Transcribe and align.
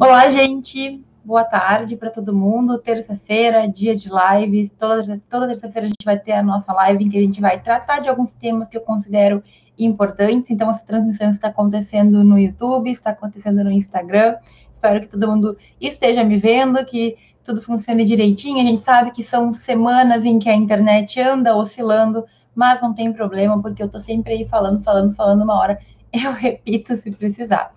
Olá, 0.00 0.28
gente. 0.30 1.04
Boa 1.22 1.44
tarde 1.44 1.96
para 1.96 2.10
todo 2.10 2.34
mundo. 2.34 2.78
Terça-feira, 2.78 3.68
dia 3.68 3.94
de 3.94 4.08
lives. 4.08 4.70
Toda, 4.70 5.20
toda 5.28 5.46
terça-feira 5.46 5.86
a 5.86 5.88
gente 5.88 6.04
vai 6.04 6.18
ter 6.18 6.32
a 6.32 6.42
nossa 6.42 6.72
live 6.72 7.04
em 7.04 7.10
que 7.10 7.18
a 7.18 7.20
gente 7.20 7.40
vai 7.40 7.60
tratar 7.60 8.00
de 8.00 8.08
alguns 8.08 8.32
temas 8.32 8.68
que 8.68 8.76
eu 8.76 8.80
considero 8.80 9.42
importantes. 9.78 10.50
Então, 10.50 10.70
essa 10.70 10.84
transmissão 10.84 11.28
está 11.28 11.48
acontecendo 11.48 12.24
no 12.24 12.38
YouTube, 12.38 12.90
está 12.90 13.10
acontecendo 13.10 13.62
no 13.62 13.70
Instagram. 13.70 14.36
Espero 14.72 15.02
que 15.02 15.08
todo 15.08 15.28
mundo 15.28 15.56
esteja 15.80 16.24
me 16.24 16.38
vendo, 16.38 16.84
que 16.84 17.16
tudo 17.44 17.60
funcione 17.60 18.04
direitinho. 18.04 18.60
A 18.60 18.64
gente 18.64 18.80
sabe 18.80 19.10
que 19.10 19.22
são 19.22 19.52
semanas 19.52 20.24
em 20.24 20.38
que 20.38 20.48
a 20.48 20.54
internet 20.54 21.20
anda 21.20 21.54
oscilando, 21.54 22.24
mas 22.54 22.80
não 22.80 22.94
tem 22.94 23.12
problema, 23.12 23.60
porque 23.60 23.82
eu 23.82 23.86
estou 23.86 24.00
sempre 24.00 24.32
aí 24.32 24.44
falando, 24.46 24.82
falando, 24.82 25.14
falando 25.14 25.42
uma 25.42 25.58
hora. 25.58 25.78
Eu 26.12 26.32
repito 26.34 26.96
se 26.96 27.10
precisar. 27.10 27.70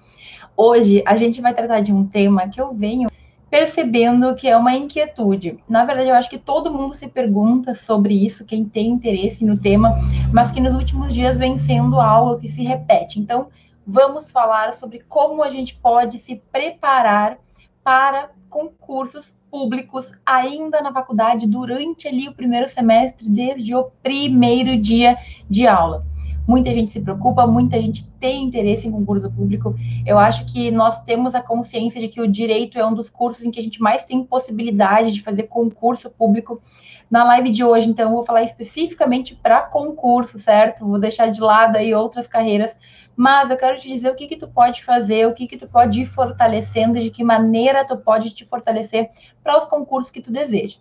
Hoje 0.58 1.04
a 1.06 1.18
gente 1.18 1.42
vai 1.42 1.54
tratar 1.54 1.82
de 1.82 1.92
um 1.92 2.06
tema 2.08 2.48
que 2.48 2.62
eu 2.62 2.74
venho 2.74 3.10
percebendo 3.50 4.36
que 4.36 4.48
é 4.48 4.56
uma 4.56 4.74
inquietude. 4.74 5.60
Na 5.68 5.84
verdade, 5.84 6.10
eu 6.10 6.16
acho 6.16 6.30
que 6.30 6.38
todo 6.38 6.74
mundo 6.74 6.94
se 6.94 7.08
pergunta 7.08 7.74
sobre 7.74 8.14
isso, 8.14 8.46
quem 8.46 8.64
tem 8.64 8.88
interesse 8.88 9.46
no 9.46 9.58
tema, 9.58 9.94
mas 10.34 10.52
que 10.52 10.62
nos 10.62 10.74
últimos 10.74 11.14
dias 11.14 11.38
vem 11.38 11.58
sendo 11.58 12.00
algo 12.00 12.40
que 12.40 12.48
se 12.48 12.64
repete. 12.64 13.20
Então, 13.20 13.48
vamos 13.86 14.32
falar 14.32 14.74
sobre 14.74 15.00
como 15.10 15.44
a 15.44 15.50
gente 15.50 15.76
pode 15.76 16.18
se 16.18 16.42
preparar 16.52 17.38
para 17.84 18.30
concursos 18.50 19.34
públicos 19.52 20.12
ainda 20.26 20.82
na 20.82 20.92
faculdade 20.92 21.48
durante 21.48 22.08
ali 22.08 22.30
o 22.30 22.34
primeiro 22.34 22.68
semestre, 22.68 23.30
desde 23.30 23.76
o 23.76 23.92
primeiro 24.02 24.78
dia 24.78 25.18
de 25.50 25.68
aula 25.68 26.06
muita 26.48 26.72
gente 26.72 26.92
se 26.92 27.02
preocupa, 27.02 27.48
muita 27.48 27.82
gente 27.82 28.10
tem 28.20 28.44
interesse 28.44 28.88
em 28.88 28.92
concurso 28.92 29.30
público. 29.32 29.76
Eu 30.06 30.20
acho 30.20 30.46
que 30.46 30.72
nós 30.72 31.02
temos 31.02 31.36
a 31.36 31.42
consciência 31.42 32.00
de 32.00 32.08
que 32.08 32.22
o 32.22 32.28
direito 32.28 32.78
é 32.78 32.86
um 32.86 32.94
dos 32.94 33.10
cursos 33.10 33.44
em 33.44 33.52
que 33.52 33.60
a 33.60 33.64
gente 33.64 33.82
mais 33.82 34.04
tem 34.04 34.24
possibilidade 34.24 35.12
de 35.12 35.22
fazer 35.22 35.44
concurso 35.44 36.10
público. 36.10 36.62
Na 37.10 37.24
live 37.24 37.52
de 37.52 37.64
hoje, 37.64 37.88
então, 37.88 38.06
eu 38.06 38.16
vou 38.16 38.24
falar 38.24 38.44
especificamente 38.44 39.36
para 39.36 39.62
concurso, 39.62 40.40
certo? 40.40 40.86
Vou 40.86 41.00
deixar 41.00 41.28
de 41.28 41.40
lado 41.40 41.76
aí 41.76 41.94
outras 41.94 42.28
carreiras, 42.28 42.76
mas 43.16 43.50
eu 43.50 43.58
quero 43.58 43.80
te 43.80 43.88
dizer 43.88 44.10
o 44.10 44.16
que 44.16 44.28
que 44.28 44.36
tu 44.36 44.48
pode 44.48 44.84
fazer, 44.84 45.28
o 45.28 45.34
que 45.34 45.48
que 45.48 45.56
tu 45.56 45.68
pode 45.68 46.02
ir 46.02 46.06
fortalecendo, 46.06 47.00
de 47.00 47.12
que 47.12 47.24
maneira 47.24 47.86
tu 47.86 47.96
pode 47.96 48.32
te 48.32 48.44
fortalecer 48.44 49.10
para 49.44 49.58
os 49.58 49.66
concursos 49.66 50.12
que 50.12 50.20
tu 50.20 50.32
deseja. 50.32 50.78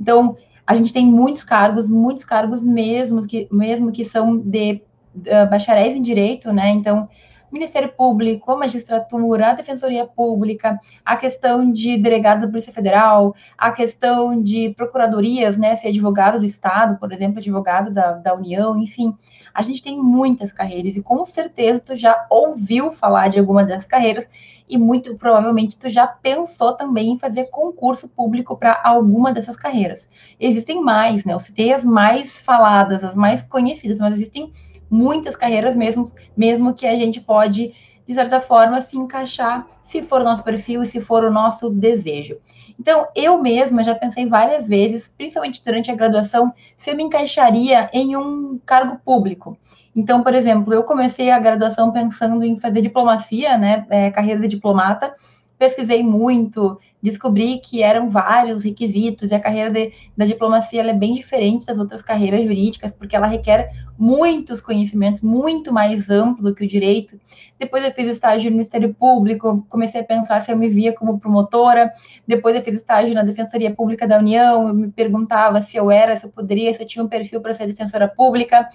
Então, 0.00 0.36
a 0.66 0.74
gente 0.74 0.92
tem 0.92 1.04
muitos 1.04 1.44
cargos, 1.44 1.90
muitos 1.90 2.24
cargos 2.24 2.62
mesmo 2.62 3.26
que, 3.26 3.46
mesmo 3.50 3.92
que 3.92 4.04
são 4.04 4.38
de 4.38 4.80
uh, 5.14 5.50
bacharéis 5.50 5.94
em 5.96 6.02
direito, 6.02 6.52
né? 6.52 6.70
Então, 6.70 7.08
Ministério 7.54 7.92
Público, 7.92 8.50
a 8.50 8.56
magistratura, 8.56 9.50
a 9.50 9.54
Defensoria 9.54 10.04
Pública, 10.04 10.80
a 11.04 11.16
questão 11.16 11.70
de 11.70 11.96
delegado 11.96 12.40
da 12.40 12.48
Polícia 12.48 12.72
Federal, 12.72 13.32
a 13.56 13.70
questão 13.70 14.42
de 14.42 14.70
procuradorias, 14.70 15.56
né? 15.56 15.76
Ser 15.76 15.88
advogado 15.88 16.40
do 16.40 16.44
Estado, 16.44 16.98
por 16.98 17.12
exemplo, 17.12 17.38
advogado 17.38 17.92
da, 17.92 18.14
da 18.14 18.34
União, 18.34 18.76
enfim. 18.76 19.16
A 19.54 19.62
gente 19.62 19.84
tem 19.84 19.96
muitas 19.96 20.52
carreiras 20.52 20.96
e 20.96 21.02
com 21.02 21.24
certeza 21.24 21.78
tu 21.78 21.94
já 21.94 22.26
ouviu 22.28 22.90
falar 22.90 23.28
de 23.28 23.38
alguma 23.38 23.62
dessas 23.62 23.86
carreiras 23.86 24.28
e 24.68 24.76
muito 24.76 25.14
provavelmente 25.16 25.78
tu 25.78 25.88
já 25.88 26.08
pensou 26.08 26.72
também 26.72 27.12
em 27.12 27.18
fazer 27.18 27.44
concurso 27.44 28.08
público 28.08 28.56
para 28.56 28.80
alguma 28.82 29.32
dessas 29.32 29.54
carreiras. 29.54 30.08
Existem 30.40 30.82
mais, 30.82 31.24
né? 31.24 31.34
Eu 31.34 31.38
citei 31.38 31.72
as 31.72 31.84
mais 31.84 32.36
faladas, 32.36 33.04
as 33.04 33.14
mais 33.14 33.42
conhecidas, 33.42 34.00
mas 34.00 34.14
existem 34.14 34.52
muitas 34.94 35.34
carreiras 35.34 35.74
mesmo, 35.74 36.06
mesmo 36.36 36.72
que 36.72 36.86
a 36.86 36.94
gente 36.94 37.20
pode, 37.20 37.74
de 38.06 38.14
certa 38.14 38.40
forma, 38.40 38.80
se 38.80 38.96
encaixar 38.96 39.66
se 39.82 40.00
for 40.00 40.20
o 40.20 40.24
nosso 40.24 40.44
perfil 40.44 40.82
e 40.82 40.86
se 40.86 41.00
for 41.00 41.24
o 41.24 41.32
nosso 41.32 41.68
desejo. 41.68 42.36
Então, 42.78 43.06
eu 43.14 43.42
mesma 43.42 43.82
já 43.82 43.94
pensei 43.94 44.26
várias 44.26 44.66
vezes, 44.66 45.10
principalmente 45.16 45.62
durante 45.64 45.90
a 45.90 45.94
graduação, 45.94 46.52
se 46.76 46.90
eu 46.90 46.96
me 46.96 47.02
encaixaria 47.02 47.90
em 47.92 48.16
um 48.16 48.58
cargo 48.64 48.98
público. 49.04 49.58
Então, 49.96 50.22
por 50.22 50.34
exemplo, 50.34 50.72
eu 50.72 50.82
comecei 50.84 51.30
a 51.30 51.38
graduação 51.38 51.92
pensando 51.92 52.44
em 52.44 52.56
fazer 52.56 52.80
diplomacia, 52.80 53.58
né, 53.58 53.86
é, 53.90 54.10
carreira 54.10 54.40
de 54.40 54.48
diplomata, 54.48 55.14
pesquisei 55.58 56.02
muito, 56.02 56.78
descobri 57.02 57.58
que 57.58 57.82
eram 57.82 58.08
vários 58.08 58.64
requisitos, 58.64 59.30
e 59.30 59.34
a 59.34 59.40
carreira 59.40 59.70
de, 59.70 59.92
da 60.16 60.24
diplomacia 60.24 60.82
é 60.82 60.92
bem 60.92 61.14
diferente 61.14 61.66
das 61.66 61.78
outras 61.78 62.02
carreiras 62.02 62.44
jurídicas, 62.44 62.92
porque 62.92 63.14
ela 63.14 63.26
requer 63.26 63.70
muitos 63.98 64.60
conhecimentos, 64.60 65.20
muito 65.20 65.72
mais 65.72 66.10
amplo 66.10 66.44
do 66.44 66.54
que 66.54 66.64
o 66.64 66.68
direito. 66.68 67.18
Depois 67.58 67.84
eu 67.84 67.92
fiz 67.92 68.08
estágio 68.08 68.50
no 68.50 68.56
Ministério 68.56 68.92
Público, 68.94 69.64
comecei 69.68 70.00
a 70.00 70.04
pensar 70.04 70.40
se 70.40 70.50
eu 70.50 70.56
me 70.56 70.68
via 70.68 70.92
como 70.92 71.20
promotora, 71.20 71.92
depois 72.26 72.56
eu 72.56 72.62
fiz 72.62 72.74
estágio 72.74 73.14
na 73.14 73.22
Defensoria 73.22 73.70
Pública 73.72 74.08
da 74.08 74.18
União, 74.18 74.68
eu 74.68 74.74
me 74.74 74.90
perguntava 74.90 75.60
se 75.60 75.76
eu 75.76 75.90
era, 75.90 76.16
se 76.16 76.26
eu 76.26 76.30
poderia, 76.30 76.72
se 76.74 76.82
eu 76.82 76.86
tinha 76.86 77.04
um 77.04 77.08
perfil 77.08 77.40
para 77.40 77.54
ser 77.54 77.66
defensora 77.66 78.08
pública. 78.08 78.68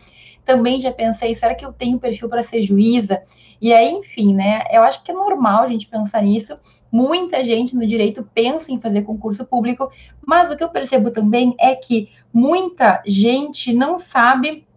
Também 0.49 0.81
já 0.81 0.91
pensei, 0.91 1.35
será 1.35 1.53
que 1.53 1.63
eu 1.63 1.71
tenho 1.71 1.99
perfil 1.99 2.27
para 2.27 2.41
ser 2.41 2.63
juíza? 2.63 3.21
E 3.61 3.71
aí, 3.71 3.91
enfim, 3.91 4.33
né? 4.33 4.63
Eu 4.71 4.81
acho 4.81 5.03
que 5.03 5.11
é 5.11 5.13
normal 5.13 5.61
a 5.61 5.67
gente 5.67 5.85
pensar 5.85 6.23
nisso. 6.23 6.57
Muita 6.91 7.43
gente 7.43 7.75
no 7.75 7.85
direito 7.85 8.27
pensa 8.33 8.71
em 8.71 8.79
fazer 8.79 9.03
concurso 9.03 9.45
público, 9.45 9.91
mas 10.25 10.49
o 10.49 10.57
que 10.57 10.63
eu 10.63 10.69
percebo 10.69 11.11
também 11.11 11.53
é 11.59 11.75
que 11.75 12.09
muita 12.33 12.99
gente 13.05 13.71
não 13.71 13.99
sabe 13.99 14.67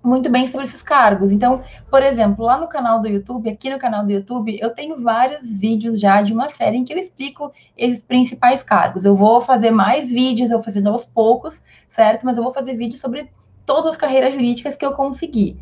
muito 0.00 0.30
bem 0.30 0.46
sobre 0.46 0.64
esses 0.64 0.80
cargos. 0.80 1.32
Então, 1.32 1.60
por 1.90 2.04
exemplo, 2.04 2.44
lá 2.44 2.56
no 2.56 2.68
canal 2.68 3.02
do 3.02 3.08
YouTube, 3.08 3.50
aqui 3.50 3.68
no 3.68 3.80
canal 3.80 4.04
do 4.04 4.12
YouTube, 4.12 4.56
eu 4.60 4.70
tenho 4.70 5.02
vários 5.02 5.52
vídeos 5.52 5.98
já 5.98 6.22
de 6.22 6.32
uma 6.32 6.48
série 6.48 6.76
em 6.76 6.84
que 6.84 6.92
eu 6.94 6.98
explico 6.98 7.52
esses 7.76 8.04
principais 8.04 8.62
cargos. 8.62 9.04
Eu 9.04 9.16
vou 9.16 9.40
fazer 9.40 9.72
mais 9.72 10.08
vídeos, 10.08 10.50
eu 10.50 10.58
vou 10.58 10.64
fazendo 10.64 10.88
aos 10.88 11.04
poucos, 11.04 11.60
certo? 11.90 12.24
Mas 12.24 12.36
eu 12.36 12.44
vou 12.44 12.52
fazer 12.52 12.76
vídeos 12.76 13.00
sobre 13.00 13.28
todas 13.66 13.88
as 13.88 13.96
carreiras 13.96 14.32
jurídicas 14.32 14.76
que 14.76 14.86
eu 14.86 14.92
conseguir. 14.92 15.58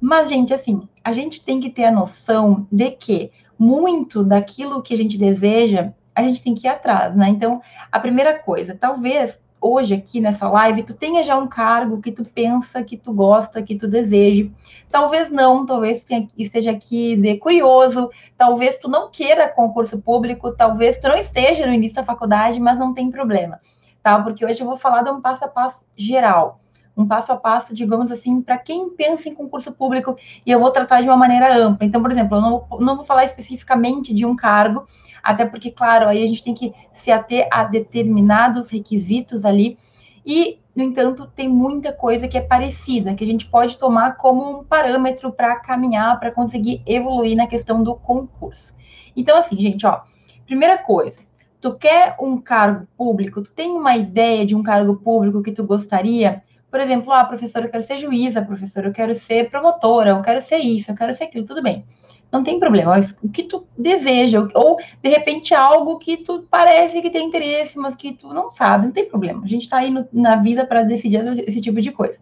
Mas, 0.00 0.28
gente, 0.28 0.52
assim, 0.52 0.88
a 1.04 1.12
gente 1.12 1.44
tem 1.44 1.60
que 1.60 1.70
ter 1.70 1.84
a 1.84 1.92
noção 1.92 2.66
de 2.72 2.90
que 2.90 3.30
muito 3.56 4.24
daquilo 4.24 4.82
que 4.82 4.94
a 4.94 4.96
gente 4.96 5.16
deseja, 5.16 5.92
a 6.14 6.22
gente 6.22 6.42
tem 6.42 6.54
que 6.54 6.66
ir 6.66 6.70
atrás, 6.70 7.14
né? 7.14 7.28
Então, 7.28 7.62
a 7.90 8.00
primeira 8.00 8.36
coisa, 8.36 8.74
talvez 8.74 9.40
hoje 9.60 9.94
aqui 9.94 10.20
nessa 10.20 10.48
live 10.48 10.82
tu 10.82 10.92
tenha 10.92 11.22
já 11.22 11.38
um 11.38 11.46
cargo 11.46 12.00
que 12.00 12.10
tu 12.10 12.24
pensa, 12.24 12.82
que 12.82 12.96
tu 12.96 13.12
gosta, 13.12 13.62
que 13.62 13.76
tu 13.76 13.86
deseje. 13.86 14.50
Talvez 14.90 15.30
não, 15.30 15.64
talvez 15.64 16.04
tu 16.04 16.28
esteja 16.36 16.72
aqui 16.72 17.14
de 17.14 17.36
curioso, 17.36 18.10
talvez 18.36 18.76
tu 18.76 18.88
não 18.88 19.08
queira 19.08 19.48
concurso 19.48 20.02
público, 20.02 20.50
talvez 20.52 20.98
tu 20.98 21.06
não 21.06 21.14
esteja 21.14 21.64
no 21.64 21.72
início 21.72 21.96
da 21.96 22.02
faculdade, 22.02 22.58
mas 22.58 22.78
não 22.80 22.92
tem 22.92 23.08
problema, 23.08 23.60
tá? 24.02 24.20
Porque 24.20 24.44
hoje 24.44 24.60
eu 24.60 24.66
vou 24.66 24.76
falar 24.76 25.02
de 25.02 25.10
um 25.10 25.20
passo 25.20 25.44
a 25.44 25.48
passo 25.48 25.86
geral 25.96 26.61
um 26.96 27.06
passo 27.06 27.32
a 27.32 27.36
passo, 27.36 27.74
digamos 27.74 28.10
assim, 28.10 28.42
para 28.42 28.58
quem 28.58 28.90
pensa 28.90 29.28
em 29.28 29.34
concurso 29.34 29.72
público, 29.72 30.16
e 30.44 30.50
eu 30.50 30.60
vou 30.60 30.70
tratar 30.70 31.00
de 31.00 31.08
uma 31.08 31.16
maneira 31.16 31.56
ampla. 31.56 31.86
Então, 31.86 32.02
por 32.02 32.10
exemplo, 32.10 32.36
eu 32.36 32.40
não, 32.40 32.66
não 32.80 32.96
vou 32.96 33.04
falar 33.04 33.24
especificamente 33.24 34.14
de 34.14 34.26
um 34.26 34.36
cargo, 34.36 34.86
até 35.22 35.44
porque, 35.44 35.70
claro, 35.70 36.08
aí 36.08 36.22
a 36.22 36.26
gente 36.26 36.42
tem 36.42 36.54
que 36.54 36.74
se 36.92 37.10
ater 37.10 37.48
a 37.50 37.64
determinados 37.64 38.70
requisitos 38.70 39.44
ali, 39.44 39.78
e, 40.24 40.60
no 40.74 40.82
entanto, 40.84 41.26
tem 41.34 41.48
muita 41.48 41.92
coisa 41.92 42.28
que 42.28 42.38
é 42.38 42.40
parecida, 42.40 43.14
que 43.14 43.24
a 43.24 43.26
gente 43.26 43.46
pode 43.46 43.76
tomar 43.78 44.16
como 44.16 44.60
um 44.60 44.64
parâmetro 44.64 45.32
para 45.32 45.56
caminhar, 45.56 46.18
para 46.20 46.30
conseguir 46.30 46.82
evoluir 46.86 47.36
na 47.36 47.46
questão 47.46 47.82
do 47.82 47.94
concurso. 47.96 48.74
Então, 49.16 49.36
assim, 49.36 49.60
gente, 49.60 49.84
ó, 49.84 50.02
primeira 50.46 50.78
coisa, 50.78 51.20
tu 51.60 51.74
quer 51.74 52.16
um 52.20 52.36
cargo 52.36 52.86
público, 52.96 53.42
tu 53.42 53.52
tem 53.52 53.70
uma 53.70 53.96
ideia 53.96 54.46
de 54.46 54.54
um 54.54 54.62
cargo 54.62 54.96
público 54.96 55.42
que 55.42 55.52
tu 55.52 55.64
gostaria? 55.64 56.42
Por 56.72 56.80
exemplo, 56.80 57.12
ah, 57.12 57.22
professora, 57.22 57.66
eu 57.66 57.70
quero 57.70 57.82
ser 57.82 57.98
juíza, 57.98 58.40
professora, 58.40 58.88
eu 58.88 58.94
quero 58.94 59.14
ser 59.14 59.50
promotora, 59.50 60.08
eu 60.08 60.22
quero 60.22 60.40
ser 60.40 60.56
isso, 60.56 60.90
eu 60.90 60.94
quero 60.94 61.12
ser 61.12 61.24
aquilo, 61.24 61.44
tudo 61.44 61.62
bem. 61.62 61.84
Não 62.32 62.42
tem 62.42 62.58
problema, 62.58 62.98
o 63.22 63.28
que 63.28 63.42
tu 63.42 63.66
deseja, 63.76 64.48
ou 64.54 64.78
de 65.02 65.10
repente 65.10 65.54
algo 65.54 65.98
que 65.98 66.16
tu 66.16 66.46
parece 66.50 67.02
que 67.02 67.10
tem 67.10 67.26
interesse, 67.26 67.76
mas 67.76 67.94
que 67.94 68.14
tu 68.14 68.32
não 68.32 68.50
sabe, 68.50 68.86
não 68.86 68.92
tem 68.92 69.04
problema. 69.04 69.44
A 69.44 69.46
gente 69.46 69.64
está 69.64 69.80
aí 69.80 69.90
no, 69.90 70.08
na 70.10 70.36
vida 70.36 70.64
para 70.64 70.82
decidir 70.82 71.20
esse 71.46 71.60
tipo 71.60 71.78
de 71.78 71.92
coisa. 71.92 72.18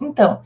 Então, 0.00 0.42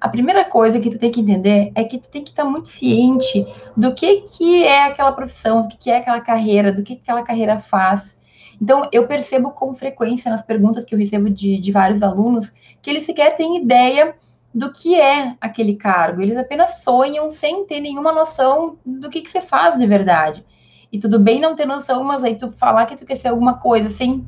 a 0.00 0.08
primeira 0.08 0.42
coisa 0.42 0.80
que 0.80 0.88
tu 0.88 0.98
tem 0.98 1.10
que 1.10 1.20
entender 1.20 1.72
é 1.74 1.84
que 1.84 1.98
tu 1.98 2.08
tem 2.08 2.24
que 2.24 2.30
estar 2.30 2.44
tá 2.44 2.48
muito 2.48 2.68
ciente 2.68 3.46
do 3.76 3.92
que, 3.92 4.22
que 4.22 4.64
é 4.64 4.86
aquela 4.86 5.12
profissão, 5.12 5.60
do 5.60 5.68
que, 5.68 5.76
que 5.76 5.90
é 5.90 5.98
aquela 5.98 6.22
carreira, 6.22 6.72
do 6.72 6.82
que, 6.82 6.96
que 6.96 7.02
aquela 7.02 7.22
carreira 7.22 7.60
faz. 7.60 8.16
Então, 8.62 8.88
eu 8.92 9.08
percebo 9.08 9.50
com 9.50 9.74
frequência 9.74 10.30
nas 10.30 10.40
perguntas 10.40 10.84
que 10.84 10.94
eu 10.94 10.98
recebo 10.98 11.28
de, 11.28 11.58
de 11.58 11.72
vários 11.72 12.00
alunos 12.00 12.54
que 12.80 12.88
eles 12.88 13.02
sequer 13.02 13.34
têm 13.34 13.56
ideia 13.56 14.14
do 14.54 14.72
que 14.72 14.94
é 14.94 15.36
aquele 15.40 15.74
cargo. 15.74 16.22
Eles 16.22 16.36
apenas 16.36 16.76
sonham 16.76 17.28
sem 17.28 17.66
ter 17.66 17.80
nenhuma 17.80 18.12
noção 18.12 18.78
do 18.86 19.10
que, 19.10 19.20
que 19.20 19.28
você 19.28 19.40
faz 19.40 19.76
de 19.76 19.84
verdade. 19.84 20.46
E 20.92 21.00
tudo 21.00 21.18
bem 21.18 21.40
não 21.40 21.56
ter 21.56 21.66
noção, 21.66 22.04
mas 22.04 22.22
aí 22.22 22.36
tu 22.36 22.52
falar 22.52 22.86
que 22.86 22.94
tu 22.94 23.04
quer 23.04 23.16
ser 23.16 23.26
alguma 23.26 23.58
coisa 23.58 23.88
sem 23.88 24.24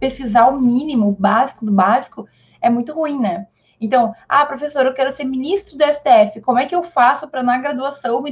pesquisar 0.00 0.46
o 0.46 0.58
mínimo, 0.58 1.08
o 1.08 1.12
básico 1.12 1.66
do 1.66 1.72
básico, 1.72 2.26
é 2.62 2.70
muito 2.70 2.94
ruim, 2.94 3.20
né? 3.20 3.48
Então, 3.78 4.14
ah, 4.26 4.46
professor, 4.46 4.86
eu 4.86 4.94
quero 4.94 5.12
ser 5.12 5.24
ministro 5.24 5.76
do 5.76 5.84
STF, 5.84 6.40
como 6.40 6.58
é 6.58 6.64
que 6.64 6.74
eu 6.74 6.82
faço 6.82 7.28
para 7.28 7.42
na 7.42 7.58
graduação 7.58 8.24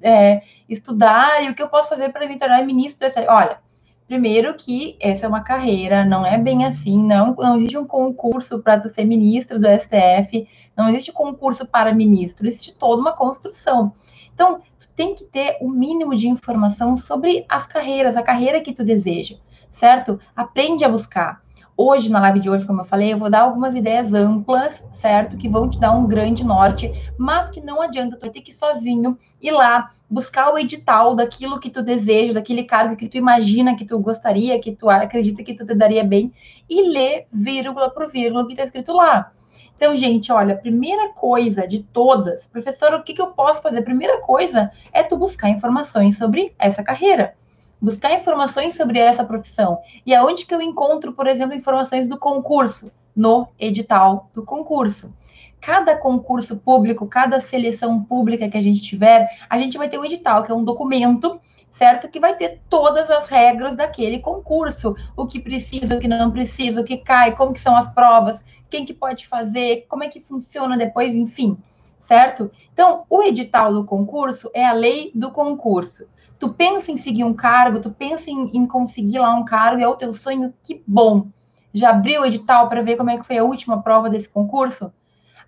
é, 0.00 0.42
estudar 0.68 1.42
e 1.42 1.50
o 1.50 1.56
que 1.56 1.62
eu 1.62 1.68
posso 1.68 1.88
fazer 1.88 2.10
para 2.10 2.28
me 2.28 2.38
tornar 2.38 2.64
ministro 2.64 3.04
do 3.04 3.10
STF? 3.10 3.26
Olha, 3.28 3.67
primeiro 4.08 4.54
que 4.54 4.96
essa 4.98 5.26
é 5.26 5.28
uma 5.28 5.42
carreira, 5.42 6.02
não 6.02 6.24
é 6.24 6.38
bem 6.38 6.64
assim, 6.64 6.98
não, 6.98 7.34
não 7.34 7.58
existe 7.58 7.76
um 7.76 7.86
concurso 7.86 8.58
para 8.60 8.80
ser 8.80 9.04
ministro 9.04 9.60
do 9.60 9.68
STF, 9.68 10.48
não 10.74 10.88
existe 10.88 11.12
concurso 11.12 11.66
para 11.66 11.94
ministro, 11.94 12.46
existe 12.46 12.74
toda 12.74 13.02
uma 13.02 13.12
construção. 13.12 13.92
Então, 14.32 14.62
tu 14.78 14.88
tem 14.96 15.14
que 15.14 15.24
ter 15.24 15.58
o 15.60 15.66
um 15.66 15.70
mínimo 15.70 16.14
de 16.14 16.26
informação 16.26 16.96
sobre 16.96 17.44
as 17.48 17.66
carreiras, 17.66 18.16
a 18.16 18.22
carreira 18.22 18.62
que 18.62 18.72
tu 18.72 18.82
deseja, 18.82 19.36
certo? 19.70 20.18
Aprende 20.34 20.84
a 20.84 20.88
buscar. 20.88 21.42
Hoje, 21.76 22.10
na 22.10 22.18
live 22.20 22.40
de 22.40 22.48
hoje, 22.48 22.66
como 22.66 22.80
eu 22.80 22.86
falei, 22.86 23.12
eu 23.12 23.18
vou 23.18 23.30
dar 23.30 23.42
algumas 23.42 23.74
ideias 23.74 24.14
amplas, 24.14 24.84
certo? 24.92 25.36
Que 25.36 25.48
vão 25.48 25.68
te 25.68 25.78
dar 25.78 25.92
um 25.92 26.08
grande 26.08 26.44
norte, 26.44 26.90
mas 27.18 27.50
que 27.50 27.60
não 27.60 27.82
adianta 27.82 28.16
tu 28.16 28.30
ter 28.30 28.40
que 28.40 28.52
ir 28.52 28.54
sozinho 28.54 29.18
ir 29.40 29.50
lá 29.50 29.92
buscar 30.10 30.52
o 30.52 30.58
edital 30.58 31.14
daquilo 31.14 31.60
que 31.60 31.70
tu 31.70 31.82
deseja, 31.82 32.34
daquele 32.34 32.64
cargo 32.64 32.96
que 32.96 33.08
tu 33.08 33.16
imagina 33.16 33.76
que 33.76 33.84
tu 33.84 33.98
gostaria, 33.98 34.60
que 34.60 34.72
tu 34.74 34.88
acredita 34.88 35.42
que 35.42 35.54
tu 35.54 35.66
te 35.66 35.74
daria 35.74 36.04
bem, 36.04 36.32
e 36.68 36.82
ler 36.88 37.26
vírgula 37.30 37.90
por 37.90 38.10
vírgula 38.10 38.42
o 38.42 38.46
que 38.46 38.52
está 38.52 38.64
escrito 38.64 38.92
lá. 38.92 39.32
Então, 39.76 39.94
gente, 39.94 40.32
olha, 40.32 40.56
primeira 40.56 41.10
coisa 41.10 41.66
de 41.66 41.82
todas, 41.82 42.46
professor, 42.46 42.94
o 42.94 43.02
que, 43.02 43.14
que 43.14 43.22
eu 43.22 43.28
posso 43.28 43.62
fazer? 43.62 43.82
Primeira 43.82 44.20
coisa 44.20 44.70
é 44.92 45.02
tu 45.02 45.16
buscar 45.16 45.50
informações 45.50 46.16
sobre 46.16 46.54
essa 46.58 46.82
carreira 46.82 47.34
buscar 47.80 48.12
informações 48.14 48.74
sobre 48.74 48.98
essa 48.98 49.24
profissão. 49.24 49.78
E 50.04 50.14
aonde 50.14 50.44
que 50.44 50.54
eu 50.54 50.60
encontro, 50.60 51.12
por 51.12 51.26
exemplo, 51.26 51.54
informações 51.54 52.08
do 52.08 52.18
concurso? 52.18 52.90
No 53.14 53.48
edital 53.58 54.30
do 54.34 54.44
concurso. 54.44 55.12
Cada 55.60 55.96
concurso 55.96 56.56
público, 56.56 57.06
cada 57.06 57.40
seleção 57.40 58.02
pública 58.02 58.48
que 58.48 58.56
a 58.56 58.62
gente 58.62 58.82
tiver, 58.82 59.28
a 59.48 59.58
gente 59.58 59.76
vai 59.76 59.88
ter 59.88 59.98
um 59.98 60.04
edital, 60.04 60.42
que 60.42 60.52
é 60.52 60.54
um 60.54 60.64
documento, 60.64 61.40
certo? 61.70 62.08
Que 62.08 62.20
vai 62.20 62.36
ter 62.36 62.60
todas 62.68 63.10
as 63.10 63.26
regras 63.26 63.76
daquele 63.76 64.20
concurso, 64.20 64.94
o 65.16 65.26
que 65.26 65.40
precisa, 65.40 65.96
o 65.96 65.98
que 65.98 66.08
não 66.08 66.30
precisa, 66.30 66.80
o 66.80 66.84
que 66.84 66.96
cai, 66.98 67.34
como 67.34 67.52
que 67.52 67.60
são 67.60 67.76
as 67.76 67.92
provas, 67.92 68.42
quem 68.70 68.86
que 68.86 68.94
pode 68.94 69.26
fazer, 69.26 69.86
como 69.88 70.04
é 70.04 70.08
que 70.08 70.20
funciona 70.20 70.76
depois, 70.76 71.14
enfim, 71.14 71.58
certo? 71.98 72.50
Então, 72.72 73.04
o 73.08 73.22
edital 73.22 73.72
do 73.72 73.84
concurso 73.84 74.50
é 74.54 74.64
a 74.64 74.72
lei 74.72 75.10
do 75.14 75.30
concurso 75.30 76.06
tu 76.38 76.48
pensa 76.50 76.92
em 76.92 76.96
seguir 76.96 77.24
um 77.24 77.34
cargo, 77.34 77.80
tu 77.80 77.90
pensa 77.90 78.30
em, 78.30 78.56
em 78.56 78.66
conseguir 78.66 79.18
lá 79.18 79.34
um 79.34 79.44
cargo, 79.44 79.82
é 79.82 79.88
o 79.88 79.96
teu 79.96 80.12
sonho, 80.12 80.54
que 80.62 80.82
bom. 80.86 81.28
Já 81.74 81.90
abriu 81.90 82.22
o 82.22 82.26
edital 82.26 82.68
para 82.68 82.82
ver 82.82 82.96
como 82.96 83.10
é 83.10 83.18
que 83.18 83.26
foi 83.26 83.38
a 83.38 83.44
última 83.44 83.82
prova 83.82 84.08
desse 84.08 84.28
concurso? 84.28 84.92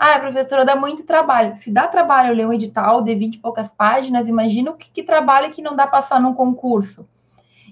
Ah, 0.02 0.18
professora, 0.18 0.64
dá 0.64 0.74
muito 0.74 1.04
trabalho. 1.04 1.56
Se 1.56 1.70
dá 1.70 1.86
trabalho 1.86 2.34
ler 2.34 2.46
um 2.46 2.52
edital 2.54 3.02
de 3.02 3.14
20 3.14 3.34
e 3.34 3.38
poucas 3.38 3.70
páginas, 3.70 4.28
imagina 4.28 4.70
o 4.70 4.74
que, 4.74 4.90
que 4.90 5.02
trabalho 5.02 5.52
que 5.52 5.60
não 5.60 5.76
dá 5.76 5.86
passar 5.86 6.18
num 6.18 6.32
concurso. 6.32 7.06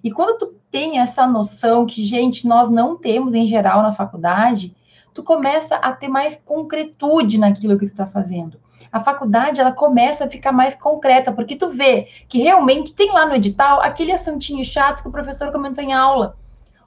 E 0.04 0.10
quando 0.10 0.36
tu 0.36 0.54
tem 0.70 0.98
essa 0.98 1.26
noção 1.26 1.86
que, 1.86 2.04
gente, 2.04 2.46
nós 2.46 2.68
não 2.68 2.98
temos 2.98 3.32
em 3.32 3.46
geral 3.46 3.82
na 3.82 3.94
faculdade, 3.94 4.76
tu 5.14 5.22
começa 5.22 5.76
a 5.76 5.90
ter 5.92 6.08
mais 6.08 6.36
concretude 6.36 7.38
naquilo 7.38 7.78
que 7.78 7.86
tu 7.86 7.92
está 7.92 8.06
fazendo 8.06 8.60
a 8.90 9.00
faculdade 9.00 9.60
ela 9.60 9.72
começa 9.72 10.24
a 10.24 10.30
ficar 10.30 10.52
mais 10.52 10.74
concreta, 10.74 11.32
porque 11.32 11.56
tu 11.56 11.68
vê 11.68 12.08
que 12.28 12.38
realmente 12.38 12.94
tem 12.94 13.12
lá 13.12 13.26
no 13.26 13.34
edital 13.34 13.80
aquele 13.80 14.12
assuntinho 14.12 14.64
chato 14.64 15.02
que 15.02 15.08
o 15.08 15.12
professor 15.12 15.52
comentou 15.52 15.82
em 15.82 15.92
aula, 15.92 16.36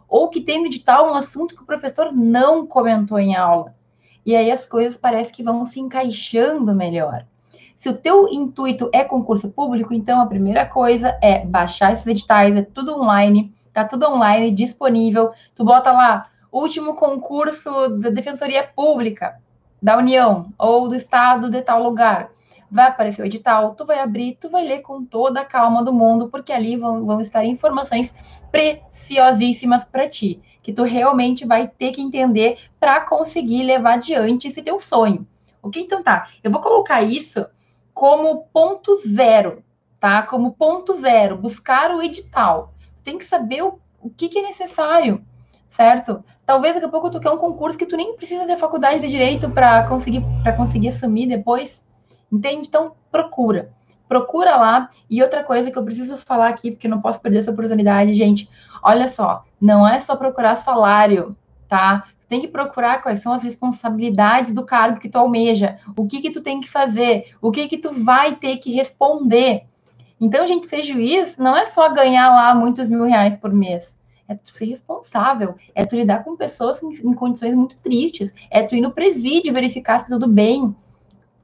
ou 0.10 0.30
que 0.30 0.42
tem 0.42 0.60
no 0.60 0.66
edital 0.66 1.12
um 1.12 1.16
assunto 1.16 1.56
que 1.56 1.62
o 1.62 1.66
professor 1.66 2.12
não 2.12 2.66
comentou 2.66 3.20
em 3.20 3.36
aula. 3.36 3.76
E 4.26 4.36
aí 4.36 4.52
as 4.52 4.66
coisas 4.66 4.98
parecem 4.98 5.34
que 5.34 5.44
vão 5.44 5.66
se 5.66 5.80
encaixando 5.80 6.76
melhor. 6.76 7.26
Se 7.76 7.90
o 7.90 7.98
teu 7.98 8.30
intuito 8.30 8.90
é 8.94 9.04
concurso 9.04 9.50
público, 9.50 9.92
então 9.92 10.22
a 10.22 10.28
primeira 10.28 10.66
coisa 10.68 11.18
é 11.22 11.44
baixar 11.44 11.92
esses 11.92 12.06
editais, 12.06 12.56
é 12.56 12.62
tudo 12.62 12.96
online, 12.96 13.52
tá 13.74 13.84
tudo 13.84 14.08
online, 14.08 14.52
disponível. 14.52 15.32
Tu 15.56 15.64
bota 15.64 15.92
lá, 15.92 16.30
último 16.52 16.94
concurso 16.94 17.90
da 17.98 18.12
Defensoria 18.12 18.64
Pública, 18.64 19.40
da 19.82 19.98
União 19.98 20.54
ou 20.60 20.88
do 20.88 20.96
Estado 20.96 21.50
de 21.50 21.62
tal 21.64 21.82
lugar. 21.82 22.30
Vai 22.70 22.88
aparecer 22.88 23.24
o 23.24 23.26
edital, 23.26 23.74
tu 23.74 23.84
vai 23.84 24.00
abrir, 24.00 24.38
tu 24.40 24.48
vai 24.48 24.64
ler 24.64 24.82
com 24.82 25.04
toda 25.04 25.42
a 25.42 25.46
calma 25.46 25.84
do 25.84 25.92
mundo, 25.92 26.30
porque 26.30 26.54
ali 26.54 26.78
vão, 26.78 27.04
vão 27.04 27.20
estar 27.20 27.44
informações 27.44 28.14
preciosíssimas 28.52 29.84
para 29.84 30.08
ti, 30.08 30.40
que 30.62 30.74
tu 30.74 30.84
realmente 30.84 31.46
vai 31.46 31.68
ter 31.68 31.92
que 31.92 32.02
entender 32.02 32.60
para 32.80 33.02
conseguir 33.02 33.64
levar 33.64 33.94
adiante 33.94 34.48
esse 34.48 34.62
teu 34.62 34.80
sonho. 34.80 35.28
Ok? 35.62 35.82
Então 35.82 36.04
tá, 36.04 36.30
eu 36.44 36.52
vou 36.52 36.62
colocar 36.62 37.02
isso 37.02 37.46
como 37.94 38.46
ponto 38.54 38.96
zero, 39.08 39.64
tá? 40.00 40.24
Como 40.24 40.54
ponto 40.54 40.94
zero, 40.94 41.38
buscar 41.38 41.94
o 41.96 42.02
edital. 42.02 42.74
Tem 43.04 43.18
que 43.18 43.26
saber 43.26 43.64
o, 43.64 43.80
o 44.02 44.10
que, 44.10 44.30
que 44.30 44.40
é 44.40 44.44
necessário 44.44 45.24
certo? 45.72 46.24
Talvez 46.46 46.76
daqui 46.76 46.86
a 46.86 46.90
pouco 46.90 47.10
tu 47.10 47.20
quer 47.20 47.32
um 47.32 47.38
concurso 47.38 47.78
que 47.78 47.86
tu 47.86 47.96
nem 47.96 48.16
precisa 48.16 48.46
de 48.46 48.58
faculdade 48.58 49.00
de 49.00 49.08
direito 49.08 49.50
para 49.50 49.88
conseguir 49.88 50.22
para 50.44 50.54
conseguir 50.54 50.90
assumir 50.90 51.28
depois, 51.28 51.84
entende? 52.32 52.68
Então 52.68 52.92
procura, 53.10 53.74
procura 54.12 54.58
lá. 54.58 54.90
E 55.10 55.24
outra 55.24 55.42
coisa 55.42 55.72
que 55.72 55.78
eu 55.78 55.86
preciso 55.86 56.18
falar 56.18 56.50
aqui, 56.50 56.72
porque 56.72 56.86
não 56.86 57.00
posso 57.00 57.22
perder 57.22 57.38
essa 57.38 57.52
oportunidade, 57.52 58.14
gente. 58.14 58.50
Olha 58.84 59.08
só, 59.08 59.46
não 59.60 59.88
é 59.88 60.02
só 60.02 60.18
procurar 60.18 60.58
salário, 60.58 61.34
tá? 61.70 62.04
Tu 62.20 62.28
tem 62.28 62.42
que 62.42 62.50
procurar 62.50 63.02
quais 63.02 63.22
são 63.22 63.32
as 63.32 63.42
responsabilidades 63.42 64.54
do 64.54 64.66
cargo 64.66 65.00
que 65.00 65.08
tu 65.08 65.18
almeja, 65.18 65.78
o 65.96 66.06
que 66.06 66.20
que 66.20 66.30
tu 66.30 66.42
tem 66.42 66.60
que 66.60 66.70
fazer, 66.70 67.34
o 67.42 67.52
que 67.52 67.70
que 67.70 67.78
tu 67.78 68.04
vai 68.04 68.36
ter 68.36 68.58
que 68.58 68.74
responder. 68.74 69.64
Então, 70.20 70.46
gente, 70.46 70.68
ser 70.68 70.84
juiz 70.84 71.38
não 71.38 71.56
é 71.56 71.66
só 71.66 71.88
ganhar 71.94 72.30
lá 72.32 72.54
muitos 72.54 72.90
mil 72.90 73.06
reais 73.06 73.38
por 73.38 73.54
mês 73.54 73.98
é 74.28 74.36
tu 74.36 74.50
ser 74.50 74.66
responsável, 74.66 75.56
é 75.76 75.86
tu 75.86 75.94
lidar 75.94 76.24
com 76.24 76.38
pessoas 76.38 76.82
em, 76.82 76.90
em 76.90 77.14
condições 77.14 77.54
muito 77.54 77.78
tristes, 77.80 78.34
é 78.50 78.64
tu 78.64 78.76
ir 78.76 78.82
no 78.82 78.92
presídio 78.92 79.54
verificar 79.54 80.00
se 80.00 80.08
tudo 80.08 80.26
bem. 80.26 80.74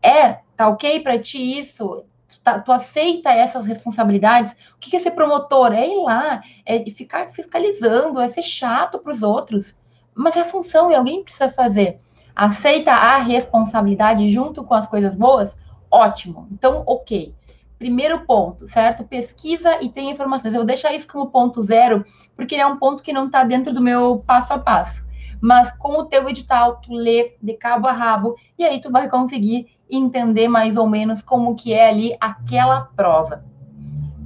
É, 0.02 0.40
tá 0.56 0.70
ok 0.70 1.02
para 1.02 1.20
ti 1.20 1.60
isso? 1.60 2.06
Tá, 2.48 2.60
tu, 2.60 2.72
aceita 2.72 3.30
essas 3.30 3.66
responsabilidades? 3.66 4.54
O 4.54 4.80
que, 4.80 4.90
que 4.90 4.96
é 4.96 5.00
ser 5.00 5.12
promotor? 5.12 5.74
É 5.74 5.86
ir 5.86 6.02
lá, 6.02 6.42
é 6.66 6.90
ficar 6.90 7.30
fiscalizando, 7.30 8.22
é 8.22 8.28
ser 8.30 8.42
chato 8.42 9.00
para 9.00 9.12
os 9.12 9.22
outros. 9.22 9.78
Mas 10.16 10.38
é 10.38 10.40
a 10.40 10.46
função 10.46 10.90
e 10.90 10.96
alguém 10.96 11.26
precisa 11.26 11.50
fazer. 11.50 12.00
Aceita 12.34 12.94
a 12.94 13.18
responsabilidade 13.18 14.30
junto 14.30 14.64
com 14.64 14.74
as 14.74 14.88
coisas 14.88 15.14
boas? 15.14 15.58
Ótimo. 15.92 16.48
Então, 16.50 16.84
ok. 16.88 17.36
Primeiro 17.78 18.22
ponto, 18.22 18.66
certo? 18.66 19.04
Pesquisa 19.04 19.84
e 19.84 19.90
tem 19.90 20.10
informações. 20.10 20.54
Eu 20.54 20.62
vou 20.62 20.66
deixar 20.66 20.94
isso 20.94 21.06
como 21.06 21.30
ponto 21.30 21.62
zero, 21.62 22.06
porque 22.34 22.56
ele 22.56 22.62
é 22.62 22.66
um 22.66 22.78
ponto 22.78 23.04
que 23.04 23.12
não 23.12 23.26
está 23.26 23.44
dentro 23.44 23.74
do 23.74 23.82
meu 23.82 24.24
passo 24.26 24.54
a 24.54 24.58
passo. 24.58 25.06
Mas 25.42 25.70
com 25.78 26.00
o 26.00 26.06
teu 26.06 26.30
edital, 26.30 26.78
tu 26.78 26.94
lê 26.94 27.36
de 27.44 27.56
cabo 27.56 27.88
a 27.88 27.92
rabo, 27.92 28.38
e 28.58 28.64
aí 28.64 28.80
tu 28.80 28.90
vai 28.90 29.10
conseguir 29.10 29.77
entender 29.90 30.48
mais 30.48 30.78
ou 30.78 30.88
menos 30.88 31.22
como 31.22 31.56
que 31.56 31.74
é 31.74 31.90
ali 31.90 32.16
aquela 32.20 32.82
prova. 32.96 33.44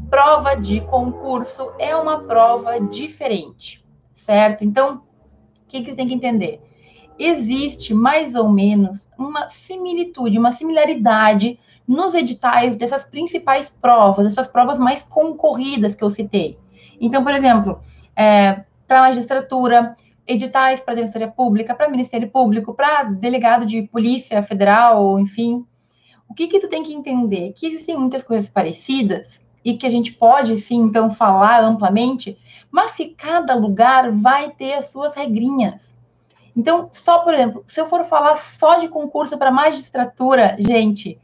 Prova 0.09 0.55
de 0.55 0.81
concurso 0.81 1.71
é 1.79 1.95
uma 1.95 2.19
prova 2.23 2.79
diferente, 2.79 3.83
certo? 4.13 4.63
Então, 4.63 4.95
o 4.95 5.01
que, 5.67 5.81
que 5.81 5.91
você 5.91 5.95
tem 5.95 6.07
que 6.07 6.13
entender? 6.13 6.61
Existe 7.17 7.93
mais 7.93 8.35
ou 8.35 8.49
menos 8.49 9.09
uma 9.17 9.47
similitude, 9.47 10.39
uma 10.39 10.51
similaridade 10.51 11.59
nos 11.87 12.13
editais 12.13 12.75
dessas 12.75 13.03
principais 13.03 13.69
provas, 13.69 14.27
essas 14.27 14.47
provas 14.47 14.79
mais 14.79 15.01
concorridas 15.03 15.95
que 15.95 16.03
eu 16.03 16.09
citei. 16.09 16.57
Então, 16.99 17.23
por 17.23 17.33
exemplo, 17.33 17.81
é, 18.15 18.63
para 18.87 19.01
magistratura, 19.01 19.95
editais 20.27 20.79
para 20.79 20.95
defensoria 20.95 21.27
pública, 21.27 21.75
para 21.75 21.89
ministério 21.89 22.29
público, 22.29 22.73
para 22.73 23.03
delegado 23.03 23.65
de 23.65 23.83
polícia 23.83 24.41
federal, 24.41 25.19
enfim. 25.19 25.65
O 26.29 26.33
que 26.33 26.47
que 26.47 26.59
tu 26.59 26.69
tem 26.69 26.83
que 26.83 26.93
entender? 26.93 27.53
Que 27.53 27.67
existem 27.67 27.97
muitas 27.97 28.23
coisas 28.23 28.49
parecidas 28.49 29.41
e 29.63 29.77
que 29.77 29.85
a 29.85 29.89
gente 29.89 30.13
pode, 30.13 30.59
sim, 30.59 30.77
então, 30.77 31.09
falar 31.09 31.63
amplamente, 31.63 32.37
mas 32.71 32.93
que 32.93 33.09
cada 33.09 33.53
lugar 33.53 34.11
vai 34.11 34.51
ter 34.51 34.73
as 34.73 34.85
suas 34.87 35.13
regrinhas. 35.15 35.95
Então, 36.55 36.89
só, 36.91 37.19
por 37.19 37.33
exemplo, 37.33 37.63
se 37.67 37.79
eu 37.79 37.85
for 37.85 38.03
falar 38.03 38.35
só 38.35 38.77
de 38.77 38.87
concurso 38.87 39.37
para 39.37 39.51
magistratura, 39.51 40.55
gente, 40.59 41.19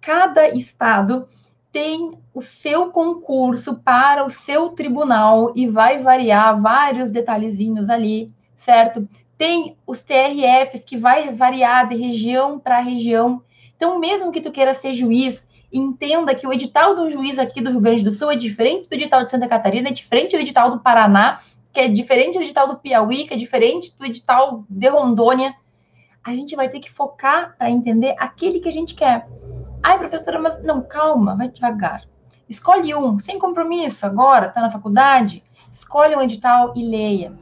cada 0.00 0.48
estado 0.48 1.28
tem 1.72 2.18
o 2.34 2.40
seu 2.40 2.90
concurso 2.90 3.74
para 3.76 4.24
o 4.24 4.30
seu 4.30 4.70
tribunal 4.70 5.52
e 5.54 5.66
vai 5.66 5.98
variar 5.98 6.60
vários 6.60 7.10
detalhezinhos 7.10 7.90
ali, 7.90 8.32
certo? 8.56 9.08
Tem 9.36 9.76
os 9.86 10.02
TRFs 10.02 10.84
que 10.84 10.96
vai 10.96 11.32
variar 11.32 11.88
de 11.88 11.96
região 11.96 12.58
para 12.58 12.80
região. 12.80 13.42
Então, 13.76 13.98
mesmo 13.98 14.32
que 14.32 14.40
tu 14.40 14.50
queira 14.50 14.74
ser 14.74 14.92
juiz, 14.92 15.46
entenda 15.72 16.34
que 16.34 16.46
o 16.46 16.52
edital 16.52 16.96
do 16.96 17.08
juiz 17.10 17.38
aqui 17.38 17.60
do 17.60 17.70
Rio 17.70 17.80
Grande 17.80 18.02
do 18.02 18.10
Sul 18.10 18.30
é 18.30 18.36
diferente 18.36 18.88
do 18.88 18.94
edital 18.94 19.22
de 19.22 19.30
Santa 19.30 19.46
Catarina, 19.46 19.88
é 19.88 19.92
diferente 19.92 20.36
do 20.36 20.40
edital 20.40 20.70
do 20.70 20.80
Paraná, 20.80 21.40
que 21.72 21.80
é 21.80 21.88
diferente 21.88 22.38
do 22.38 22.42
edital 22.42 22.66
do 22.66 22.78
Piauí, 22.78 23.26
que 23.26 23.34
é 23.34 23.36
diferente 23.36 23.96
do 23.96 24.04
edital 24.04 24.64
de 24.68 24.88
Rondônia 24.88 25.54
a 26.28 26.34
gente 26.34 26.54
vai 26.54 26.68
ter 26.68 26.78
que 26.78 26.90
focar 26.90 27.56
para 27.56 27.70
entender 27.70 28.14
aquele 28.18 28.60
que 28.60 28.68
a 28.68 28.72
gente 28.72 28.94
quer. 28.94 29.26
Ai, 29.82 29.96
professora, 29.98 30.40
mas 30.40 30.62
não, 30.62 30.82
calma, 30.82 31.36
vai 31.36 31.48
devagar. 31.48 32.02
Escolhe 32.48 32.94
um, 32.94 33.18
sem 33.18 33.38
compromisso, 33.38 34.04
agora, 34.04 34.48
tá 34.48 34.60
na 34.60 34.70
faculdade, 34.70 35.44
escolhe 35.72 36.16
um 36.16 36.22
edital 36.22 36.72
e 36.76 36.82
leia. 36.84 37.32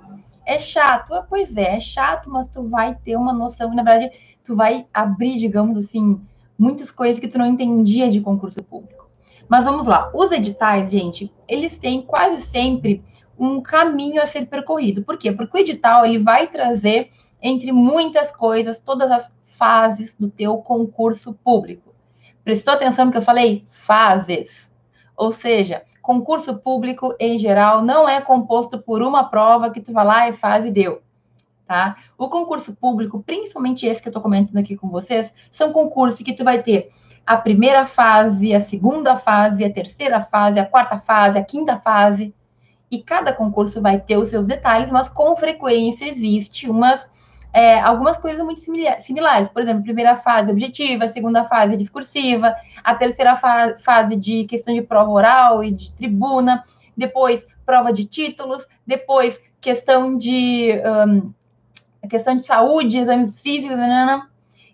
É 0.44 0.58
chato? 0.58 1.14
Ah, 1.14 1.26
pois 1.28 1.56
é, 1.56 1.76
é 1.76 1.80
chato, 1.80 2.30
mas 2.30 2.48
tu 2.48 2.62
vai 2.64 2.94
ter 2.94 3.16
uma 3.16 3.32
noção, 3.32 3.74
na 3.74 3.82
verdade, 3.82 4.12
tu 4.44 4.54
vai 4.54 4.86
abrir, 4.92 5.36
digamos 5.36 5.76
assim, 5.76 6.20
muitas 6.58 6.90
coisas 6.90 7.18
que 7.18 7.28
tu 7.28 7.38
não 7.38 7.46
entendia 7.46 8.10
de 8.10 8.20
concurso 8.20 8.62
público. 8.62 9.08
Mas 9.48 9.64
vamos 9.64 9.86
lá, 9.86 10.10
os 10.14 10.30
editais, 10.32 10.90
gente, 10.90 11.32
eles 11.48 11.78
têm 11.78 12.02
quase 12.02 12.42
sempre 12.42 13.02
um 13.38 13.60
caminho 13.60 14.20
a 14.20 14.26
ser 14.26 14.46
percorrido. 14.46 15.02
Por 15.02 15.16
quê? 15.16 15.32
Porque 15.32 15.56
o 15.56 15.60
edital 15.60 16.04
ele 16.04 16.18
vai 16.18 16.48
trazer 16.48 17.10
entre 17.40 17.70
muitas 17.72 18.32
coisas 18.32 18.80
todas 18.80 19.10
as 19.10 19.36
fases 19.44 20.14
do 20.18 20.28
teu 20.28 20.58
concurso 20.58 21.32
público. 21.32 21.85
Prestou 22.46 22.74
atenção 22.74 23.06
no 23.06 23.10
que 23.10 23.18
eu 23.18 23.22
falei? 23.22 23.64
Fases. 23.66 24.70
Ou 25.16 25.32
seja, 25.32 25.82
concurso 26.00 26.54
público 26.54 27.12
em 27.18 27.36
geral 27.36 27.82
não 27.82 28.08
é 28.08 28.20
composto 28.20 28.78
por 28.78 29.02
uma 29.02 29.24
prova 29.24 29.68
que 29.68 29.80
tu 29.80 29.92
vai 29.92 30.04
lá 30.04 30.28
e 30.28 30.32
faz 30.32 30.64
e 30.64 30.70
deu. 30.70 31.02
Tá? 31.66 31.96
O 32.16 32.28
concurso 32.28 32.72
público, 32.76 33.20
principalmente 33.20 33.84
esse 33.84 34.00
que 34.00 34.06
eu 34.06 34.10
estou 34.10 34.22
comentando 34.22 34.58
aqui 34.58 34.76
com 34.76 34.88
vocês, 34.88 35.34
são 35.50 35.72
concursos 35.72 36.22
que 36.22 36.32
tu 36.32 36.44
vai 36.44 36.62
ter 36.62 36.92
a 37.26 37.36
primeira 37.36 37.84
fase, 37.84 38.54
a 38.54 38.60
segunda 38.60 39.16
fase, 39.16 39.64
a 39.64 39.72
terceira 39.72 40.22
fase, 40.22 40.60
a 40.60 40.64
quarta 40.64 41.00
fase, 41.00 41.36
a 41.36 41.44
quinta 41.44 41.76
fase, 41.76 42.32
e 42.88 43.02
cada 43.02 43.32
concurso 43.32 43.82
vai 43.82 43.98
ter 43.98 44.18
os 44.18 44.28
seus 44.28 44.46
detalhes, 44.46 44.92
mas 44.92 45.08
com 45.08 45.34
frequência 45.34 46.06
existe 46.06 46.70
umas 46.70 47.10
é, 47.56 47.80
algumas 47.80 48.18
coisas 48.18 48.44
muito 48.44 48.60
similares. 48.60 49.48
Por 49.48 49.62
exemplo, 49.62 49.82
primeira 49.82 50.14
fase 50.14 50.50
objetiva, 50.50 51.08
segunda 51.08 51.42
fase 51.42 51.74
discursiva, 51.74 52.54
a 52.84 52.94
terceira 52.94 53.34
fa 53.34 53.78
fase 53.78 54.14
de 54.14 54.44
questão 54.44 54.74
de 54.74 54.82
prova 54.82 55.10
oral 55.10 55.64
e 55.64 55.72
de 55.72 55.90
tribuna, 55.94 56.62
depois 56.94 57.46
prova 57.64 57.94
de 57.94 58.04
títulos, 58.04 58.66
depois 58.86 59.42
questão 59.58 60.18
de 60.18 60.70
um, 61.08 61.32
questão 62.10 62.36
de 62.36 62.42
saúde, 62.42 62.98
exames 62.98 63.40
físicos, 63.40 63.74
nanana. 63.74 64.28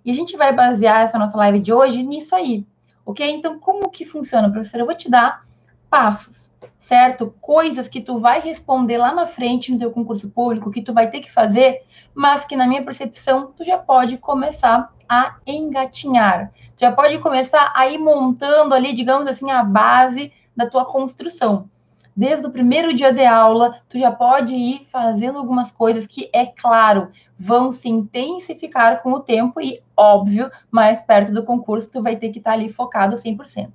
e 0.05 0.11
a 0.11 0.15
gente 0.15 0.37
vai 0.37 0.53
basear 0.53 1.03
essa 1.03 1.17
nossa 1.17 1.39
live 1.39 1.61
de 1.61 1.73
hoje 1.73 2.03
nisso 2.03 2.35
aí, 2.35 2.67
ok? 3.07 3.31
Então, 3.31 3.61
como 3.61 3.91
que 3.91 4.05
funciona, 4.05 4.51
professora? 4.51 4.83
Eu 4.83 4.87
vou 4.87 4.97
te 4.97 5.09
dar 5.09 5.47
passos, 5.89 6.52
certo? 6.83 7.33
Coisas 7.41 7.87
que 7.87 8.01
tu 8.01 8.19
vai 8.19 8.41
responder 8.41 8.99
lá 8.99 9.15
na 9.15 9.25
frente 9.25 9.71
no 9.71 9.79
teu 9.79 9.93
concurso 9.93 10.29
público, 10.29 10.71
que 10.71 10.83
tu 10.83 10.93
vai 10.93 11.09
ter 11.09 11.21
que 11.21 11.31
fazer, 11.31 11.83
mas 12.12 12.45
que 12.45 12.57
na 12.57 12.67
minha 12.67 12.83
percepção 12.83 13.53
tu 13.57 13.62
já 13.62 13.79
pode 13.79 14.19
começar 14.19 14.93
a 15.09 15.37
engatinhar. 15.47 16.51
Tu 16.77 16.81
já 16.81 16.91
pode 16.91 17.19
começar 17.19 17.73
a 17.77 17.89
ir 17.89 17.99
montando 17.99 18.75
ali, 18.75 18.93
digamos 18.93 19.29
assim, 19.29 19.49
a 19.49 19.62
base 19.62 20.33
da 20.57 20.67
tua 20.67 20.85
construção. 20.85 21.71
Desde 22.17 22.49
o 22.49 22.51
primeiro 22.51 22.93
dia 22.93 23.12
de 23.12 23.25
aula, 23.25 23.81
tu 23.89 23.97
já 23.97 24.11
pode 24.11 24.53
ir 24.53 24.85
fazendo 24.87 25.39
algumas 25.39 25.71
coisas 25.71 26.05
que, 26.05 26.29
é 26.33 26.47
claro, 26.47 27.12
vão 27.39 27.71
se 27.71 27.89
intensificar 27.89 29.03
com 29.05 29.12
o 29.12 29.21
tempo 29.21 29.61
e, 29.61 29.81
óbvio, 29.97 30.51
mais 30.69 31.01
perto 31.01 31.33
do 31.33 31.45
concurso, 31.45 31.89
tu 31.93 32.03
vai 32.03 32.17
ter 32.17 32.31
que 32.31 32.39
estar 32.39 32.53
ali 32.53 32.69
focado 32.69 33.15
100%. 33.15 33.71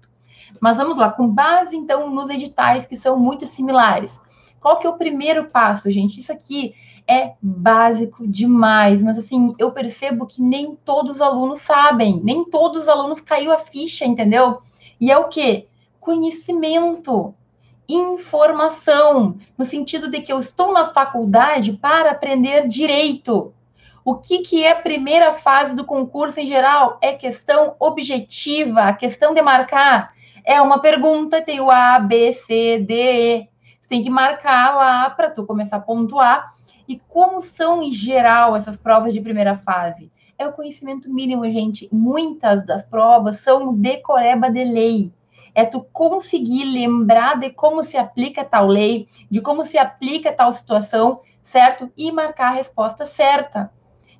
Mas 0.59 0.77
vamos 0.77 0.97
lá, 0.97 1.11
com 1.11 1.27
base 1.27 1.75
então 1.75 2.09
nos 2.09 2.29
editais 2.29 2.85
que 2.85 2.97
são 2.97 3.17
muito 3.17 3.45
similares. 3.45 4.21
Qual 4.59 4.77
que 4.77 4.87
é 4.87 4.89
o 4.89 4.97
primeiro 4.97 5.45
passo, 5.45 5.89
gente? 5.89 6.19
Isso 6.19 6.31
aqui 6.31 6.73
é 7.07 7.33
básico 7.41 8.27
demais, 8.27 9.01
mas 9.01 9.17
assim, 9.17 9.55
eu 9.57 9.71
percebo 9.71 10.25
que 10.25 10.41
nem 10.41 10.75
todos 10.75 11.17
os 11.17 11.21
alunos 11.21 11.61
sabem, 11.61 12.19
nem 12.21 12.43
todos 12.43 12.83
os 12.83 12.89
alunos 12.89 13.21
caiu 13.21 13.51
a 13.51 13.57
ficha, 13.57 14.05
entendeu? 14.05 14.61
E 14.99 15.09
é 15.09 15.17
o 15.17 15.29
que? 15.29 15.67
Conhecimento, 15.99 17.33
informação, 17.87 19.37
no 19.57 19.65
sentido 19.65 20.11
de 20.11 20.21
que 20.21 20.33
eu 20.33 20.39
estou 20.39 20.73
na 20.73 20.85
faculdade 20.85 21.73
para 21.73 22.11
aprender 22.11 22.67
direito. 22.67 23.53
O 24.03 24.15
que, 24.15 24.39
que 24.39 24.63
é 24.63 24.71
a 24.71 24.81
primeira 24.81 25.33
fase 25.33 25.75
do 25.75 25.85
concurso 25.85 26.39
em 26.39 26.47
geral? 26.47 26.97
É 27.01 27.13
questão 27.13 27.75
objetiva, 27.79 28.83
a 28.83 28.93
questão 28.93 29.33
de 29.33 29.41
marcar 29.41 30.13
é 30.47 30.61
uma 30.61 30.79
pergunta, 30.79 31.41
tem 31.41 31.59
o 31.59 31.69
A, 31.69 31.99
B, 31.99 32.31
C, 32.31 32.79
D, 32.79 32.93
E. 32.93 33.49
Você 33.81 33.89
tem 33.89 34.01
que 34.01 34.09
marcar 34.09 34.77
lá 34.77 35.09
para 35.09 35.29
tu 35.29 35.45
começar 35.45 35.75
a 35.75 35.81
pontuar. 35.81 36.53
E 36.87 36.97
como 37.09 37.41
são, 37.41 37.83
em 37.83 37.91
geral, 37.91 38.55
essas 38.55 38.77
provas 38.77 39.13
de 39.13 39.19
primeira 39.19 39.57
fase? 39.57 40.09
É 40.37 40.47
o 40.47 40.53
conhecimento 40.53 41.13
mínimo, 41.13 41.49
gente. 41.49 41.89
Muitas 41.91 42.65
das 42.65 42.81
provas 42.81 43.41
são 43.41 43.73
decoreba 43.73 44.49
de 44.49 44.63
lei. 44.63 45.11
É 45.53 45.65
tu 45.65 45.85
conseguir 45.91 46.63
lembrar 46.63 47.37
de 47.37 47.49
como 47.49 47.83
se 47.83 47.97
aplica 47.97 48.45
tal 48.45 48.67
lei, 48.67 49.09
de 49.29 49.41
como 49.41 49.65
se 49.65 49.77
aplica 49.77 50.31
tal 50.31 50.53
situação, 50.53 51.19
certo? 51.43 51.91
E 51.97 52.09
marcar 52.09 52.53
a 52.53 52.55
resposta 52.55 53.05
certa. 53.05 53.69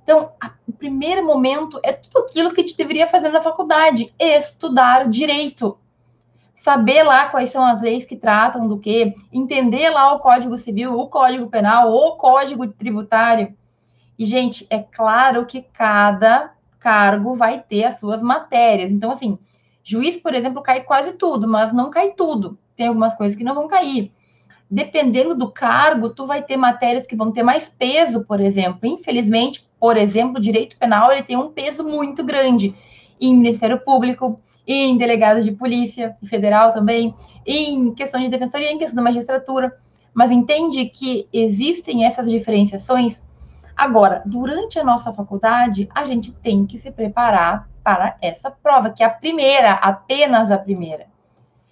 Então, 0.04 0.34
a, 0.44 0.52
o 0.68 0.74
primeiro 0.74 1.26
momento 1.26 1.80
é 1.84 1.94
tudo 1.94 2.26
aquilo 2.26 2.54
que 2.54 2.60
gente 2.62 2.76
deveria 2.76 3.08
fazer 3.08 3.30
na 3.30 3.40
faculdade: 3.40 4.14
estudar 4.20 5.08
direito 5.08 5.78
saber 6.58 7.04
lá 7.04 7.30
quais 7.30 7.52
são 7.52 7.64
as 7.64 7.82
leis 7.82 8.04
que 8.04 8.18
tratam 8.18 8.68
do 8.68 8.80
que, 8.80 9.16
entender 9.32 9.90
lá 9.90 10.14
o 10.14 10.20
Código 10.20 10.58
Civil, 10.58 10.98
o 10.98 11.08
Código 11.08 11.48
Penal, 11.48 11.94
o 11.94 12.18
Código 12.18 12.68
Tributário. 12.68 13.56
E, 14.18 14.26
gente, 14.26 14.66
é 14.70 14.80
claro 14.80 15.46
que 15.46 15.62
cada 15.62 16.52
cargo 16.80 17.36
vai 17.36 17.62
ter 17.62 17.84
as 17.84 18.00
suas 18.00 18.22
matérias. 18.22 18.92
Então, 18.92 19.12
assim, 19.12 19.38
juiz, 19.84 20.18
por 20.18 20.34
exemplo, 20.34 20.62
cai 20.62 20.82
quase 20.82 21.14
tudo, 21.14 21.48
mas 21.48 21.72
não 21.72 21.92
cai 21.92 22.12
tudo. 22.12 22.58
Tem 22.76 22.88
algumas 22.88 23.14
coisas 23.14 23.38
que 23.38 23.44
não 23.44 23.56
vão 23.56 23.68
cair. 23.68 24.12
Dependendo 24.70 25.36
do 25.36 25.50
cargo, 25.50 26.10
tu 26.10 26.26
vai 26.26 26.42
ter 26.44 26.58
matérias 26.58 27.06
que 27.06 27.16
vão 27.16 27.32
ter 27.32 27.44
mais 27.44 27.70
peso, 27.70 28.26
por 28.26 28.42
exemplo. 28.42 28.80
Infelizmente, 28.84 29.66
por 29.80 29.96
exemplo, 29.96 30.38
o 30.38 30.42
direito 30.42 30.76
penal 30.78 31.12
ele 31.12 31.24
tem 31.24 31.38
um 31.38 31.52
peso 31.52 31.84
muito 31.84 32.24
grande. 32.24 32.76
em 33.20 33.36
Ministério 33.36 33.80
Público, 33.80 34.40
em 34.68 34.98
delegados 34.98 35.46
de 35.46 35.52
polícia 35.54 36.18
federal 36.26 36.74
também, 36.74 37.16
em 37.46 37.94
questão 37.94 38.22
de 38.22 38.30
defensoria, 38.30 38.72
em 38.72 38.78
questão 38.78 38.98
da 38.98 39.02
magistratura, 39.02 39.78
mas 40.14 40.30
entende 40.30 40.86
que 40.86 41.30
existem 41.32 42.06
essas 42.06 42.30
diferenciações. 42.30 43.26
Agora, 43.76 44.22
durante 44.26 44.78
a 44.78 44.84
nossa 44.84 45.14
faculdade, 45.14 45.88
a 45.96 46.06
gente 46.06 46.34
tem 46.34 46.66
que 46.66 46.78
se 46.78 46.92
preparar 46.92 47.70
para 47.84 48.18
essa 48.22 48.52
prova, 48.52 48.90
que 48.90 49.02
é 49.02 49.06
a 49.06 49.10
primeira, 49.10 49.72
apenas 49.74 50.52
a 50.52 50.58
primeira. 50.58 51.06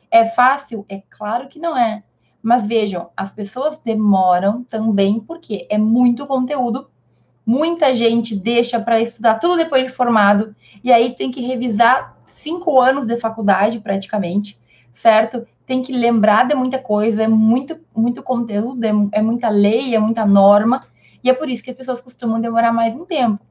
É 0.10 0.24
fácil? 0.24 0.86
É 0.88 1.02
claro 1.10 1.50
que 1.50 1.60
não 1.60 1.76
é. 1.76 2.04
Mas 2.42 2.66
vejam, 2.66 3.10
as 3.18 3.32
pessoas 3.34 3.80
demoram 3.80 4.64
também 4.64 5.20
porque 5.20 5.68
é 5.70 5.78
muito 5.78 6.26
conteúdo. 6.28 6.90
Muita 7.46 7.94
gente 7.94 8.36
deixa 8.36 8.80
para 8.80 9.02
estudar 9.02 9.40
tudo 9.40 9.58
depois 9.58 9.84
de 9.84 9.92
formado 9.92 10.56
e 10.84 10.92
aí 10.92 11.16
tem 11.16 11.32
que 11.32 11.42
revisar 11.42 12.15
cinco 12.46 12.80
anos 12.80 13.08
de 13.08 13.18
faculdade, 13.18 13.80
praticamente, 13.80 14.56
certo? 14.94 15.48
Tem 15.66 15.82
que 15.82 15.92
lembrar 15.92 16.48
de 16.48 16.54
muita 16.54 16.78
coisa, 16.78 17.24
é 17.24 17.28
muito, 17.28 17.80
muito 17.96 18.22
conteúdo, 18.22 18.84
é, 18.84 18.92
é 19.14 19.22
muita 19.22 19.50
lei, 19.50 19.96
é 19.96 20.00
muita 20.00 20.24
norma, 20.28 20.86
e 21.24 21.30
é 21.30 21.34
por 21.34 21.50
isso 21.50 21.64
que 21.64 21.72
as 21.72 21.76
pessoas 21.76 22.02
costumam 22.02 22.40
demorar 22.40 22.72
mais 22.72 22.96
um 22.96 23.04
tempo. 23.04 23.44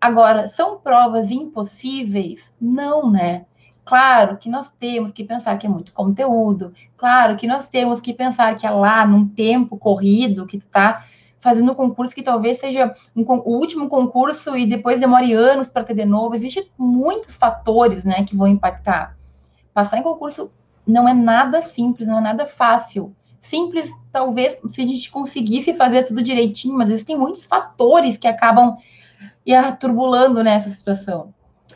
Agora, 0.00 0.48
são 0.48 0.78
provas 0.78 1.30
impossíveis? 1.30 2.54
Não, 2.58 3.10
né? 3.10 3.44
Claro 3.84 4.38
que 4.38 4.48
nós 4.48 4.70
temos 4.70 5.12
que 5.12 5.24
pensar 5.24 5.58
que 5.58 5.66
é 5.66 5.68
muito 5.68 5.92
conteúdo, 5.92 6.72
claro 6.96 7.36
que 7.36 7.46
nós 7.46 7.68
temos 7.68 8.00
que 8.00 8.14
pensar 8.14 8.56
que 8.56 8.66
é 8.66 8.70
lá 8.70 9.06
num 9.06 9.28
tempo 9.28 9.76
corrido 9.76 10.46
que 10.46 10.58
tu 10.58 10.66
está 10.66 11.04
fazendo 11.40 11.72
um 11.72 11.74
concurso 11.74 12.14
que 12.14 12.22
talvez 12.22 12.58
seja 12.58 12.94
um, 13.14 13.22
o 13.22 13.56
último 13.56 13.88
concurso 13.88 14.56
e 14.56 14.66
depois 14.66 15.00
demore 15.00 15.32
anos 15.32 15.68
para 15.68 15.84
ter 15.84 15.94
de 15.94 16.04
novo. 16.04 16.34
Existem 16.34 16.68
muitos 16.76 17.36
fatores, 17.36 18.04
né, 18.04 18.24
que 18.24 18.36
vão 18.36 18.46
impactar. 18.46 19.16
Passar 19.72 19.98
em 19.98 20.02
concurso 20.02 20.50
não 20.86 21.08
é 21.08 21.14
nada 21.14 21.60
simples, 21.60 22.08
não 22.08 22.18
é 22.18 22.20
nada 22.20 22.46
fácil. 22.46 23.14
Simples, 23.40 23.90
talvez, 24.10 24.58
se 24.68 24.82
a 24.82 24.86
gente 24.86 25.10
conseguisse 25.10 25.72
fazer 25.74 26.04
tudo 26.04 26.22
direitinho, 26.22 26.76
mas 26.76 26.90
existem 26.90 27.16
muitos 27.16 27.44
fatores 27.44 28.16
que 28.16 28.26
acabam 28.26 28.76
turbulando 29.78 30.42
nessa 30.42 30.70
situação. 30.70 31.32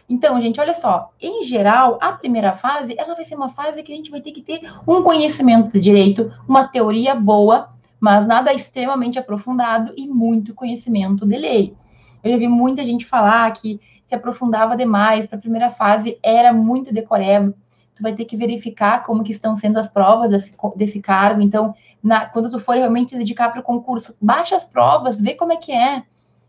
Então, 0.08 0.38
gente, 0.40 0.60
olha 0.60 0.74
só, 0.74 1.10
em 1.20 1.42
geral, 1.44 1.98
a 2.00 2.12
primeira 2.12 2.52
fase, 2.52 2.94
ela 2.98 3.14
vai 3.14 3.24
ser 3.24 3.34
uma 3.34 3.48
fase 3.48 3.82
que 3.82 3.92
a 3.92 3.96
gente 3.96 4.10
vai 4.10 4.20
ter 4.20 4.32
que 4.32 4.42
ter 4.42 4.60
um 4.86 5.02
conhecimento 5.02 5.72
de 5.72 5.80
direito, 5.80 6.30
uma 6.46 6.68
teoria 6.68 7.14
boa, 7.14 7.71
mas 8.02 8.26
nada 8.26 8.52
extremamente 8.52 9.16
aprofundado 9.16 9.92
e 9.96 10.08
muito 10.08 10.56
conhecimento 10.56 11.24
de 11.24 11.38
lei. 11.38 11.76
Eu 12.20 12.32
já 12.32 12.36
vi 12.36 12.48
muita 12.48 12.82
gente 12.82 13.06
falar 13.06 13.48
que 13.52 13.80
se 14.04 14.12
aprofundava 14.12 14.76
demais 14.76 15.24
para 15.24 15.38
a 15.38 15.40
primeira 15.40 15.70
fase, 15.70 16.18
era 16.20 16.52
muito 16.52 16.92
decoreba. 16.92 17.54
Tu 17.94 18.02
vai 18.02 18.12
ter 18.12 18.24
que 18.24 18.36
verificar 18.36 19.04
como 19.04 19.22
que 19.22 19.30
estão 19.30 19.54
sendo 19.54 19.78
as 19.78 19.86
provas 19.86 20.32
desse, 20.32 20.52
desse 20.74 21.00
cargo. 21.00 21.40
Então, 21.40 21.76
na, 22.02 22.26
quando 22.26 22.50
tu 22.50 22.58
for 22.58 22.74
realmente 22.74 23.16
dedicar 23.16 23.50
para 23.50 23.60
o 23.60 23.62
concurso, 23.62 24.16
baixa 24.20 24.56
as 24.56 24.64
provas, 24.64 25.20
vê 25.20 25.34
como 25.34 25.52
é 25.52 25.56
que 25.56 25.70
é. 25.70 26.02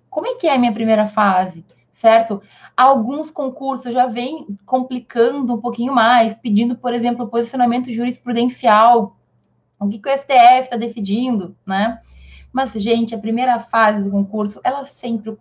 Como 0.09 0.25
é 0.25 0.33
que 0.33 0.47
é 0.47 0.55
a 0.55 0.57
minha 0.57 0.73
primeira 0.73 1.05
fase? 1.05 1.63
certo? 1.93 2.41
Alguns 2.75 3.29
concursos 3.29 3.93
já 3.93 4.07
vêm 4.07 4.57
complicando 4.65 5.53
um 5.53 5.61
pouquinho 5.61 5.93
mais, 5.93 6.33
pedindo, 6.33 6.75
por 6.75 6.93
exemplo, 6.93 7.27
posicionamento 7.27 7.91
jurisprudencial, 7.91 9.15
o 9.85 9.89
que, 9.89 9.99
que 9.99 10.09
o 10.09 10.17
STF 10.17 10.61
está 10.61 10.77
decidindo, 10.77 11.55
né? 11.65 11.99
Mas, 12.51 12.71
gente, 12.73 13.15
a 13.15 13.19
primeira 13.19 13.59
fase 13.59 14.03
do 14.03 14.11
concurso, 14.11 14.59
ela 14.63 14.85
sempre, 14.85 15.35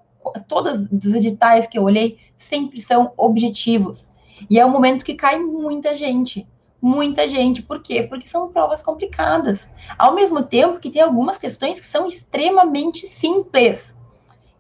todos 0.49 0.89
os 0.91 1.15
editais 1.15 1.67
que 1.67 1.79
eu 1.79 1.83
olhei, 1.83 2.19
sempre 2.39 2.81
são 2.81 3.13
objetivos. 3.17 4.11
E 4.49 4.59
é 4.59 4.65
o 4.65 4.71
momento 4.71 5.05
que 5.05 5.15
cai 5.15 5.39
muita 5.39 5.95
gente. 5.95 6.47
Muita 6.81 7.29
gente. 7.29 7.63
Por 7.63 7.81
quê? 7.81 8.03
Porque 8.03 8.27
são 8.27 8.51
provas 8.51 8.83
complicadas. 8.83 9.69
Ao 9.99 10.15
mesmo 10.15 10.43
tempo 10.43 10.81
que 10.81 10.91
tem 10.91 11.03
algumas 11.03 11.39
questões 11.39 11.79
que 11.79 11.87
são 11.87 12.07
extremamente 12.07 13.07
simples. 13.07 13.95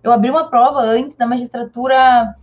Eu 0.02 0.12
abri 0.12 0.30
uma 0.30 0.48
prova 0.48 0.80
antes 0.80 1.16
da 1.16 1.26
magistratura, 1.26 2.36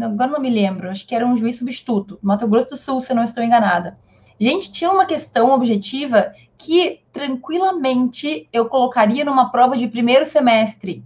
agora 0.00 0.30
não 0.30 0.40
me 0.40 0.50
lembro, 0.50 0.90
acho 0.90 1.06
que 1.06 1.14
era 1.14 1.26
um 1.26 1.36
juiz 1.36 1.56
substituto, 1.56 2.18
Mato 2.22 2.48
Grosso 2.48 2.70
do 2.70 2.76
Sul, 2.76 3.00
se 3.00 3.12
não 3.12 3.22
estou 3.22 3.44
enganada. 3.44 3.98
Gente, 4.38 4.70
tinha 4.70 4.90
uma 4.90 5.06
questão 5.06 5.50
objetiva 5.50 6.32
que 6.58 7.00
tranquilamente 7.12 8.48
eu 8.52 8.66
colocaria 8.66 9.24
numa 9.24 9.50
prova 9.50 9.76
de 9.76 9.88
primeiro 9.88 10.26
semestre. 10.26 11.02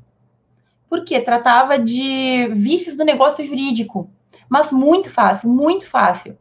Porque 0.89 1.21
tratava 1.21 1.79
de 1.79 2.49
vícios 2.53 2.97
do 2.97 3.05
negócio 3.05 3.45
jurídico. 3.45 4.11
Mas 4.49 4.73
muito 4.73 5.09
fácil, 5.09 5.49
muito 5.49 5.89
fácil. 5.89 6.37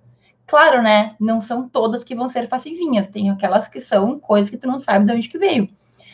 Claro, 0.48 0.82
né? 0.82 1.16
Não 1.20 1.40
são 1.40 1.70
todas 1.70 2.04
que 2.04 2.16
vão 2.16 2.28
ser 2.28 2.48
facinhas. 2.48 3.08
Tem 3.08 3.30
aquelas 3.30 3.68
que 3.68 3.80
são 3.80 4.20
coisas 4.20 4.50
que 4.50 4.58
tu 4.58 4.68
não 4.68 4.80
sabe 4.80 5.06
de 5.06 5.14
onde 5.14 5.30
que 5.30 5.38
veio. 5.38 5.70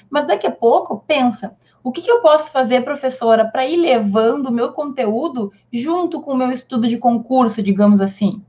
Mas 0.10 0.28
daqui 0.28 0.46
a 0.46 0.52
pouco, 0.52 1.04
pensa, 1.08 1.56
o 1.82 1.92
que, 1.92 2.02
que 2.02 2.12
eu 2.12 2.20
posso 2.20 2.52
fazer, 2.52 2.84
professora, 2.84 3.46
para 3.46 3.66
ir 3.66 3.78
levando 3.78 4.48
o 4.48 4.52
meu 4.52 4.74
conteúdo 4.74 5.54
junto 5.72 6.20
com 6.20 6.34
o 6.34 6.36
meu 6.36 6.52
estudo 6.52 6.88
de 6.88 6.98
concurso, 6.98 7.64
digamos 7.64 8.02
assim? 8.02 8.44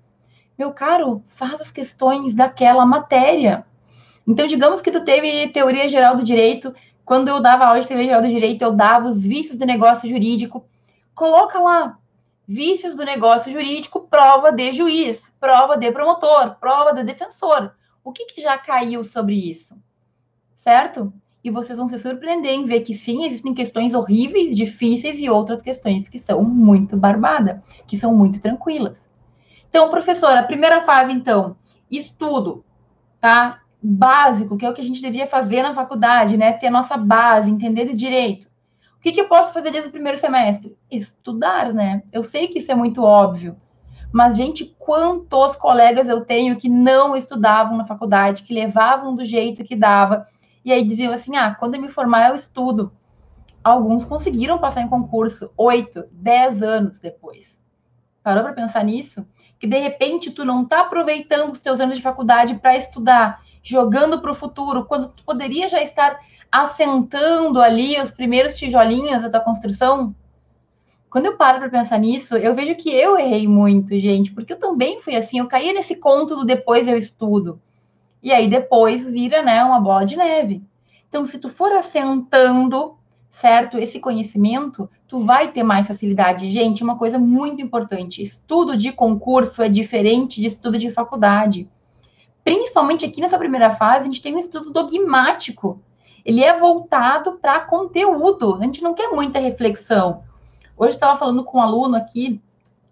Meu 0.58 0.72
caro, 0.72 1.22
faz 1.26 1.60
as 1.60 1.70
questões 1.70 2.34
daquela 2.34 2.86
matéria. 2.86 3.66
Então, 4.26 4.46
digamos 4.46 4.80
que 4.80 4.90
tu 4.90 5.04
teve 5.04 5.48
teoria 5.48 5.88
geral 5.88 6.16
do 6.16 6.24
direito. 6.24 6.74
Quando 7.04 7.28
eu 7.28 7.40
dava 7.40 7.66
aula 7.66 7.80
de 7.80 7.86
teoria 7.86 8.06
geral 8.06 8.22
do 8.22 8.28
direito, 8.28 8.62
eu 8.62 8.72
dava 8.72 9.08
os 9.08 9.22
vícios 9.22 9.56
do 9.56 9.66
negócio 9.66 10.08
jurídico. 10.08 10.66
Coloca 11.14 11.58
lá, 11.58 11.98
vícios 12.48 12.94
do 12.94 13.04
negócio 13.04 13.52
jurídico, 13.52 14.08
prova 14.08 14.50
de 14.50 14.72
juiz, 14.72 15.30
prova 15.38 15.76
de 15.76 15.92
promotor, 15.92 16.56
prova 16.56 16.92
de 16.92 17.04
defensor. 17.04 17.72
O 18.02 18.12
que, 18.12 18.26
que 18.26 18.40
já 18.40 18.56
caiu 18.58 19.04
sobre 19.04 19.34
isso? 19.34 19.76
Certo? 20.54 21.12
e 21.46 21.50
vocês 21.50 21.78
vão 21.78 21.86
se 21.86 21.96
surpreender 21.96 22.50
em 22.50 22.64
ver 22.64 22.80
que 22.80 22.92
sim, 22.92 23.24
existem 23.24 23.54
questões 23.54 23.94
horríveis, 23.94 24.56
difíceis 24.56 25.16
e 25.20 25.30
outras 25.30 25.62
questões 25.62 26.08
que 26.08 26.18
são 26.18 26.42
muito 26.42 26.96
barbada, 26.96 27.62
que 27.86 27.96
são 27.96 28.12
muito 28.12 28.40
tranquilas. 28.40 29.05
Então, 29.76 29.90
professora, 29.90 30.42
primeira 30.42 30.80
fase, 30.80 31.12
então, 31.12 31.54
estudo, 31.90 32.64
tá? 33.20 33.60
Básico, 33.82 34.56
que 34.56 34.64
é 34.64 34.70
o 34.70 34.72
que 34.72 34.80
a 34.80 34.84
gente 34.84 35.02
devia 35.02 35.26
fazer 35.26 35.62
na 35.62 35.74
faculdade, 35.74 36.38
né? 36.38 36.54
Ter 36.54 36.68
a 36.68 36.70
nossa 36.70 36.96
base, 36.96 37.50
entender 37.50 37.84
de 37.84 37.92
direito. 37.94 38.46
O 38.96 39.00
que, 39.02 39.12
que 39.12 39.20
eu 39.20 39.28
posso 39.28 39.52
fazer 39.52 39.70
desde 39.70 39.90
o 39.90 39.92
primeiro 39.92 40.18
semestre? 40.18 40.74
Estudar, 40.90 41.74
né? 41.74 42.02
Eu 42.10 42.22
sei 42.22 42.48
que 42.48 42.58
isso 42.58 42.72
é 42.72 42.74
muito 42.74 43.02
óbvio, 43.02 43.54
mas, 44.10 44.34
gente, 44.34 44.74
quantos 44.78 45.56
colegas 45.56 46.08
eu 46.08 46.24
tenho 46.24 46.56
que 46.56 46.70
não 46.70 47.14
estudavam 47.14 47.76
na 47.76 47.84
faculdade, 47.84 48.44
que 48.44 48.54
levavam 48.54 49.14
do 49.14 49.24
jeito 49.24 49.62
que 49.62 49.76
dava, 49.76 50.26
e 50.64 50.72
aí 50.72 50.82
diziam 50.82 51.12
assim: 51.12 51.36
ah, 51.36 51.54
quando 51.54 51.74
eu 51.74 51.82
me 51.82 51.90
formar, 51.90 52.30
eu 52.30 52.34
estudo. 52.34 52.90
Alguns 53.62 54.06
conseguiram 54.06 54.56
passar 54.56 54.80
em 54.80 54.88
concurso 54.88 55.50
oito, 55.54 56.06
dez 56.12 56.62
anos 56.62 56.98
depois. 56.98 57.58
Parou 58.22 58.42
para 58.42 58.54
pensar 58.54 58.82
nisso? 58.82 59.26
Que 59.58 59.66
de 59.66 59.78
repente 59.78 60.30
tu 60.30 60.44
não 60.44 60.62
está 60.62 60.82
aproveitando 60.82 61.52
os 61.52 61.60
teus 61.60 61.80
anos 61.80 61.96
de 61.96 62.02
faculdade 62.02 62.56
para 62.56 62.76
estudar, 62.76 63.42
jogando 63.62 64.20
para 64.20 64.32
o 64.32 64.34
futuro, 64.34 64.84
quando 64.84 65.08
tu 65.08 65.24
poderia 65.24 65.66
já 65.68 65.82
estar 65.82 66.18
assentando 66.50 67.60
ali 67.60 68.00
os 68.00 68.10
primeiros 68.10 68.54
tijolinhos 68.54 69.22
da 69.22 69.30
tua 69.30 69.40
construção? 69.40 70.14
Quando 71.10 71.26
eu 71.26 71.36
paro 71.36 71.58
para 71.58 71.68
pensar 71.68 71.98
nisso, 71.98 72.36
eu 72.36 72.54
vejo 72.54 72.74
que 72.74 72.90
eu 72.90 73.18
errei 73.18 73.48
muito, 73.48 73.98
gente, 73.98 74.32
porque 74.32 74.52
eu 74.52 74.58
também 74.58 75.00
fui 75.00 75.16
assim, 75.16 75.38
eu 75.38 75.46
caí 75.46 75.72
nesse 75.72 75.96
conto 75.96 76.36
do 76.36 76.44
depois 76.44 76.86
eu 76.86 76.96
estudo. 76.96 77.60
E 78.22 78.32
aí 78.32 78.48
depois 78.48 79.08
vira, 79.10 79.42
né, 79.42 79.62
uma 79.64 79.80
bola 79.80 80.04
de 80.04 80.16
neve. 80.16 80.62
Então, 81.08 81.24
se 81.24 81.38
tu 81.38 81.48
for 81.48 81.72
assentando, 81.72 82.98
certo, 83.30 83.78
esse 83.78 84.00
conhecimento, 84.00 84.90
tu 85.08 85.18
vai 85.18 85.52
ter 85.52 85.62
mais 85.62 85.86
facilidade. 85.86 86.48
Gente, 86.48 86.82
uma 86.82 86.96
coisa 86.96 87.18
muito 87.18 87.62
importante, 87.62 88.22
estudo 88.22 88.76
de 88.76 88.92
concurso 88.92 89.62
é 89.62 89.68
diferente 89.68 90.40
de 90.40 90.46
estudo 90.46 90.78
de 90.78 90.90
faculdade. 90.90 91.68
Principalmente 92.42 93.04
aqui 93.04 93.20
nessa 93.20 93.38
primeira 93.38 93.70
fase, 93.70 94.02
a 94.02 94.04
gente 94.04 94.22
tem 94.22 94.34
um 94.34 94.38
estudo 94.38 94.72
dogmático. 94.72 95.80
Ele 96.24 96.42
é 96.42 96.58
voltado 96.58 97.38
para 97.40 97.60
conteúdo. 97.60 98.56
A 98.56 98.64
gente 98.64 98.82
não 98.82 98.94
quer 98.94 99.08
muita 99.08 99.38
reflexão. 99.38 100.22
Hoje 100.76 100.94
estava 100.94 101.18
falando 101.18 101.44
com 101.44 101.58
um 101.58 101.62
aluno 101.62 101.96
aqui 101.96 102.40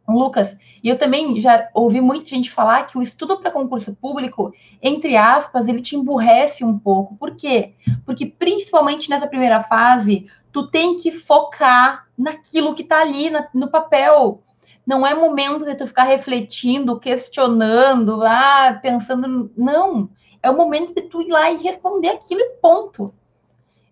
Lucas, 0.06 0.56
e 0.82 0.88
eu 0.88 0.98
também 0.98 1.40
já 1.40 1.68
ouvi 1.72 2.00
muita 2.00 2.26
gente 2.26 2.50
falar 2.50 2.86
que 2.86 2.98
o 2.98 3.02
estudo 3.02 3.38
para 3.38 3.50
concurso 3.50 3.94
público, 3.94 4.52
entre 4.82 5.16
aspas, 5.16 5.66
ele 5.66 5.80
te 5.80 5.96
emburrece 5.96 6.62
um 6.62 6.78
pouco. 6.78 7.16
Por 7.16 7.34
quê? 7.34 7.72
Porque 8.04 8.26
principalmente 8.26 9.08
nessa 9.08 9.26
primeira 9.26 9.62
fase, 9.62 10.26
tu 10.54 10.68
tem 10.68 10.96
que 10.96 11.10
focar 11.10 12.06
naquilo 12.16 12.74
que 12.74 12.82
está 12.82 13.00
ali 13.00 13.28
na, 13.28 13.46
no 13.52 13.68
papel. 13.68 14.42
Não 14.86 15.06
é 15.06 15.14
momento 15.14 15.66
de 15.66 15.74
tu 15.74 15.86
ficar 15.86 16.04
refletindo, 16.04 16.98
questionando, 16.98 18.22
ah, 18.22 18.78
pensando. 18.80 19.50
Não. 19.56 20.08
É 20.42 20.50
o 20.50 20.56
momento 20.56 20.94
de 20.94 21.02
tu 21.02 21.20
ir 21.20 21.28
lá 21.28 21.50
e 21.50 21.56
responder 21.56 22.08
aquilo 22.08 22.40
e 22.40 22.50
ponto. 22.62 23.12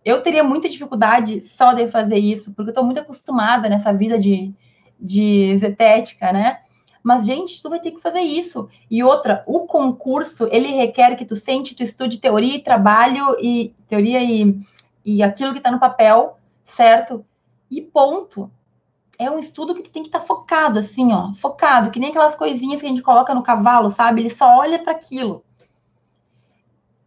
Eu 0.05 0.23
teria 0.23 0.43
muita 0.43 0.69
dificuldade 0.69 1.41
só 1.41 1.73
de 1.73 1.87
fazer 1.87 2.19
isso, 2.19 2.53
porque 2.55 2.71
eu 2.71 2.73
estou 2.73 2.85
muito 2.85 3.01
acostumada 3.01 3.69
nessa 3.69 3.93
vida 3.93 4.19
de 4.19 4.55
de 5.03 5.59
zetética, 5.59 6.33
né? 6.33 6.61
Mas, 7.03 7.27
gente, 7.27 7.61
tu 7.61 7.69
vai 7.69 7.81
ter 7.81 7.91
que 7.91 8.01
fazer 8.01 8.21
isso. 8.21 8.69
E 8.89 9.03
outra, 9.03 9.43
o 9.45 9.67
concurso, 9.67 10.49
ele 10.53 10.69
requer 10.69 11.17
que 11.17 11.25
tu 11.25 11.35
sente, 11.35 11.75
tu 11.75 11.83
estude 11.83 12.19
teoria 12.19 12.55
e 12.55 12.63
trabalho, 12.63 13.37
e 13.41 13.75
teoria 13.89 14.23
e, 14.23 14.57
e 15.05 15.21
aquilo 15.21 15.51
que 15.51 15.59
está 15.59 15.73
no 15.73 15.81
papel, 15.81 16.39
certo? 16.65 17.25
E 17.71 17.81
ponto. 17.81 18.51
É 19.19 19.31
um 19.31 19.39
estudo 19.39 19.75
que 19.75 19.91
tem 19.91 20.03
que 20.03 20.09
estar 20.09 20.21
tá 20.21 20.25
focado, 20.25 20.79
assim, 20.79 21.13
ó, 21.13 21.33
focado, 21.35 21.91
que 21.91 22.01
nem 22.01 22.11
aquelas 22.11 22.35
coisinhas 22.35 22.81
que 22.81 22.87
a 22.87 22.89
gente 22.89 23.03
coloca 23.03 23.35
no 23.35 23.43
cavalo, 23.43 23.91
sabe? 23.91 24.23
Ele 24.23 24.31
só 24.31 24.59
olha 24.59 24.79
para 24.79 24.93
aquilo 24.93 25.45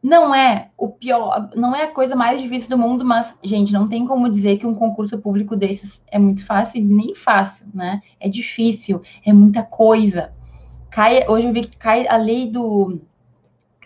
não 0.05 0.35
é 0.35 0.69
o 0.77 0.87
pior, 0.87 1.49
não 1.55 1.75
é 1.75 1.85
a 1.85 1.91
coisa 1.91 2.15
mais 2.15 2.39
difícil 2.39 2.69
do 2.69 2.77
mundo, 2.77 3.03
mas, 3.03 3.35
gente, 3.43 3.73
não 3.73 3.87
tem 3.87 4.05
como 4.05 4.29
dizer 4.29 4.59
que 4.59 4.67
um 4.67 4.75
concurso 4.75 5.17
público 5.17 5.55
desses 5.55 5.99
é 6.05 6.19
muito 6.19 6.45
fácil, 6.45 6.85
nem 6.85 7.15
fácil, 7.15 7.65
né? 7.73 8.03
É 8.19 8.29
difícil, 8.29 9.01
é 9.25 9.33
muita 9.33 9.63
coisa. 9.63 10.31
Cai, 10.91 11.27
hoje 11.27 11.47
eu 11.47 11.53
vi 11.53 11.61
que 11.63 11.75
cai 11.75 12.07
a 12.07 12.17
lei 12.17 12.47
do. 12.47 13.01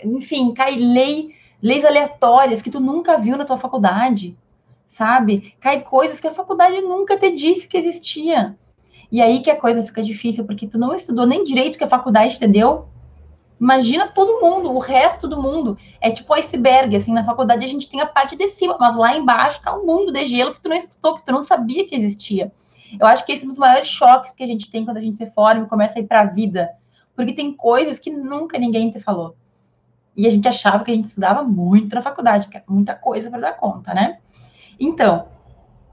Enfim, 0.04 0.54
cai 0.54 0.76
lei, 0.76 1.34
leis 1.62 1.86
aleatórias 1.86 2.62
que 2.62 2.70
tu 2.70 2.82
nunca 2.82 3.18
viu 3.18 3.38
na 3.38 3.46
tua 3.46 3.58
faculdade, 3.58 4.38
sabe? 4.90 5.56
Cai 5.60 5.82
coisas 5.82 6.20
que 6.20 6.28
a 6.28 6.32
faculdade 6.32 6.82
nunca 6.82 7.18
te 7.18 7.32
disse 7.32 7.68
que 7.68 7.78
existia. 7.78 8.58
E 9.12 9.22
aí 9.22 9.42
que 9.42 9.50
a 9.50 9.56
coisa 9.56 9.84
fica 9.84 10.04
difícil, 10.04 10.46
porque 10.46 10.68
tu 10.68 10.78
não 10.78 10.94
estudou 10.94 11.26
nem 11.26 11.44
direito 11.44 11.78
que 11.78 11.84
a 11.84 11.90
faculdade 11.90 12.38
te 12.38 12.48
deu, 12.48 12.88
Imagina 13.60 14.08
todo 14.08 14.40
mundo, 14.40 14.72
o 14.72 14.80
resto 14.80 15.28
do 15.28 15.42
mundo. 15.42 15.78
É 16.00 16.10
tipo 16.10 16.34
iceberg, 16.34 16.96
assim, 16.96 17.12
na 17.12 17.26
faculdade 17.26 17.66
a 17.66 17.68
gente 17.68 17.90
tem 17.90 18.00
a 18.00 18.06
parte 18.06 18.36
de 18.38 18.48
cima, 18.48 18.78
mas 18.80 18.96
lá 18.96 19.18
embaixo 19.18 19.62
tá 19.62 19.76
um 19.76 19.86
mundo 19.86 20.14
de 20.14 20.26
gelo 20.26 20.54
que 20.54 20.62
tu 20.62 20.70
não 20.70 20.78
estudou, 20.78 21.16
que 21.16 21.26
tu 21.26 21.32
não 21.34 21.44
sabia 21.44 21.86
que 21.86 21.94
existia. 21.94 22.52
Eu 22.98 23.06
acho 23.06 23.26
que 23.26 23.34
esse 23.34 23.44
é 23.44 23.46
um 23.46 23.50
dos 23.50 23.58
maiores 23.58 23.88
choques 23.88 24.34
que 24.34 24.44
a 24.44 24.48
gente 24.48 24.72
tem 24.72 24.86
quando 24.86 24.98
a 24.98 25.02
gente 25.02 25.18
se 25.18 25.26
forma 25.28 25.66
e 25.66 25.68
começa 25.68 26.00
a 26.00 26.02
ir 26.02 26.08
para 26.08 26.22
a 26.22 26.26
vida. 26.26 26.70
Porque 27.16 27.34
tem 27.34 27.52
coisas 27.52 28.00
que 28.00 28.10
nunca 28.10 28.58
ninguém 28.58 28.90
te 28.90 29.00
falou. 29.00 29.36
E 30.16 30.26
a 30.26 30.30
gente 30.30 30.48
achava 30.48 30.84
que 30.84 30.92
a 30.92 30.96
gente 30.96 31.10
estudava 31.10 31.44
muito 31.44 31.94
na 31.94 32.02
faculdade, 32.02 32.48
que 32.48 32.58
é 32.58 32.64
muita 32.68 32.96
coisa 32.96 33.30
para 33.30 33.40
dar 33.40 33.54
conta, 33.54 33.94
né? 33.94 34.20
Então, 34.80 35.28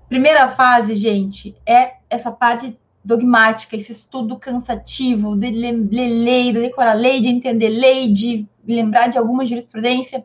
primeira 0.08 0.48
fase, 0.48 0.94
gente, 0.94 1.56
é 1.66 1.94
essa 2.08 2.30
parte 2.30 2.78
dogmática, 3.04 3.76
esse 3.76 3.92
estudo 3.92 4.36
cansativo 4.36 5.36
de 5.36 5.50
ler 5.50 5.72
lei, 5.72 6.52
de 6.52 6.60
decorar 6.60 6.94
lei, 6.94 7.20
de 7.20 7.28
entender 7.28 7.68
lei, 7.68 8.12
de 8.12 8.46
lembrar 8.66 9.08
de 9.08 9.18
alguma 9.18 9.44
jurisprudência. 9.44 10.24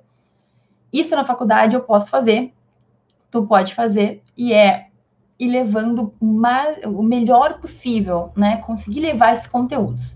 Isso 0.91 1.15
na 1.15 1.23
faculdade 1.23 1.75
eu 1.75 1.81
posso 1.81 2.09
fazer, 2.09 2.53
tu 3.29 3.45
pode 3.45 3.73
fazer, 3.73 4.21
e 4.35 4.53
é 4.53 4.87
ir 5.39 5.47
levando 5.47 6.13
o 6.19 7.03
melhor 7.03 7.59
possível, 7.59 8.31
né? 8.35 8.57
Conseguir 8.57 8.99
levar 8.99 9.33
esses 9.33 9.47
conteúdos. 9.47 10.15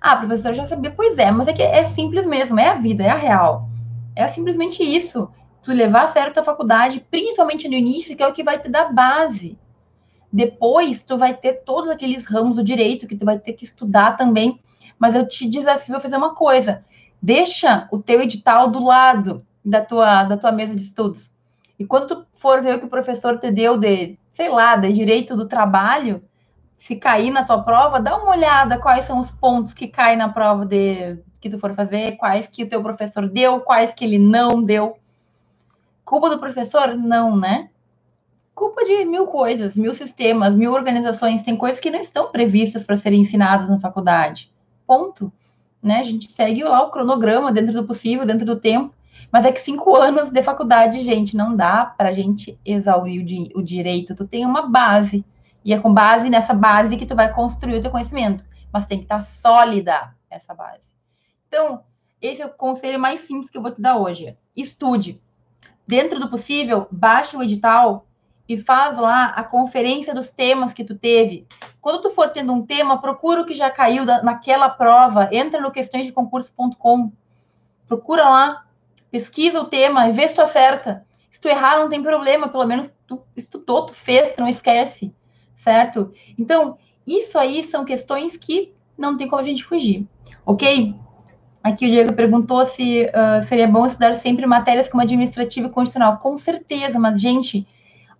Ah, 0.00 0.16
professor, 0.16 0.54
já 0.54 0.64
sabia, 0.64 0.90
pois 0.90 1.18
é, 1.18 1.30
mas 1.30 1.48
é 1.48 1.52
que 1.52 1.62
é 1.62 1.84
simples 1.84 2.26
mesmo, 2.26 2.58
é 2.58 2.68
a 2.68 2.74
vida, 2.74 3.02
é 3.04 3.10
a 3.10 3.16
real. 3.16 3.68
É 4.14 4.26
simplesmente 4.26 4.82
isso. 4.82 5.28
Tu 5.66 5.72
levar 5.72 6.06
sério 6.06 6.30
a 6.30 6.32
tua 6.32 6.44
faculdade, 6.44 7.04
principalmente 7.10 7.66
no 7.66 7.74
início, 7.74 8.16
que 8.16 8.22
é 8.22 8.26
o 8.28 8.32
que 8.32 8.44
vai 8.44 8.56
te 8.56 8.68
dar 8.68 8.92
base 8.92 9.58
Depois, 10.32 11.02
tu 11.02 11.18
vai 11.18 11.34
ter 11.34 11.64
todos 11.64 11.90
aqueles 11.90 12.24
ramos 12.24 12.54
do 12.54 12.62
direito 12.62 13.04
que 13.04 13.16
tu 13.16 13.26
vai 13.26 13.36
ter 13.36 13.52
que 13.52 13.64
estudar 13.64 14.16
também. 14.16 14.60
Mas 14.96 15.16
eu 15.16 15.26
te 15.26 15.48
desafio 15.48 15.96
a 15.96 15.98
fazer 15.98 16.16
uma 16.16 16.36
coisa: 16.36 16.84
deixa 17.20 17.88
o 17.90 17.98
teu 17.98 18.22
edital 18.22 18.70
do 18.70 18.78
lado 18.78 19.44
da 19.64 19.80
tua, 19.84 20.22
da 20.22 20.36
tua 20.36 20.52
mesa 20.52 20.72
de 20.72 20.82
estudos. 20.82 21.32
E 21.76 21.84
quando 21.84 22.06
tu 22.14 22.26
for 22.30 22.62
ver 22.62 22.76
o 22.76 22.78
que 22.78 22.86
o 22.86 22.88
professor 22.88 23.36
te 23.40 23.50
deu 23.50 23.76
de, 23.76 24.16
sei 24.34 24.48
lá, 24.48 24.76
de 24.76 24.92
direito 24.92 25.36
do 25.36 25.48
trabalho, 25.48 26.22
se 26.76 26.94
cair 26.94 27.32
na 27.32 27.44
tua 27.44 27.60
prova, 27.60 28.00
dá 28.00 28.16
uma 28.16 28.30
olhada 28.30 28.78
quais 28.78 29.04
são 29.04 29.18
os 29.18 29.32
pontos 29.32 29.74
que 29.74 29.88
caem 29.88 30.16
na 30.16 30.28
prova 30.28 30.64
de 30.64 31.18
que 31.40 31.50
tu 31.50 31.58
for 31.58 31.74
fazer, 31.74 32.12
quais 32.18 32.46
que 32.46 32.62
o 32.62 32.68
teu 32.68 32.80
professor 32.84 33.28
deu, 33.28 33.58
quais 33.62 33.92
que 33.92 34.04
ele 34.04 34.20
não 34.20 34.62
deu. 34.62 34.96
Culpa 36.06 36.30
do 36.30 36.38
professor? 36.38 36.96
Não, 36.96 37.36
né? 37.36 37.68
Culpa 38.54 38.84
de 38.84 39.04
mil 39.04 39.26
coisas, 39.26 39.76
mil 39.76 39.92
sistemas, 39.92 40.54
mil 40.54 40.72
organizações. 40.72 41.42
Tem 41.42 41.56
coisas 41.56 41.80
que 41.80 41.90
não 41.90 41.98
estão 41.98 42.30
previstas 42.30 42.84
para 42.84 42.96
serem 42.96 43.22
ensinadas 43.22 43.68
na 43.68 43.80
faculdade. 43.80 44.52
Ponto. 44.86 45.32
Né? 45.82 45.98
A 45.98 46.02
gente 46.04 46.30
segue 46.30 46.62
lá 46.62 46.80
o 46.84 46.92
cronograma 46.92 47.52
dentro 47.52 47.72
do 47.72 47.84
possível, 47.84 48.24
dentro 48.24 48.46
do 48.46 48.54
tempo. 48.54 48.94
Mas 49.32 49.44
é 49.44 49.50
que 49.50 49.60
cinco 49.60 49.96
anos 49.96 50.30
de 50.30 50.40
faculdade, 50.44 51.02
gente, 51.02 51.36
não 51.36 51.56
dá 51.56 51.84
para 51.84 52.10
a 52.10 52.12
gente 52.12 52.56
exaurir 52.64 53.22
o, 53.22 53.24
di 53.24 53.50
o 53.56 53.60
direito. 53.60 54.14
Tu 54.14 54.28
tem 54.28 54.46
uma 54.46 54.62
base. 54.62 55.24
E 55.64 55.74
é 55.74 55.78
com 55.80 55.92
base 55.92 56.30
nessa 56.30 56.54
base 56.54 56.96
que 56.96 57.04
tu 57.04 57.16
vai 57.16 57.32
construir 57.34 57.78
o 57.78 57.82
teu 57.82 57.90
conhecimento. 57.90 58.46
Mas 58.72 58.86
tem 58.86 58.98
que 58.98 59.06
estar 59.06 59.18
tá 59.18 59.22
sólida 59.22 60.14
essa 60.30 60.54
base. 60.54 60.82
Então, 61.48 61.82
esse 62.22 62.40
é 62.40 62.46
o 62.46 62.50
conselho 62.50 63.00
mais 63.00 63.22
simples 63.22 63.50
que 63.50 63.58
eu 63.58 63.62
vou 63.62 63.72
te 63.72 63.82
dar 63.82 63.96
hoje. 63.96 64.38
Estude. 64.54 65.20
Dentro 65.86 66.18
do 66.18 66.28
possível, 66.28 66.86
baixe 66.90 67.36
o 67.36 67.42
edital 67.42 68.06
e 68.48 68.56
faz 68.56 68.96
lá 68.96 69.26
a 69.26 69.42
conferência 69.42 70.14
dos 70.14 70.30
temas 70.30 70.72
que 70.72 70.84
tu 70.84 70.96
teve. 70.96 71.46
Quando 71.80 72.02
tu 72.02 72.10
for 72.10 72.28
tendo 72.30 72.52
um 72.52 72.64
tema, 72.64 73.00
procura 73.00 73.40
o 73.40 73.44
que 73.44 73.54
já 73.54 73.70
caiu 73.70 74.04
da, 74.04 74.22
naquela 74.22 74.68
prova, 74.68 75.28
entra 75.32 75.60
no 75.60 75.70
questõesdeconcurso.com, 75.70 77.12
procura 77.86 78.28
lá, 78.28 78.66
pesquisa 79.10 79.60
o 79.60 79.66
tema 79.66 80.08
e 80.08 80.12
vê 80.12 80.28
se 80.28 80.34
tu 80.34 80.42
acerta. 80.42 81.04
Se 81.30 81.40
tu 81.40 81.48
errar, 81.48 81.78
não 81.78 81.88
tem 81.88 82.02
problema, 82.02 82.48
pelo 82.48 82.66
menos 82.66 82.90
tu 83.06 83.20
estudou, 83.36 83.86
tu 83.86 83.92
fez, 83.92 84.30
tu 84.30 84.40
não 84.40 84.48
esquece, 84.48 85.14
certo? 85.54 86.12
Então, 86.38 86.78
isso 87.06 87.38
aí 87.38 87.62
são 87.62 87.84
questões 87.84 88.36
que 88.36 88.74
não 88.96 89.16
tem 89.16 89.28
como 89.28 89.40
a 89.40 89.44
gente 89.44 89.64
fugir, 89.64 90.06
ok? 90.44 90.94
Aqui 91.66 91.84
o 91.84 91.90
Diego 91.90 92.12
perguntou 92.12 92.64
se 92.64 93.06
uh, 93.06 93.42
seria 93.42 93.66
bom 93.66 93.84
estudar 93.86 94.14
sempre 94.14 94.46
matérias 94.46 94.88
como 94.88 95.02
administrativa 95.02 95.66
e 95.66 95.70
constitucional. 95.70 96.18
Com 96.18 96.38
certeza, 96.38 96.96
mas, 96.96 97.20
gente, 97.20 97.66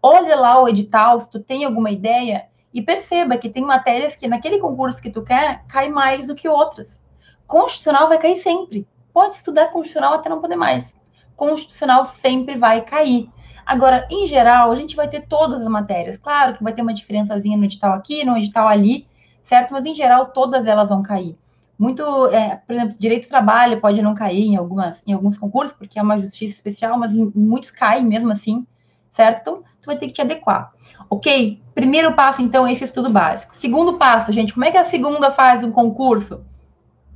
olha 0.02 0.34
lá 0.34 0.60
o 0.60 0.68
edital, 0.68 1.20
se 1.20 1.30
tu 1.30 1.38
tem 1.38 1.64
alguma 1.64 1.92
ideia, 1.92 2.46
e 2.74 2.82
perceba 2.82 3.38
que 3.38 3.48
tem 3.48 3.62
matérias 3.62 4.16
que 4.16 4.26
naquele 4.26 4.58
concurso 4.58 5.00
que 5.00 5.12
tu 5.12 5.22
quer, 5.22 5.62
cai 5.68 5.88
mais 5.88 6.26
do 6.26 6.34
que 6.34 6.48
outras. 6.48 7.00
Constitucional 7.46 8.08
vai 8.08 8.18
cair 8.18 8.34
sempre. 8.34 8.84
Pode 9.14 9.34
estudar 9.34 9.68
constitucional 9.68 10.14
até 10.14 10.28
não 10.28 10.40
poder 10.40 10.56
mais. 10.56 10.92
Constitucional 11.36 12.04
sempre 12.04 12.56
vai 12.56 12.80
cair. 12.80 13.30
Agora, 13.64 14.08
em 14.10 14.26
geral, 14.26 14.72
a 14.72 14.74
gente 14.74 14.96
vai 14.96 15.06
ter 15.06 15.20
todas 15.20 15.60
as 15.60 15.68
matérias. 15.68 16.16
Claro 16.16 16.56
que 16.56 16.64
vai 16.64 16.72
ter 16.72 16.82
uma 16.82 16.92
diferençazinha 16.92 17.56
no 17.56 17.64
edital 17.64 17.92
aqui, 17.92 18.24
no 18.24 18.36
edital 18.36 18.66
ali, 18.66 19.06
certo? 19.44 19.72
Mas, 19.72 19.86
em 19.86 19.94
geral, 19.94 20.32
todas 20.32 20.66
elas 20.66 20.88
vão 20.88 21.00
cair 21.00 21.38
muito, 21.78 22.02
é, 22.28 22.56
por 22.56 22.74
exemplo, 22.74 22.96
direito 22.98 23.26
do 23.26 23.28
trabalho 23.28 23.80
pode 23.80 24.00
não 24.00 24.14
cair 24.14 24.46
em, 24.46 24.56
algumas, 24.56 25.02
em 25.06 25.12
alguns 25.12 25.36
concursos, 25.36 25.76
porque 25.76 25.98
é 25.98 26.02
uma 26.02 26.18
justiça 26.18 26.54
especial, 26.54 26.98
mas 26.98 27.14
em 27.14 27.30
muitos 27.34 27.70
caem 27.70 28.04
mesmo 28.04 28.32
assim, 28.32 28.66
certo? 29.12 29.40
Então, 29.40 29.62
você 29.78 29.86
vai 29.86 29.98
ter 29.98 30.06
que 30.06 30.14
te 30.14 30.22
adequar. 30.22 30.72
Ok? 31.10 31.60
Primeiro 31.74 32.14
passo, 32.14 32.40
então, 32.40 32.66
é 32.66 32.72
esse 32.72 32.84
estudo 32.84 33.10
básico. 33.10 33.54
Segundo 33.56 33.98
passo, 33.98 34.32
gente, 34.32 34.54
como 34.54 34.64
é 34.64 34.70
que 34.70 34.78
a 34.78 34.84
segunda 34.84 35.30
faz 35.30 35.62
um 35.62 35.70
concurso? 35.70 36.44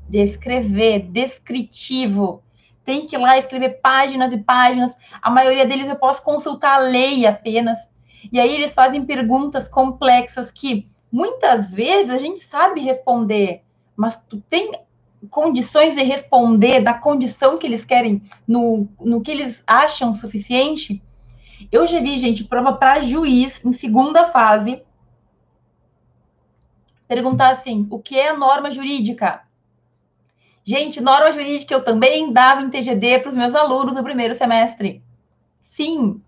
Descrever, 0.08 1.00
descritivo. 1.10 2.42
Tem 2.84 3.06
que 3.06 3.16
ir 3.16 3.18
lá 3.18 3.38
escrever 3.38 3.80
páginas 3.80 4.32
e 4.32 4.38
páginas. 4.38 4.94
A 5.22 5.30
maioria 5.30 5.64
deles 5.64 5.88
eu 5.88 5.96
posso 5.96 6.22
consultar 6.22 6.74
a 6.74 6.78
lei 6.78 7.26
apenas. 7.26 7.78
E 8.30 8.38
aí 8.38 8.54
eles 8.54 8.74
fazem 8.74 9.04
perguntas 9.04 9.68
complexas 9.68 10.52
que 10.52 10.86
muitas 11.10 11.72
vezes 11.72 12.10
a 12.10 12.18
gente 12.18 12.40
sabe 12.40 12.80
responder 12.80 13.62
mas 14.00 14.16
tu 14.16 14.40
tem 14.48 14.72
condições 15.28 15.94
de 15.94 16.02
responder 16.02 16.80
da 16.80 16.94
condição 16.94 17.58
que 17.58 17.66
eles 17.66 17.84
querem, 17.84 18.22
no, 18.48 18.88
no 18.98 19.20
que 19.20 19.30
eles 19.30 19.62
acham 19.66 20.14
suficiente. 20.14 21.02
Eu 21.70 21.86
já 21.86 22.00
vi, 22.00 22.16
gente, 22.16 22.44
prova 22.44 22.72
para 22.72 23.00
juiz 23.00 23.60
em 23.62 23.74
segunda 23.74 24.26
fase 24.28 24.82
perguntar 27.06 27.50
assim: 27.50 27.86
o 27.90 27.98
que 27.98 28.18
é 28.18 28.34
norma 28.34 28.70
jurídica? 28.70 29.42
Gente, 30.64 30.98
norma 30.98 31.30
jurídica 31.30 31.74
eu 31.74 31.84
também 31.84 32.32
dava 32.32 32.62
em 32.62 32.70
TGD 32.70 33.18
para 33.18 33.28
os 33.28 33.36
meus 33.36 33.54
alunos 33.54 33.94
no 33.96 34.02
primeiro 34.02 34.34
semestre. 34.34 35.04
Sim. 35.60 36.22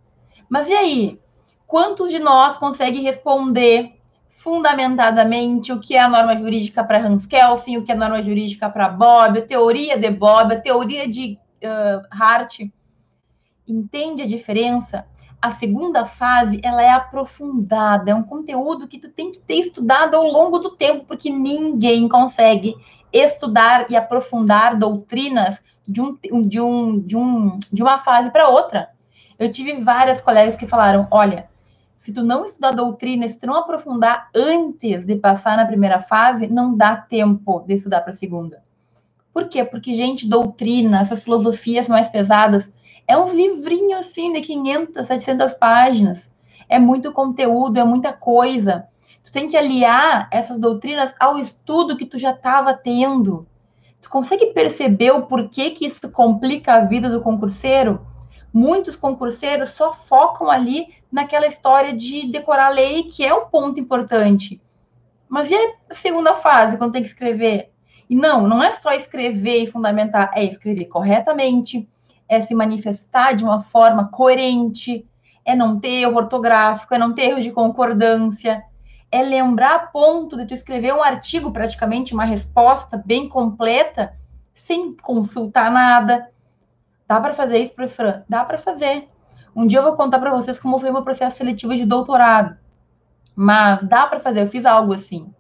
Mas 0.46 0.68
e 0.68 0.74
aí? 0.74 1.20
Quantos 1.66 2.10
de 2.10 2.18
nós 2.18 2.58
conseguem 2.58 3.00
responder 3.00 3.98
fundamentadamente 4.42 5.72
o 5.72 5.78
que 5.78 5.94
é 5.94 6.00
a 6.00 6.08
norma 6.08 6.36
jurídica 6.36 6.82
para 6.82 6.98
Hans 6.98 7.26
Kelsen, 7.26 7.78
o 7.78 7.84
que 7.84 7.92
é 7.92 7.94
a 7.94 7.98
norma 7.98 8.20
jurídica 8.20 8.68
para 8.68 8.88
Bob, 8.88 9.38
a 9.38 9.46
teoria 9.46 9.96
de 9.96 10.10
Bob, 10.10 10.52
a 10.52 10.60
teoria 10.60 11.08
de 11.08 11.38
uh, 11.62 12.04
Hart. 12.10 12.62
Entende 13.66 14.22
a 14.22 14.26
diferença? 14.26 15.06
A 15.40 15.52
segunda 15.52 16.04
fase, 16.04 16.60
ela 16.60 16.82
é 16.82 16.90
aprofundada, 16.90 18.10
é 18.10 18.14
um 18.14 18.24
conteúdo 18.24 18.88
que 18.88 18.98
tu 18.98 19.10
tem 19.10 19.30
que 19.30 19.38
ter 19.38 19.60
estudado 19.60 20.16
ao 20.16 20.24
longo 20.24 20.58
do 20.58 20.76
tempo, 20.76 21.04
porque 21.06 21.30
ninguém 21.30 22.08
consegue 22.08 22.74
estudar 23.12 23.88
e 23.90 23.96
aprofundar 23.96 24.76
doutrinas 24.76 25.62
de, 25.86 26.00
um, 26.00 26.18
de, 26.48 26.60
um, 26.60 26.98
de, 26.98 27.16
um, 27.16 27.58
de 27.72 27.82
uma 27.82 27.98
fase 27.98 28.28
para 28.30 28.48
outra. 28.48 28.90
Eu 29.38 29.52
tive 29.52 29.74
várias 29.74 30.20
colegas 30.20 30.56
que 30.56 30.66
falaram: 30.66 31.06
olha, 31.12 31.48
se 32.02 32.12
tu 32.12 32.24
não 32.24 32.44
estudar 32.44 32.72
doutrina, 32.72 33.28
se 33.28 33.38
tu 33.38 33.46
não 33.46 33.54
aprofundar 33.54 34.28
antes 34.34 35.04
de 35.04 35.14
passar 35.14 35.56
na 35.56 35.64
primeira 35.64 36.02
fase, 36.02 36.48
não 36.48 36.76
dá 36.76 36.96
tempo 36.96 37.60
de 37.60 37.74
estudar 37.74 38.00
para 38.00 38.10
a 38.10 38.16
segunda. 38.16 38.60
Por 39.32 39.48
quê? 39.48 39.62
Porque, 39.62 39.92
gente, 39.92 40.28
doutrina, 40.28 41.00
essas 41.00 41.22
filosofias 41.22 41.86
mais 41.86 42.08
pesadas, 42.08 42.72
é 43.06 43.16
uns 43.16 43.32
livrinhos 43.32 44.08
assim 44.08 44.32
de 44.32 44.40
500, 44.40 45.06
700 45.06 45.54
páginas. 45.54 46.28
É 46.68 46.76
muito 46.76 47.12
conteúdo, 47.12 47.78
é 47.78 47.84
muita 47.84 48.12
coisa. 48.12 48.88
Tu 49.24 49.30
tem 49.30 49.46
que 49.46 49.56
aliar 49.56 50.28
essas 50.32 50.58
doutrinas 50.58 51.14
ao 51.20 51.38
estudo 51.38 51.96
que 51.96 52.04
tu 52.04 52.18
já 52.18 52.32
estava 52.32 52.74
tendo. 52.74 53.46
Tu 54.00 54.10
consegue 54.10 54.46
perceber 54.46 55.12
o 55.12 55.26
porquê 55.26 55.70
que 55.70 55.86
isso 55.86 56.10
complica 56.10 56.74
a 56.74 56.84
vida 56.84 57.08
do 57.08 57.20
concurseiro? 57.20 58.04
Muitos 58.52 58.96
concurseiros 58.96 59.68
só 59.68 59.92
focam 59.92 60.50
ali 60.50 61.00
naquela 61.12 61.46
história 61.46 61.94
de 61.94 62.26
decorar 62.26 62.68
a 62.68 62.70
lei, 62.70 63.02
que 63.04 63.22
é 63.24 63.34
um 63.34 63.44
ponto 63.44 63.78
importante. 63.78 64.60
Mas 65.28 65.50
e 65.50 65.54
a 65.54 65.94
segunda 65.94 66.34
fase, 66.34 66.78
quando 66.78 66.92
tem 66.92 67.02
que 67.02 67.08
escrever? 67.08 67.70
E 68.08 68.16
não, 68.16 68.46
não 68.46 68.62
é 68.62 68.72
só 68.72 68.92
escrever 68.92 69.62
e 69.62 69.66
fundamentar, 69.66 70.32
é 70.34 70.44
escrever 70.44 70.86
corretamente, 70.86 71.88
é 72.28 72.40
se 72.40 72.54
manifestar 72.54 73.34
de 73.34 73.44
uma 73.44 73.60
forma 73.60 74.08
coerente, 74.08 75.06
é 75.44 75.54
não 75.54 75.78
ter 75.78 76.02
erro 76.02 76.16
ortográfico, 76.16 76.94
é 76.94 76.98
não 76.98 77.14
ter 77.14 77.30
erro 77.30 77.40
de 77.40 77.52
concordância, 77.52 78.64
é 79.10 79.22
lembrar 79.22 79.74
a 79.74 79.78
ponto 79.80 80.36
de 80.36 80.46
tu 80.46 80.54
escrever 80.54 80.94
um 80.94 81.02
artigo, 81.02 81.52
praticamente 81.52 82.14
uma 82.14 82.24
resposta 82.24 83.02
bem 83.04 83.28
completa, 83.28 84.16
sem 84.54 84.96
consultar 84.96 85.70
nada. 85.70 86.30
Dá 87.06 87.20
para 87.20 87.34
fazer 87.34 87.58
isso, 87.58 87.74
Fran? 87.88 88.22
Dá 88.28 88.44
para 88.44 88.56
fazer. 88.56 89.08
Um 89.54 89.66
dia 89.66 89.78
eu 89.78 89.82
vou 89.82 89.94
contar 89.94 90.18
para 90.18 90.30
vocês 90.30 90.58
como 90.58 90.78
foi 90.78 90.90
meu 90.90 91.02
processo 91.02 91.36
seletivo 91.36 91.74
de 91.74 91.84
doutorado. 91.84 92.56
Mas 93.34 93.82
dá 93.84 94.06
para 94.06 94.20
fazer, 94.20 94.42
eu 94.42 94.46
fiz 94.46 94.64
algo 94.64 94.92
assim. 94.92 95.32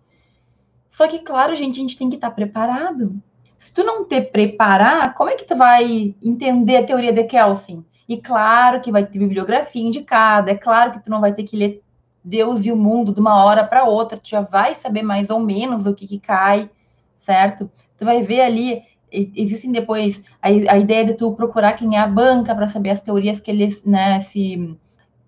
Só 0.88 1.08
que, 1.08 1.20
claro, 1.20 1.54
gente, 1.54 1.78
a 1.78 1.82
gente 1.82 1.96
tem 1.96 2.10
que 2.10 2.16
estar 2.16 2.30
tá 2.30 2.34
preparado. 2.34 3.20
Se 3.58 3.72
tu 3.72 3.84
não 3.84 4.04
te 4.04 4.20
preparar, 4.20 5.14
como 5.14 5.30
é 5.30 5.36
que 5.36 5.44
tu 5.44 5.56
vai 5.56 6.14
entender 6.22 6.76
a 6.76 6.84
teoria 6.84 7.12
de 7.12 7.24
Kelsen? 7.24 7.84
E 8.08 8.16
claro 8.16 8.80
que 8.80 8.92
vai 8.92 9.06
ter 9.06 9.18
bibliografia 9.18 9.82
indicada, 9.82 10.50
é 10.50 10.54
claro 10.54 10.92
que 10.92 11.00
tu 11.00 11.10
não 11.10 11.20
vai 11.20 11.32
ter 11.32 11.44
que 11.44 11.56
ler 11.56 11.82
Deus 12.24 12.64
e 12.66 12.70
o 12.70 12.76
mundo 12.76 13.12
de 13.12 13.20
uma 13.20 13.42
hora 13.44 13.64
para 13.64 13.84
outra, 13.84 14.18
tu 14.18 14.28
já 14.28 14.40
vai 14.40 14.74
saber 14.74 15.02
mais 15.02 15.30
ou 15.30 15.40
menos 15.40 15.86
o 15.86 15.94
que, 15.94 16.06
que 16.06 16.20
cai, 16.20 16.70
certo? 17.18 17.70
Tu 17.96 18.04
vai 18.04 18.22
ver 18.22 18.42
ali 18.42 18.82
existem 19.12 19.70
depois 19.70 20.22
a, 20.40 20.48
a, 20.48 20.78
ideia 20.78 21.04
de 21.04 21.14
tu 21.14 21.34
procurar 21.34 21.74
quem 21.74 21.96
é 21.96 22.00
a 22.00 22.06
banca 22.06 22.54
para 22.54 22.66
saber 22.66 22.90
as 22.90 23.02
teorias 23.02 23.40
que 23.40 23.50
eles, 23.50 23.84
né, 23.84 24.20
se 24.20 24.76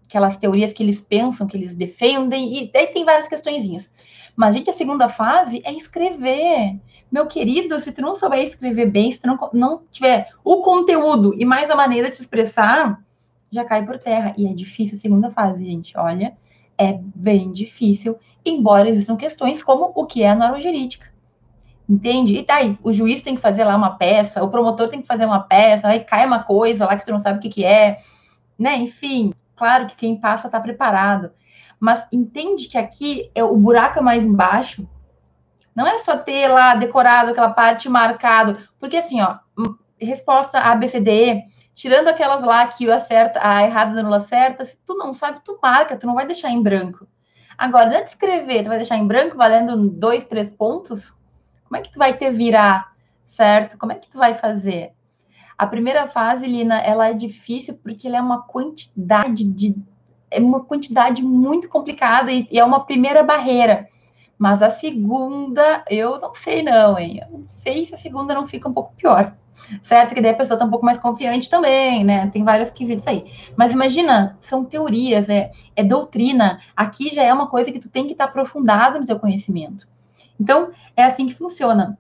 aquelas 0.09 0.37
teorias 0.37 0.73
que 0.73 0.83
eles 0.83 1.01
pensam, 1.01 1.47
que 1.47 1.57
eles 1.57 1.75
defendem, 1.75 2.57
e 2.57 2.71
daí 2.73 2.87
tem 2.87 3.05
várias 3.05 3.29
questõezinhas. 3.29 3.91
Mas, 4.37 4.55
gente, 4.55 4.71
a 4.71 4.73
segunda 4.73 5.09
fase 5.09 5.61
é 5.65 5.73
escrever. 5.73 6.79
Meu 7.11 7.27
querido, 7.27 7.79
se 7.79 7.93
tu 7.93 8.03
não 8.03 8.15
souber 8.15 8.43
escrever 8.43 8.91
bem, 8.91 9.11
se 9.13 9.21
tu 9.21 9.27
não, 9.27 9.51
não 9.53 9.83
tiver 9.91 10.29
o 10.43 10.61
conteúdo 10.61 11.35
e 11.37 11.45
mais 11.45 11.71
a 11.71 11.77
maneira 11.77 12.09
de 12.09 12.17
se 12.17 12.23
expressar, 12.23 13.01
já 13.51 13.65
cai 13.65 13.85
por 13.85 13.99
terra. 13.99 14.35
E 14.37 14.47
é 14.47 14.53
difícil 14.53 14.97
a 14.97 15.01
segunda 15.01 15.31
fase, 15.31 15.65
gente. 15.65 15.97
Olha, 15.97 16.37
É 16.77 16.99
bem 17.15 17.53
difícil, 17.53 18.19
embora 18.45 18.89
existam 18.89 19.17
questões 19.17 19.63
como 19.63 19.93
o 19.95 20.07
que 20.07 20.25
é 20.25 20.31
a 20.31 20.35
norma 20.35 20.61
jurídica. 20.61 21.14
Entende? 21.89 22.39
E 22.39 22.43
tá 22.43 22.57
aí, 22.57 22.79
o 22.83 22.93
juiz 22.93 23.21
tem 23.21 23.35
que 23.35 23.43
fazer 23.43 23.65
lá 23.65 23.77
uma 23.77 23.97
peça, 23.97 24.43
o 24.43 24.51
promotor 24.51 24.89
tem 24.89 25.03
que 25.03 25.07
fazer 25.07 25.27
uma 25.27 25.41
peça, 25.41 25.89
aí 25.89 26.01
cai 26.01 26.25
uma 26.27 26.43
coisa 26.43 26.87
lá 26.87 26.97
que 26.97 27.05
tu 27.05 27.11
não 27.11 27.19
sabe 27.19 27.39
o 27.39 27.43
que, 27.43 27.51
que 27.51 27.65
é, 27.65 27.99
né? 28.59 28.77
Enfim, 28.77 29.35
claro 29.55 29.87
que 29.87 29.97
quem 29.97 30.19
passa 30.19 30.47
está 30.49 30.59
preparado. 30.59 31.31
Mas 31.79 32.07
entende 32.11 32.69
que 32.69 32.79
aqui 32.79 33.31
é 33.35 33.45
o 33.45 33.57
buraco 33.57 33.99
é 33.99 34.03
mais 34.03 34.25
embaixo. 34.25 34.89
Não 35.75 35.87
é 35.87 35.99
só 35.99 36.17
ter 36.17 36.49
lá 36.49 36.75
decorado 36.75 37.31
aquela 37.31 37.51
parte 37.51 37.89
marcado, 37.89 38.57
porque 38.79 38.97
assim, 38.97 39.21
ó, 39.21 39.37
hum, 39.59 39.77
resposta 40.01 40.59
A, 40.59 40.75
B, 40.75 40.89
C, 40.89 41.01
D, 41.01 41.33
E, 41.33 41.43
tirando 41.75 42.09
aquelas 42.09 42.43
lá 42.43 42.67
que 42.67 42.91
a 42.91 43.01
certa, 43.01 43.47
a 43.47 43.63
errada 43.63 44.01
anula 44.01 44.21
certa, 44.21 44.65
se 44.65 44.79
tu 44.87 44.95
não 44.95 45.13
sabe, 45.13 45.41
tu 45.45 45.59
marca, 45.63 45.97
tu 45.97 46.07
não 46.07 46.15
vai 46.15 46.25
deixar 46.25 46.51
em 46.51 46.63
branco. 46.63 47.07
Agora, 47.59 47.91
antes 47.91 48.05
de 48.05 48.09
escrever, 48.11 48.63
tu 48.63 48.69
vai 48.69 48.79
deixar 48.79 48.97
em 48.97 49.07
branco 49.07 49.37
valendo 49.37 49.89
dois, 49.91 50.27
três 50.27 50.51
pontos? 50.51 51.15
Como 51.75 51.83
é 51.83 51.87
que 51.87 51.93
tu 51.93 51.99
vai 51.99 52.17
ter 52.17 52.31
virar, 52.31 52.93
certo? 53.27 53.77
Como 53.77 53.91
é 53.91 53.97
que 53.97 54.09
tu 54.09 54.17
vai 54.17 54.37
fazer? 54.37 54.93
A 55.59 55.67
primeira 55.67 56.07
fase, 56.07 56.47
Lina, 56.47 56.81
ela 56.81 57.09
é 57.09 57.13
difícil 57.13 57.75
porque 57.83 58.07
ela 58.07 58.17
é 58.17 58.21
uma 58.21 58.43
quantidade 58.43 59.43
de 59.43 59.75
é 60.31 60.39
uma 60.39 60.63
quantidade 60.65 61.21
muito 61.21 61.69
complicada 61.69 62.31
e, 62.31 62.47
e 62.49 62.61
é 62.61 62.65
uma 62.65 62.85
primeira 62.87 63.25
barreira. 63.25 63.89
Mas 64.39 64.63
a 64.63 64.71
segunda, 64.71 65.85
eu 65.91 66.21
não 66.21 66.33
sei 66.33 66.63
não, 66.63 66.97
hein? 66.97 67.21
Eu 67.23 67.39
não 67.39 67.49
sei 67.49 67.85
se 67.85 67.93
a 67.93 67.99
segunda 67.99 68.33
não 68.33 68.47
fica 68.47 68.69
um 68.69 68.73
pouco 68.73 68.95
pior. 68.95 69.35
Certo? 69.83 70.15
Que 70.15 70.21
daí 70.21 70.31
a 70.31 70.37
pessoa 70.37 70.57
tá 70.57 70.65
um 70.65 70.71
pouco 70.71 70.87
mais 70.87 70.99
confiante 70.99 71.51
também, 71.51 72.05
né? 72.05 72.29
Tem 72.29 72.45
vários 72.45 72.71
quesitos 72.71 73.07
aí. 73.09 73.33
Mas 73.57 73.73
imagina, 73.73 74.39
são 74.41 74.65
teorias, 74.65 75.29
é, 75.29 75.51
é 75.75 75.83
doutrina. 75.83 76.61
Aqui 76.77 77.13
já 77.13 77.25
é 77.25 77.35
uma 77.35 77.49
coisa 77.49 77.73
que 77.73 77.81
tu 77.81 77.89
tem 77.89 78.07
que 78.07 78.13
estar 78.13 78.27
tá 78.27 78.31
aprofundado 78.31 79.01
no 79.01 79.05
teu 79.05 79.19
conhecimento. 79.19 79.93
Então, 80.39 80.73
é 80.97 81.05
assim 81.05 81.27
que 81.27 81.35
funciona. 81.35 81.99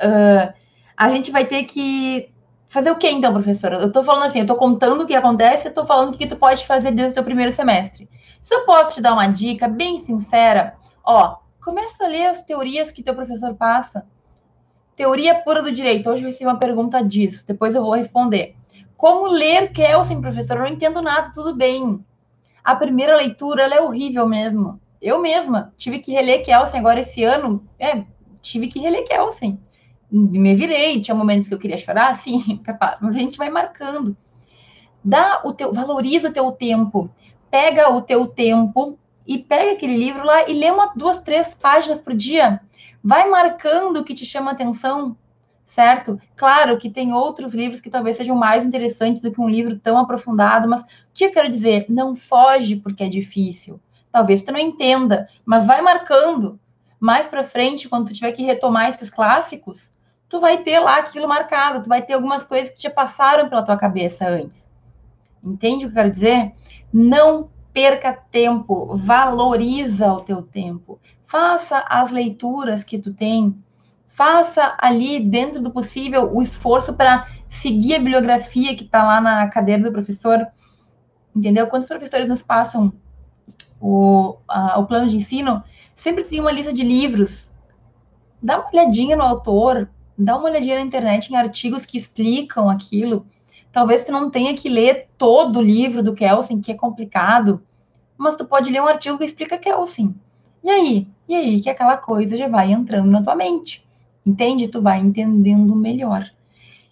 Uh, 0.00 0.52
a 0.96 1.08
gente 1.08 1.30
vai 1.30 1.46
ter 1.46 1.64
que 1.64 2.30
fazer 2.68 2.90
o 2.90 2.96
que 2.96 3.08
então, 3.08 3.32
professora? 3.32 3.76
Eu 3.76 3.88
estou 3.88 4.02
falando 4.02 4.24
assim, 4.24 4.38
eu 4.38 4.44
estou 4.44 4.56
contando 4.56 5.02
o 5.02 5.06
que 5.06 5.14
acontece, 5.14 5.66
eu 5.66 5.70
estou 5.70 5.84
falando 5.84 6.14
o 6.14 6.18
que 6.18 6.26
tu 6.26 6.36
pode 6.36 6.66
fazer 6.66 6.90
desde 6.90 7.12
o 7.12 7.14
seu 7.14 7.24
primeiro 7.24 7.52
semestre. 7.52 8.08
Se 8.40 8.54
eu 8.54 8.64
posso 8.64 8.94
te 8.94 9.00
dar 9.00 9.12
uma 9.12 9.26
dica 9.26 9.68
bem 9.68 9.98
sincera, 10.00 10.74
ó, 11.04 11.36
começa 11.62 12.04
a 12.04 12.08
ler 12.08 12.26
as 12.26 12.42
teorias 12.42 12.90
que 12.90 13.02
teu 13.02 13.14
professor 13.14 13.54
passa. 13.54 14.06
Teoria 14.94 15.36
pura 15.36 15.62
do 15.62 15.72
direito. 15.72 16.10
Hoje 16.10 16.22
vai 16.22 16.32
ser 16.32 16.44
uma 16.44 16.58
pergunta 16.58 17.02
disso, 17.02 17.44
depois 17.46 17.74
eu 17.74 17.82
vou 17.82 17.94
responder. 17.94 18.56
Como 18.96 19.28
ler 19.28 19.72
Kelsen, 19.72 20.20
professor? 20.20 20.56
Eu 20.56 20.64
não 20.64 20.68
entendo 20.68 21.00
nada, 21.00 21.30
tudo 21.32 21.54
bem. 21.54 22.04
A 22.64 22.74
primeira 22.74 23.16
leitura, 23.16 23.62
é 23.62 23.80
horrível 23.80 24.28
mesmo. 24.28 24.80
Eu 25.00 25.20
mesma 25.20 25.72
tive 25.76 25.98
que 26.00 26.12
reler 26.12 26.44
Kelsen 26.44 26.80
agora 26.80 27.00
esse 27.00 27.22
ano. 27.22 27.66
É, 27.78 28.04
tive 28.42 28.68
que 28.68 28.78
reler 28.78 29.06
Kelsen. 29.06 29.58
Me 30.10 30.54
virei, 30.54 31.00
tinha 31.00 31.14
momentos 31.14 31.46
que 31.46 31.54
eu 31.54 31.58
queria 31.58 31.76
chorar, 31.76 32.14
sim, 32.16 32.56
capaz, 32.64 32.96
mas 33.00 33.14
a 33.14 33.18
gente 33.18 33.38
vai 33.38 33.50
marcando. 33.50 34.16
Dá 35.04 35.42
o 35.44 35.52
teu, 35.52 35.72
valoriza 35.72 36.30
o 36.30 36.32
teu 36.32 36.50
tempo. 36.52 37.10
Pega 37.50 37.90
o 37.90 38.02
teu 38.02 38.26
tempo 38.26 38.98
e 39.26 39.38
pega 39.38 39.72
aquele 39.72 39.96
livro 39.96 40.24
lá 40.24 40.48
e 40.48 40.52
lê 40.54 40.70
uma, 40.70 40.94
duas, 40.94 41.20
três 41.20 41.54
páginas 41.54 42.00
por 42.00 42.14
dia. 42.14 42.60
Vai 43.02 43.28
marcando 43.28 43.98
o 43.98 44.04
que 44.04 44.14
te 44.14 44.26
chama 44.26 44.50
atenção, 44.50 45.16
certo? 45.64 46.20
Claro 46.34 46.78
que 46.78 46.90
tem 46.90 47.12
outros 47.12 47.54
livros 47.54 47.80
que 47.80 47.90
talvez 47.90 48.16
sejam 48.16 48.34
mais 48.34 48.64
interessantes 48.64 49.22
do 49.22 49.30
que 49.30 49.40
um 49.40 49.48
livro 49.48 49.78
tão 49.78 49.98
aprofundado, 49.98 50.68
mas 50.68 50.82
o 50.82 50.86
que 51.14 51.24
eu 51.24 51.30
quero 51.30 51.48
dizer? 51.48 51.86
Não 51.88 52.16
foge 52.16 52.76
porque 52.76 53.04
é 53.04 53.08
difícil. 53.08 53.80
Talvez 54.12 54.42
tu 54.42 54.52
não 54.52 54.58
entenda, 54.58 55.28
mas 55.44 55.66
vai 55.66 55.82
marcando. 55.82 56.58
Mais 56.98 57.26
para 57.26 57.44
frente, 57.44 57.88
quando 57.88 58.08
tu 58.08 58.12
tiver 58.12 58.32
que 58.32 58.42
retomar 58.42 58.88
esses 58.88 59.10
clássicos, 59.10 59.92
tu 60.28 60.40
vai 60.40 60.58
ter 60.58 60.80
lá 60.80 60.98
aquilo 60.98 61.28
marcado, 61.28 61.82
tu 61.82 61.88
vai 61.88 62.02
ter 62.02 62.14
algumas 62.14 62.44
coisas 62.44 62.74
que 62.74 62.82
já 62.82 62.90
passaram 62.90 63.48
pela 63.48 63.64
tua 63.64 63.76
cabeça 63.76 64.26
antes. 64.26 64.68
Entende 65.42 65.84
o 65.84 65.88
que 65.88 65.92
eu 65.92 66.02
quero 66.02 66.10
dizer? 66.10 66.52
Não 66.92 67.48
perca 67.72 68.12
tempo, 68.12 68.96
valoriza 68.96 70.12
o 70.12 70.20
teu 70.20 70.42
tempo. 70.42 70.98
Faça 71.24 71.84
as 71.88 72.10
leituras 72.10 72.82
que 72.82 72.98
tu 72.98 73.12
tem. 73.12 73.56
Faça 74.08 74.74
ali, 74.78 75.20
dentro 75.20 75.62
do 75.62 75.70
possível, 75.70 76.34
o 76.34 76.42
esforço 76.42 76.92
para 76.92 77.28
seguir 77.48 77.94
a 77.94 77.98
bibliografia 77.98 78.74
que 78.74 78.84
está 78.84 79.04
lá 79.04 79.20
na 79.20 79.48
cadeira 79.48 79.84
do 79.84 79.92
professor. 79.92 80.44
Entendeu? 81.34 81.68
Quando 81.68 81.82
os 81.82 81.88
professores 81.88 82.28
nos 82.28 82.42
passam 82.42 82.92
o, 83.80 84.36
o 84.76 84.86
plano 84.86 85.08
de 85.08 85.16
ensino, 85.16 85.62
sempre 85.94 86.24
tem 86.24 86.40
uma 86.40 86.52
lista 86.52 86.72
de 86.72 86.82
livros. 86.82 87.50
Dá 88.42 88.58
uma 88.58 88.68
olhadinha 88.72 89.16
no 89.16 89.22
autor, 89.22 89.88
dá 90.16 90.36
uma 90.36 90.48
olhadinha 90.48 90.76
na 90.76 90.86
internet 90.86 91.28
em 91.28 91.36
artigos 91.36 91.86
que 91.86 91.98
explicam 91.98 92.68
aquilo. 92.68 93.26
Talvez 93.72 94.04
tu 94.04 94.12
não 94.12 94.30
tenha 94.30 94.54
que 94.54 94.68
ler 94.68 95.08
todo 95.16 95.58
o 95.58 95.62
livro 95.62 96.02
do 96.02 96.14
Kelsen, 96.14 96.60
que 96.60 96.72
é 96.72 96.74
complicado, 96.74 97.62
mas 98.16 98.36
tu 98.36 98.44
pode 98.44 98.70
ler 98.70 98.82
um 98.82 98.88
artigo 98.88 99.18
que 99.18 99.24
explica 99.24 99.58
Kelsen. 99.58 100.14
E 100.62 100.70
aí? 100.70 101.08
E 101.28 101.34
aí 101.34 101.60
que 101.60 101.70
aquela 101.70 101.96
coisa 101.96 102.36
já 102.36 102.48
vai 102.48 102.72
entrando 102.72 103.10
na 103.10 103.22
tua 103.22 103.36
mente. 103.36 103.86
Entende? 104.26 104.68
Tu 104.68 104.82
vai 104.82 104.98
entendendo 104.98 105.74
melhor. 105.74 106.28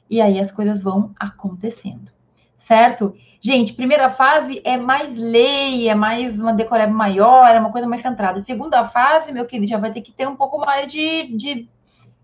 E 0.09 0.21
aí 0.21 0.39
as 0.39 0.53
coisas 0.53 0.81
vão 0.81 1.11
acontecendo. 1.19 2.13
Certo? 2.57 3.15
Gente, 3.47 3.75
primeira 3.75 4.11
fase 4.11 4.61
é 4.65 4.77
mais 4.77 5.15
lei, 5.15 5.89
é 5.89 5.95
mais 5.95 6.41
uma 6.41 6.53
decoreba 6.53 6.93
maior, 6.93 7.47
é 7.55 7.61
uma 7.61 7.71
coisa 7.71 7.87
mais 7.87 8.03
centrada. 8.03 8.41
Segunda 8.41 8.83
fase, 8.83 9.31
meu 9.31 9.47
querido, 9.47 9.71
já 9.71 9.79
vai 9.79 9.93
ter 9.93 10.01
que 10.01 10.11
ter 10.11 10.27
um 10.27 10.35
pouco 10.35 10.59
mais 10.59 10.89
de, 10.89 11.29
de 11.29 11.69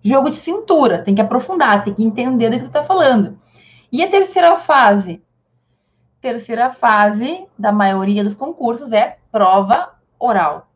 jogo 0.02 0.28
de 0.28 0.35
cintura, 0.35 0.98
tem 0.98 1.14
que 1.14 1.20
aprofundar, 1.20 1.85
tem 1.85 1.94
que 1.94 2.02
entender 2.02 2.50
do 2.50 2.56
que 2.56 2.62
tu 2.62 2.66
está 2.66 2.82
falando. 2.82 3.38
E 3.92 4.02
a 4.02 4.08
terceira 4.08 4.56
fase? 4.56 5.22
Terceira 6.20 6.70
fase 6.70 7.46
da 7.56 7.70
maioria 7.70 8.24
dos 8.24 8.35
concursos 8.35 8.90
é 8.90 9.16
prova 9.30 9.94
oral. 10.18 10.72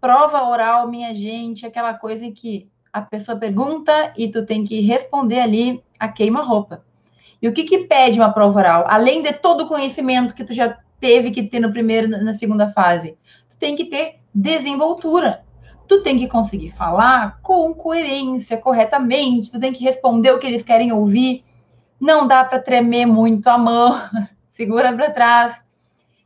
Prova 0.00 0.44
oral, 0.44 0.86
minha 0.86 1.12
gente, 1.12 1.64
é 1.64 1.68
aquela 1.68 1.94
coisa 1.94 2.24
em 2.24 2.32
que 2.32 2.70
a 2.92 3.00
pessoa 3.00 3.36
pergunta 3.36 4.12
e 4.16 4.30
tu 4.30 4.46
tem 4.46 4.62
que 4.62 4.80
responder 4.80 5.40
ali 5.40 5.82
a 5.98 6.06
queima-roupa. 6.06 6.88
E 7.40 7.48
o 7.48 7.52
que, 7.52 7.64
que 7.64 7.78
pede 7.78 8.18
uma 8.18 8.32
prova 8.32 8.58
oral? 8.58 8.84
Além 8.88 9.22
de 9.22 9.32
todo 9.32 9.64
o 9.64 9.68
conhecimento 9.68 10.34
que 10.34 10.44
tu 10.44 10.52
já 10.52 10.76
teve 10.98 11.30
que 11.30 11.42
ter 11.42 11.60
no 11.60 11.72
primeiro 11.72 12.08
na 12.08 12.34
segunda 12.34 12.70
fase, 12.70 13.16
tu 13.48 13.58
tem 13.58 13.74
que 13.74 13.86
ter 13.86 14.20
desenvoltura. 14.34 15.42
Tu 15.88 16.02
tem 16.02 16.18
que 16.18 16.28
conseguir 16.28 16.70
falar 16.70 17.40
com 17.42 17.74
coerência, 17.74 18.56
corretamente, 18.56 19.50
tu 19.50 19.58
tem 19.58 19.72
que 19.72 19.82
responder 19.82 20.30
o 20.30 20.38
que 20.38 20.46
eles 20.46 20.62
querem 20.62 20.92
ouvir. 20.92 21.44
Não 22.00 22.28
dá 22.28 22.44
para 22.44 22.60
tremer 22.60 23.06
muito 23.06 23.48
a 23.48 23.58
mão, 23.58 24.00
segura 24.52 24.92
para 24.92 25.10
trás. 25.10 25.62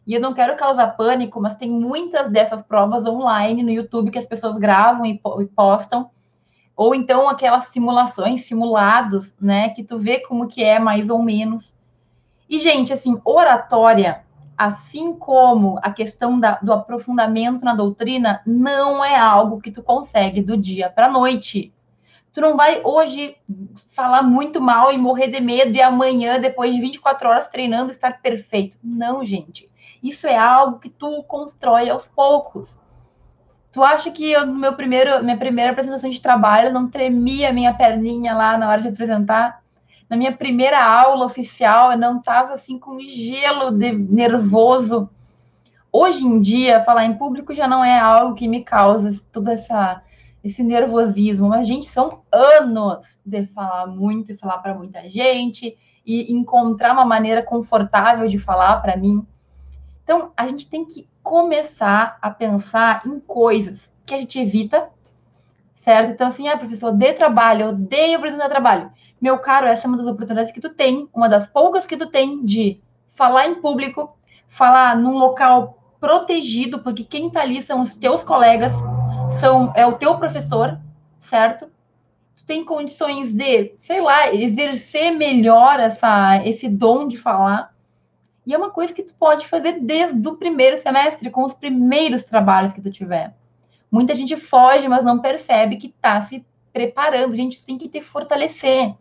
E 0.07 0.12
eu 0.12 0.20
não 0.20 0.35
quero 0.35 0.57
causar 0.57 0.88
pânico, 0.88 1.40
mas 1.40 1.57
tem 1.57 1.70
muitas 1.70 2.29
dessas 2.29 2.61
provas 2.61 3.07
online 3.07 3.62
no 3.62 3.70
YouTube 3.70 4.11
que 4.11 4.18
as 4.18 4.27
pessoas 4.27 4.59
gravam 4.59 5.07
e 5.07 5.18
postam 5.57 6.11
ou 6.76 6.94
então 6.94 7.28
aquelas 7.28 7.64
simulações, 7.64 8.46
simulados, 8.46 9.34
né, 9.40 9.68
que 9.70 9.84
tu 9.84 9.96
vê 9.98 10.18
como 10.20 10.48
que 10.48 10.62
é 10.62 10.78
mais 10.78 11.08
ou 11.08 11.22
menos. 11.22 11.78
E, 12.48 12.58
gente, 12.58 12.92
assim, 12.92 13.20
oratória, 13.24 14.24
assim 14.56 15.14
como 15.14 15.78
a 15.82 15.90
questão 15.90 16.38
da, 16.38 16.58
do 16.60 16.72
aprofundamento 16.72 17.64
na 17.64 17.74
doutrina, 17.74 18.42
não 18.46 19.04
é 19.04 19.16
algo 19.16 19.60
que 19.60 19.70
tu 19.70 19.82
consegue 19.82 20.42
do 20.42 20.56
dia 20.56 20.90
para 20.90 21.08
noite. 21.08 21.72
Tu 22.32 22.40
não 22.40 22.56
vai 22.56 22.80
hoje 22.82 23.37
falar 23.90 24.22
muito 24.22 24.60
mal 24.60 24.92
e 24.92 24.98
morrer 24.98 25.28
de 25.28 25.40
medo 25.40 25.76
e 25.76 25.80
amanhã, 25.80 26.40
depois 26.40 26.74
de 26.74 26.80
24 26.80 27.28
horas 27.28 27.48
treinando, 27.48 27.92
estar 27.92 28.20
perfeito. 28.20 28.76
Não, 28.82 29.24
gente. 29.24 29.70
Isso 30.02 30.26
é 30.26 30.37
algo 30.37 30.80
que 30.80 30.90
tu 30.90 31.22
constrói 31.22 31.88
aos 31.88 32.08
poucos. 32.08 32.76
Tu 33.74 33.82
acha 33.82 34.08
que 34.12 34.30
eu, 34.30 34.46
no 34.46 34.54
meu 34.54 34.74
primeiro, 34.74 35.20
minha 35.24 35.37
primeira 35.37 35.72
apresentação 35.72 36.08
de 36.08 36.20
trabalho, 36.20 36.72
não 36.72 36.88
tremia 36.88 37.52
minha 37.52 37.74
perninha 37.74 38.32
lá 38.32 38.56
na 38.56 38.68
hora 38.68 38.80
de 38.80 38.87
apresentar? 38.87 39.64
Na 40.08 40.16
minha 40.16 40.30
primeira 40.30 40.80
aula 40.80 41.26
oficial, 41.26 41.90
eu 41.90 41.98
não 41.98 42.18
estava 42.18 42.52
assim 42.52 42.78
com 42.78 43.00
gelo 43.00 43.72
de 43.72 43.90
nervoso. 43.90 45.10
Hoje 45.90 46.24
em 46.24 46.38
dia, 46.38 46.82
falar 46.82 47.04
em 47.04 47.18
público 47.18 47.52
já 47.52 47.66
não 47.66 47.84
é 47.84 47.98
algo 47.98 48.37
que 48.37 48.46
me 48.46 48.62
causa 48.62 49.10
todo 49.32 49.48
essa, 49.50 50.00
esse 50.44 50.62
nervosismo, 50.62 51.48
mas, 51.48 51.66
gente, 51.66 51.87
são 51.87 52.20
anos 52.30 53.18
de 53.26 53.44
falar 53.46 53.88
muito 53.88 54.30
e 54.30 54.37
falar 54.37 54.58
para 54.58 54.72
muita 54.72 55.10
gente 55.10 55.76
e 56.06 56.32
encontrar 56.32 56.92
uma 56.92 57.04
maneira 57.04 57.42
confortável 57.42 58.28
de 58.28 58.38
falar 58.38 58.76
para 58.76 58.96
mim. 58.96 59.26
Então, 60.04 60.30
a 60.37 60.46
gente 60.46 60.70
tem 60.70 60.84
que 60.84 61.08
começar 61.24 62.18
a 62.20 62.30
pensar 62.30 63.02
em 63.06 63.18
coisas 63.18 63.90
que 64.04 64.14
a 64.14 64.18
gente 64.18 64.38
evita, 64.38 64.90
certo? 65.74 66.12
Então, 66.12 66.28
assim, 66.28 66.46
ah, 66.48 66.56
professor, 66.56 66.92
dê 66.92 67.14
trabalho, 67.14 67.70
odeio 67.70 68.18
apresentar 68.18 68.48
trabalho. 68.50 68.92
Meu 69.20 69.38
caro, 69.38 69.66
essa 69.66 69.87
é 69.87 69.88
uma 69.88 69.96
das 69.96 70.06
oportunidades 70.06 70.52
que 70.52 70.60
tu 70.60 70.68
tem, 70.68 71.08
uma 71.14 71.28
das 71.28 71.48
poucas 71.48 71.87
que 71.87 71.96
tu 71.96 72.10
tem 72.10 72.44
de 72.44 72.80
falar 73.10 73.48
em 73.48 73.54
público, 73.54 74.16
falar 74.46 74.96
num 74.96 75.16
local 75.16 75.78
protegido, 75.98 76.80
porque 76.80 77.02
quem 77.02 77.28
está 77.28 77.40
ali 77.40 77.62
são 77.62 77.80
os 77.80 77.96
teus 77.96 78.22
colegas, 78.22 78.72
são 79.40 79.72
é 79.74 79.87
o 79.87 79.94
teu 79.94 80.18
professor, 80.18 80.78
certo? 81.18 81.70
Tu 82.37 82.44
tem 82.44 82.62
condições 82.64 83.32
de, 83.32 83.74
sei 83.78 84.02
lá, 84.02 84.32
exercer 84.32 85.10
melhor 85.10 85.80
essa, 85.80 86.42
esse 86.44 86.68
dom 86.68 87.08
de 87.08 87.16
falar. 87.16 87.73
E 88.46 88.52
é 88.52 88.59
uma 88.59 88.70
coisa 88.70 88.92
que 88.92 89.02
tu 89.02 89.14
pode 89.14 89.46
fazer 89.46 89.80
desde 89.80 90.28
o 90.28 90.37
primeiro 90.37 90.76
semestre, 90.76 91.30
com 91.30 91.44
os 91.44 91.54
primeiros 91.54 92.24
trabalhos 92.24 92.72
que 92.72 92.80
tu 92.80 92.90
tiver. 92.90 93.35
Muita 93.90 94.14
gente 94.14 94.37
foge, 94.37 94.88
mas 94.88 95.04
não 95.04 95.20
percebe 95.20 95.76
que 95.76 95.87
está 95.87 96.20
se 96.20 96.44
preparando. 96.72 97.35
Gente 97.35 97.64
tem 97.64 97.78
que 97.78 97.88
te 97.88 98.02
fortalecer. 98.02 98.94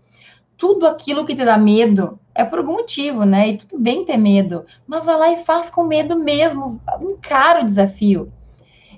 Tudo 0.58 0.88
aquilo 0.88 1.25
que 1.25 1.36
te 1.36 1.43
dá 1.43 1.58
medo 1.58 2.19
é 2.34 2.43
por 2.45 2.60
algum 2.60 2.73
motivo, 2.73 3.25
né? 3.25 3.49
E 3.49 3.58
tudo 3.58 3.79
bem 3.79 4.06
ter 4.06 4.17
medo, 4.17 4.65
mas 4.88 5.03
vai 5.03 5.17
lá 5.17 5.32
e 5.32 5.43
faz 5.43 5.69
com 5.69 5.84
medo 5.84 6.15
mesmo. 6.15 6.82
Encara 7.01 7.62
o 7.62 7.65
desafio. 7.65 8.32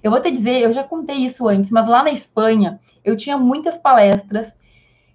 Eu 0.03 0.11
vou 0.11 0.21
te 0.21 0.29
dizer, 0.29 0.61
eu 0.61 0.71
já 0.71 0.83
contei 0.83 1.17
isso 1.17 1.47
antes, 1.47 1.71
mas 1.71 1.87
lá 1.87 2.03
na 2.03 2.11
Espanha 2.11 2.79
eu 3.03 3.17
tinha 3.17 3.37
muitas 3.37 3.77
palestras 3.77 4.55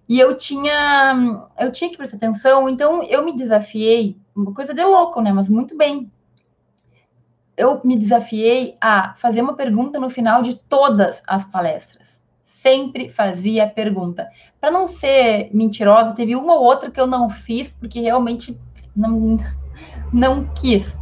e 0.08 0.18
eu 0.18 0.36
tinha 0.36 1.46
eu 1.58 1.70
tinha 1.70 1.88
que 1.88 1.96
prestar 1.96 2.16
atenção, 2.16 2.68
então 2.68 3.02
eu 3.04 3.24
me 3.24 3.36
desafiei, 3.36 4.16
uma 4.34 4.52
coisa 4.52 4.74
de 4.74 4.82
louco, 4.84 5.20
né? 5.20 5.32
Mas 5.32 5.48
muito 5.48 5.76
bem. 5.76 6.10
Eu 7.56 7.80
me 7.84 7.96
desafiei 7.96 8.76
a 8.80 9.14
fazer 9.14 9.42
uma 9.42 9.54
pergunta 9.54 9.98
no 9.98 10.08
final 10.08 10.42
de 10.42 10.56
todas 10.56 11.22
as 11.26 11.44
palestras. 11.44 12.22
Sempre 12.44 13.08
fazia 13.08 13.68
pergunta. 13.68 14.28
Para 14.60 14.70
não 14.70 14.86
ser 14.86 15.50
mentirosa, 15.52 16.14
teve 16.14 16.36
uma 16.36 16.54
ou 16.54 16.64
outra 16.64 16.90
que 16.90 17.00
eu 17.00 17.06
não 17.06 17.28
fiz 17.28 17.68
porque 17.68 18.00
realmente 18.00 18.58
não, 18.96 19.36
não 20.12 20.46
quis 20.54 20.98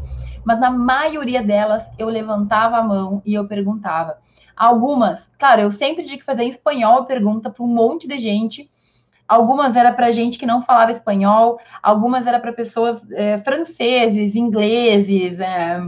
mas 0.48 0.58
na 0.58 0.70
maioria 0.70 1.42
delas 1.42 1.84
eu 1.98 2.08
levantava 2.08 2.78
a 2.78 2.82
mão 2.82 3.20
e 3.26 3.34
eu 3.34 3.46
perguntava. 3.46 4.16
Algumas, 4.56 5.30
claro, 5.38 5.60
eu 5.60 5.70
sempre 5.70 6.02
tive 6.02 6.16
que 6.16 6.24
fazer 6.24 6.44
em 6.44 6.48
espanhol 6.48 7.00
a 7.00 7.04
pergunta 7.04 7.50
para 7.50 7.62
um 7.62 7.68
monte 7.68 8.08
de 8.08 8.16
gente. 8.16 8.70
Algumas 9.28 9.76
era 9.76 9.92
para 9.92 10.10
gente 10.10 10.38
que 10.38 10.46
não 10.46 10.62
falava 10.62 10.90
espanhol, 10.90 11.58
algumas 11.82 12.26
era 12.26 12.40
para 12.40 12.52
pessoas 12.52 13.08
é, 13.12 13.38
franceses, 13.38 14.34
ingleses, 14.34 15.38
é, 15.38 15.86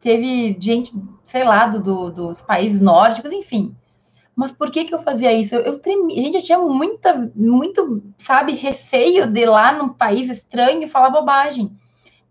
teve 0.00 0.56
gente, 0.60 0.92
sei 1.24 1.44
lá, 1.44 1.66
do, 1.66 1.80
do, 1.80 2.10
dos 2.10 2.40
países 2.40 2.80
nórdicos, 2.80 3.32
enfim. 3.32 3.74
Mas 4.36 4.52
por 4.52 4.70
que 4.70 4.84
que 4.84 4.94
eu 4.94 5.00
fazia 5.00 5.32
isso? 5.32 5.54
Eu, 5.54 5.62
eu 5.62 5.78
tremi, 5.80 6.14
gente, 6.14 6.36
eu 6.36 6.42
tinha 6.42 6.58
muita, 6.58 7.30
muito, 7.34 8.02
sabe, 8.18 8.52
receio 8.52 9.26
de 9.26 9.40
ir 9.40 9.46
lá 9.46 9.72
num 9.72 9.88
país 9.88 10.30
estranho 10.30 10.88
falar 10.88 11.10
bobagem 11.10 11.76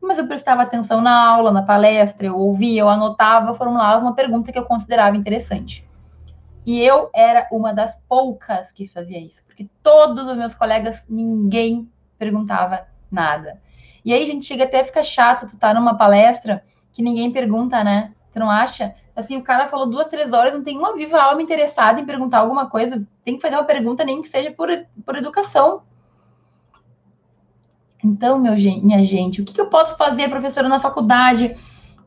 mas 0.02 0.18
eu 0.18 0.28
prestava 0.28 0.62
atenção 0.62 1.02
na 1.02 1.28
aula, 1.28 1.52
na 1.52 1.62
palestra, 1.62 2.28
eu 2.28 2.38
ouvia, 2.38 2.82
eu 2.82 2.90
anotava, 2.90 3.50
eu 3.50 3.54
formulava 3.54 4.02
uma 4.02 4.16
pergunta 4.16 4.52
que 4.52 4.58
eu 4.58 4.64
considerava 4.64 5.18
interessante. 5.18 5.88
E 6.70 6.84
eu 6.84 7.10
era 7.16 7.48
uma 7.52 7.74
das 7.74 7.98
poucas 8.08 8.72
que 8.72 8.88
fazia 8.88 9.18
isso, 9.18 9.44
porque 9.44 9.68
todos 9.82 10.28
os 10.28 10.38
meus 10.38 10.54
colegas, 10.54 11.04
ninguém 11.10 11.92
perguntava 12.16 12.86
nada. 13.10 13.60
E 14.06 14.14
aí, 14.14 14.24
gente, 14.24 14.46
chega 14.46 14.66
até 14.66 14.82
a 14.82 14.86
ficar 14.86 15.02
chato, 15.02 15.48
tu 15.48 15.58
tá 15.58 15.74
numa 15.74 15.98
palestra 15.98 16.64
que 16.92 17.02
ninguém 17.02 17.32
pergunta, 17.32 17.84
né? 17.84 18.14
Tu 18.32 18.38
não 18.38 18.52
acha? 18.52 18.94
Assim, 19.16 19.36
o 19.36 19.42
cara 19.42 19.66
falou 19.66 19.90
duas, 19.90 20.10
três 20.10 20.32
horas, 20.32 20.54
não 20.54 20.62
tem 20.62 20.78
uma 20.78 20.96
viva 20.96 21.20
alma 21.20 21.42
interessada 21.42 22.00
em 22.00 22.06
perguntar 22.06 22.38
alguma 22.38 22.70
coisa. 22.70 23.04
Tem 23.24 23.36
que 23.36 23.42
fazer 23.42 23.56
uma 23.56 23.64
pergunta, 23.64 24.06
nem 24.06 24.22
que 24.22 24.28
seja 24.28 24.52
por, 24.52 24.70
por 25.04 25.18
educação. 25.18 25.82
Então, 28.04 28.38
meu, 28.38 28.54
minha 28.54 29.04
gente, 29.04 29.42
o 29.42 29.44
que, 29.44 29.60
eu 29.60 29.72
posso 29.72 29.98
fazer, 29.98 30.30
professora, 30.30 30.70
na 30.70 30.80
faculdade 30.80 31.58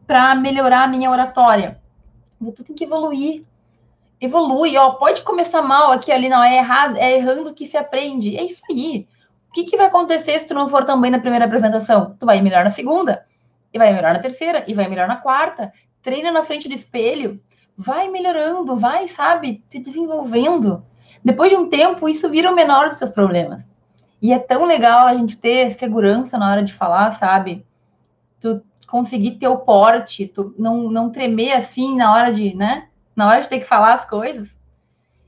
para 0.07 0.37
melhorar 0.37 0.85
a 0.85 0.87
minha 0.89 1.11
oratória? 1.11 1.83
Tu 2.55 2.63
tem 2.63 2.77
que 2.77 2.85
evoluir. 2.85 3.45
Evolui, 4.23 4.77
ó. 4.77 4.91
Pode 4.93 5.23
começar 5.23 5.63
mal 5.63 5.91
aqui, 5.91 6.13
ali, 6.13 6.29
não. 6.29 6.45
É 6.45 6.57
errado, 6.57 6.97
é 6.97 7.17
errando 7.17 7.53
que 7.53 7.67
se 7.67 7.77
aprende. 7.77 8.37
É 8.37 8.45
isso 8.45 8.63
aí. 8.71 9.09
O 9.51 9.53
que, 9.53 9.65
que 9.65 9.77
vai 9.77 9.87
acontecer 9.87 10.39
se 10.39 10.47
tu 10.47 10.55
não 10.55 10.69
for 10.69 10.85
tão 10.85 11.01
bem 11.01 11.11
na 11.11 11.19
primeira 11.19 11.45
apresentação? 11.45 12.17
Tu 12.19 12.25
vai 12.25 12.41
melhor 12.41 12.63
na 12.63 12.71
segunda, 12.71 13.27
e 13.75 13.79
vai 13.79 13.93
melhor 13.93 14.15
na 14.15 14.21
terceira, 14.21 14.65
e 14.69 14.75
vai 14.75 14.89
melhor 14.89 15.09
na 15.09 15.17
quarta. 15.17 15.73
Treina 16.01 16.31
na 16.31 16.45
frente 16.45 16.69
do 16.69 16.75
espelho. 16.75 17.41
Vai 17.77 18.09
melhorando, 18.09 18.77
vai, 18.77 19.09
sabe, 19.09 19.65
se 19.69 19.81
desenvolvendo. 19.81 20.85
Depois 21.25 21.51
de 21.51 21.57
um 21.57 21.69
tempo, 21.69 22.09
isso 22.09 22.31
vira 22.31 22.51
o 22.51 22.55
menor 22.55 22.89
dos 22.89 22.99
seus 22.99 23.11
problemas. 23.11 23.67
E 24.21 24.33
é 24.33 24.39
tão 24.39 24.65
legal 24.65 25.09
a 25.09 25.15
gente 25.17 25.37
ter 25.37 25.73
segurança 25.73 26.39
na 26.39 26.49
hora 26.49 26.63
de 26.63 26.73
falar, 26.73 27.11
sabe? 27.11 27.67
Tu 28.39 28.63
conseguir 28.87 29.33
ter 29.33 29.49
o 29.49 29.59
porte, 29.59 30.29
tu 30.29 30.55
não, 30.57 30.89
não 30.89 31.11
tremer 31.11 31.53
assim 31.53 31.97
na 31.97 32.15
hora 32.15 32.33
de, 32.33 32.55
né? 32.55 32.87
Na 33.15 33.29
hora 33.29 33.41
de 33.41 33.49
ter 33.49 33.61
que 33.61 33.67
falar 33.67 33.95
as 33.95 34.05
coisas. 34.05 34.57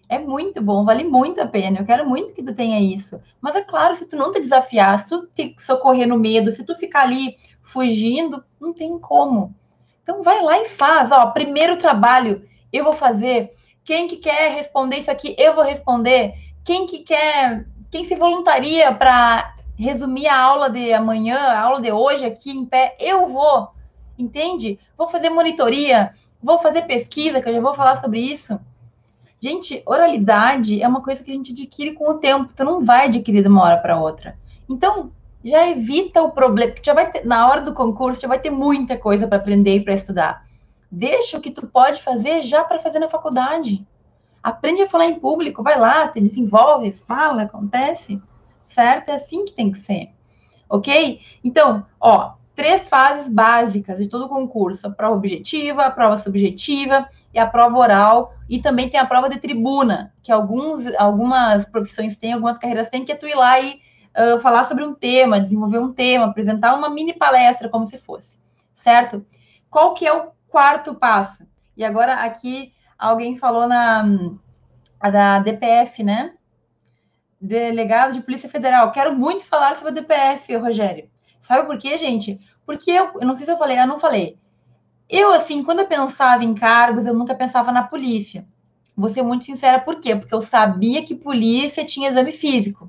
É 0.08 0.18
muito 0.18 0.60
bom, 0.60 0.84
vale 0.84 1.04
muito 1.04 1.40
a 1.40 1.46
pena. 1.46 1.78
Eu 1.78 1.84
quero 1.84 2.08
muito 2.08 2.34
que 2.34 2.42
tu 2.42 2.54
tenha 2.54 2.78
isso. 2.80 3.20
Mas 3.40 3.54
é 3.54 3.62
claro, 3.62 3.96
se 3.96 4.08
tu 4.08 4.16
não 4.16 4.30
te 4.30 4.40
desafiar, 4.40 4.98
se 4.98 5.08
tu 5.08 5.26
te 5.26 5.56
socorrer 5.58 6.06
no 6.06 6.18
medo, 6.18 6.52
se 6.52 6.64
tu 6.64 6.76
ficar 6.76 7.02
ali 7.02 7.36
fugindo, 7.62 8.44
não 8.60 8.72
tem 8.72 8.98
como. 8.98 9.54
Então 10.02 10.22
vai 10.22 10.42
lá 10.42 10.58
e 10.60 10.66
faz. 10.66 11.10
Ó, 11.10 11.26
primeiro 11.30 11.76
trabalho 11.76 12.46
eu 12.72 12.84
vou 12.84 12.92
fazer. 12.92 13.54
Quem 13.84 14.08
que 14.08 14.16
quer 14.16 14.52
responder 14.52 14.98
isso 14.98 15.10
aqui, 15.10 15.34
eu 15.38 15.54
vou 15.54 15.64
responder. 15.64 16.34
Quem 16.64 16.86
que 16.86 17.00
quer 17.00 17.66
quem 17.94 18.04
se 18.04 18.16
voluntaria 18.16 18.92
para 18.92 19.54
resumir 19.78 20.26
a 20.26 20.36
aula 20.36 20.68
de 20.68 20.92
amanhã, 20.92 21.38
a 21.38 21.60
aula 21.60 21.80
de 21.80 21.92
hoje 21.92 22.26
aqui 22.26 22.50
em 22.50 22.66
pé, 22.66 22.96
eu 22.98 23.28
vou, 23.28 23.68
entende? 24.18 24.80
Vou 24.98 25.06
fazer 25.06 25.30
monitoria, 25.30 26.12
vou 26.44 26.58
fazer 26.58 26.82
pesquisa, 26.82 27.40
que 27.40 27.48
eu 27.48 27.54
já 27.54 27.60
vou 27.60 27.72
falar 27.72 27.96
sobre 27.96 28.20
isso. 28.20 28.60
Gente, 29.40 29.82
oralidade 29.86 30.82
é 30.82 30.86
uma 30.86 31.02
coisa 31.02 31.24
que 31.24 31.30
a 31.30 31.34
gente 31.34 31.52
adquire 31.52 31.94
com 31.94 32.08
o 32.08 32.18
tempo, 32.18 32.52
tu 32.54 32.62
não 32.62 32.84
vai 32.84 33.06
adquirir 33.06 33.42
de 33.42 33.48
uma 33.48 33.62
hora 33.62 33.78
para 33.78 33.98
outra. 33.98 34.38
Então, 34.68 35.10
já 35.42 35.66
evita 35.68 36.22
o 36.22 36.32
problema, 36.32 36.74
já 36.82 36.92
vai 36.92 37.10
ter, 37.10 37.24
na 37.24 37.48
hora 37.48 37.62
do 37.62 37.72
concurso, 37.72 38.20
já 38.20 38.28
vai 38.28 38.38
ter 38.38 38.50
muita 38.50 38.96
coisa 38.96 39.26
para 39.26 39.38
aprender 39.38 39.76
e 39.76 39.80
para 39.84 39.94
estudar. 39.94 40.46
Deixa 40.90 41.38
o 41.38 41.40
que 41.40 41.50
tu 41.50 41.66
pode 41.66 42.02
fazer 42.02 42.42
já 42.42 42.62
para 42.62 42.78
fazer 42.78 42.98
na 42.98 43.08
faculdade. 43.08 43.86
Aprende 44.42 44.82
a 44.82 44.88
falar 44.88 45.06
em 45.06 45.18
público, 45.18 45.62
vai 45.62 45.78
lá, 45.78 46.08
te 46.08 46.20
desenvolve, 46.20 46.92
fala, 46.92 47.42
acontece, 47.42 48.20
certo? 48.68 49.08
É 49.08 49.14
assim 49.14 49.46
que 49.46 49.52
tem 49.52 49.70
que 49.70 49.78
ser, 49.78 50.10
ok? 50.68 51.20
Então, 51.42 51.86
ó, 51.98 52.34
três 52.54 52.88
fases 52.88 53.28
básicas 53.28 53.98
de 53.98 54.08
todo 54.08 54.28
concurso: 54.28 54.86
a 54.86 54.90
prova 54.90 55.16
objetiva, 55.16 55.82
a 55.82 55.90
prova 55.90 56.18
subjetiva 56.18 57.08
e 57.32 57.38
a 57.38 57.46
prova 57.46 57.76
oral, 57.78 58.34
e 58.48 58.60
também 58.60 58.88
tem 58.88 59.00
a 59.00 59.06
prova 59.06 59.28
de 59.28 59.38
tribuna, 59.38 60.12
que 60.22 60.30
alguns, 60.30 60.86
algumas 60.96 61.64
profissões 61.66 62.16
têm, 62.16 62.32
algumas 62.32 62.58
carreiras 62.58 62.90
têm, 62.90 63.04
que 63.04 63.12
é 63.12 63.16
tu 63.16 63.26
ir 63.26 63.34
lá 63.34 63.60
e 63.60 63.80
uh, 64.16 64.38
falar 64.38 64.64
sobre 64.64 64.84
um 64.84 64.94
tema, 64.94 65.40
desenvolver 65.40 65.78
um 65.78 65.90
tema, 65.90 66.26
apresentar 66.26 66.74
uma 66.74 66.88
mini 66.88 67.12
palestra, 67.12 67.68
como 67.68 67.86
se 67.86 67.98
fosse, 67.98 68.38
certo? 68.74 69.26
Qual 69.68 69.94
que 69.94 70.06
é 70.06 70.12
o 70.12 70.30
quarto 70.46 70.94
passo? 70.94 71.44
E 71.76 71.84
agora 71.84 72.14
aqui 72.14 72.72
alguém 72.96 73.36
falou 73.36 73.66
na 73.66 74.04
da 75.10 75.38
DPF, 75.40 76.02
né? 76.02 76.32
Delegado 77.40 78.14
de 78.14 78.22
Polícia 78.22 78.48
Federal. 78.48 78.90
Quero 78.90 79.14
muito 79.14 79.44
falar 79.44 79.74
sobre 79.74 79.90
a 79.90 79.94
DPF, 79.94 80.56
Rogério. 80.56 81.10
Sabe 81.44 81.66
por 81.66 81.78
quê, 81.78 81.96
gente? 81.98 82.40
Porque 82.64 82.90
eu, 82.90 83.10
eu 83.20 83.26
não 83.26 83.34
sei 83.34 83.44
se 83.44 83.52
eu 83.52 83.58
falei, 83.58 83.78
eu 83.78 83.86
não 83.86 83.98
falei. 83.98 84.38
Eu, 85.08 85.30
assim, 85.30 85.62
quando 85.62 85.80
eu 85.80 85.86
pensava 85.86 86.42
em 86.42 86.54
cargos, 86.54 87.06
eu 87.06 87.12
nunca 87.12 87.34
pensava 87.34 87.70
na 87.70 87.82
polícia. 87.82 88.46
Vou 88.96 89.10
ser 89.10 89.22
muito 89.22 89.44
sincera, 89.44 89.78
por 89.78 90.00
quê? 90.00 90.16
Porque 90.16 90.34
eu 90.34 90.40
sabia 90.40 91.04
que 91.04 91.14
polícia 91.14 91.84
tinha 91.84 92.08
exame 92.08 92.32
físico. 92.32 92.88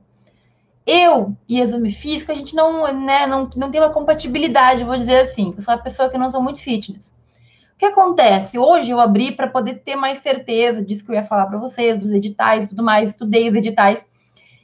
Eu 0.88 1.36
e 1.50 1.60
exame 1.60 1.91
físico, 1.91 2.32
a 2.32 2.36
gente 2.36 2.56
não, 2.56 2.94
né, 2.94 3.28
não, 3.28 3.50
não 3.58 3.70
tem 3.70 3.82
uma 3.82 3.91
compatibilidade, 3.91 4.86
vou 4.86 4.98
dizer 4.98 5.22
assim. 5.22 5.54
Eu 5.58 5.62
sou 5.62 5.74
uma 5.74 5.84
pessoa 5.84 6.10
que 6.10 6.18
não 6.18 6.32
sou 6.32 6.41
muito 6.41 6.62
fitness. 6.62 7.13
O 7.74 7.78
que 7.78 7.86
acontece? 7.86 8.58
Hoje 8.58 8.91
eu 8.91 9.02
abri 9.02 9.34
para 9.34 9.50
poder 9.50 9.80
ter 9.80 9.98
mais 9.98 10.20
certeza 10.20 10.82
disso 10.82 11.04
que 11.04 11.12
eu 11.12 11.15
ia 11.15 11.24
falar 11.24 11.48
para 11.48 11.58
vocês, 11.58 11.98
dos 11.98 12.10
editais 12.10 12.65
e 12.65 12.70
tudo 12.70 12.84
mais, 12.84 13.10
estudei 13.10 13.50
os 13.50 13.56
editais. 13.56 14.06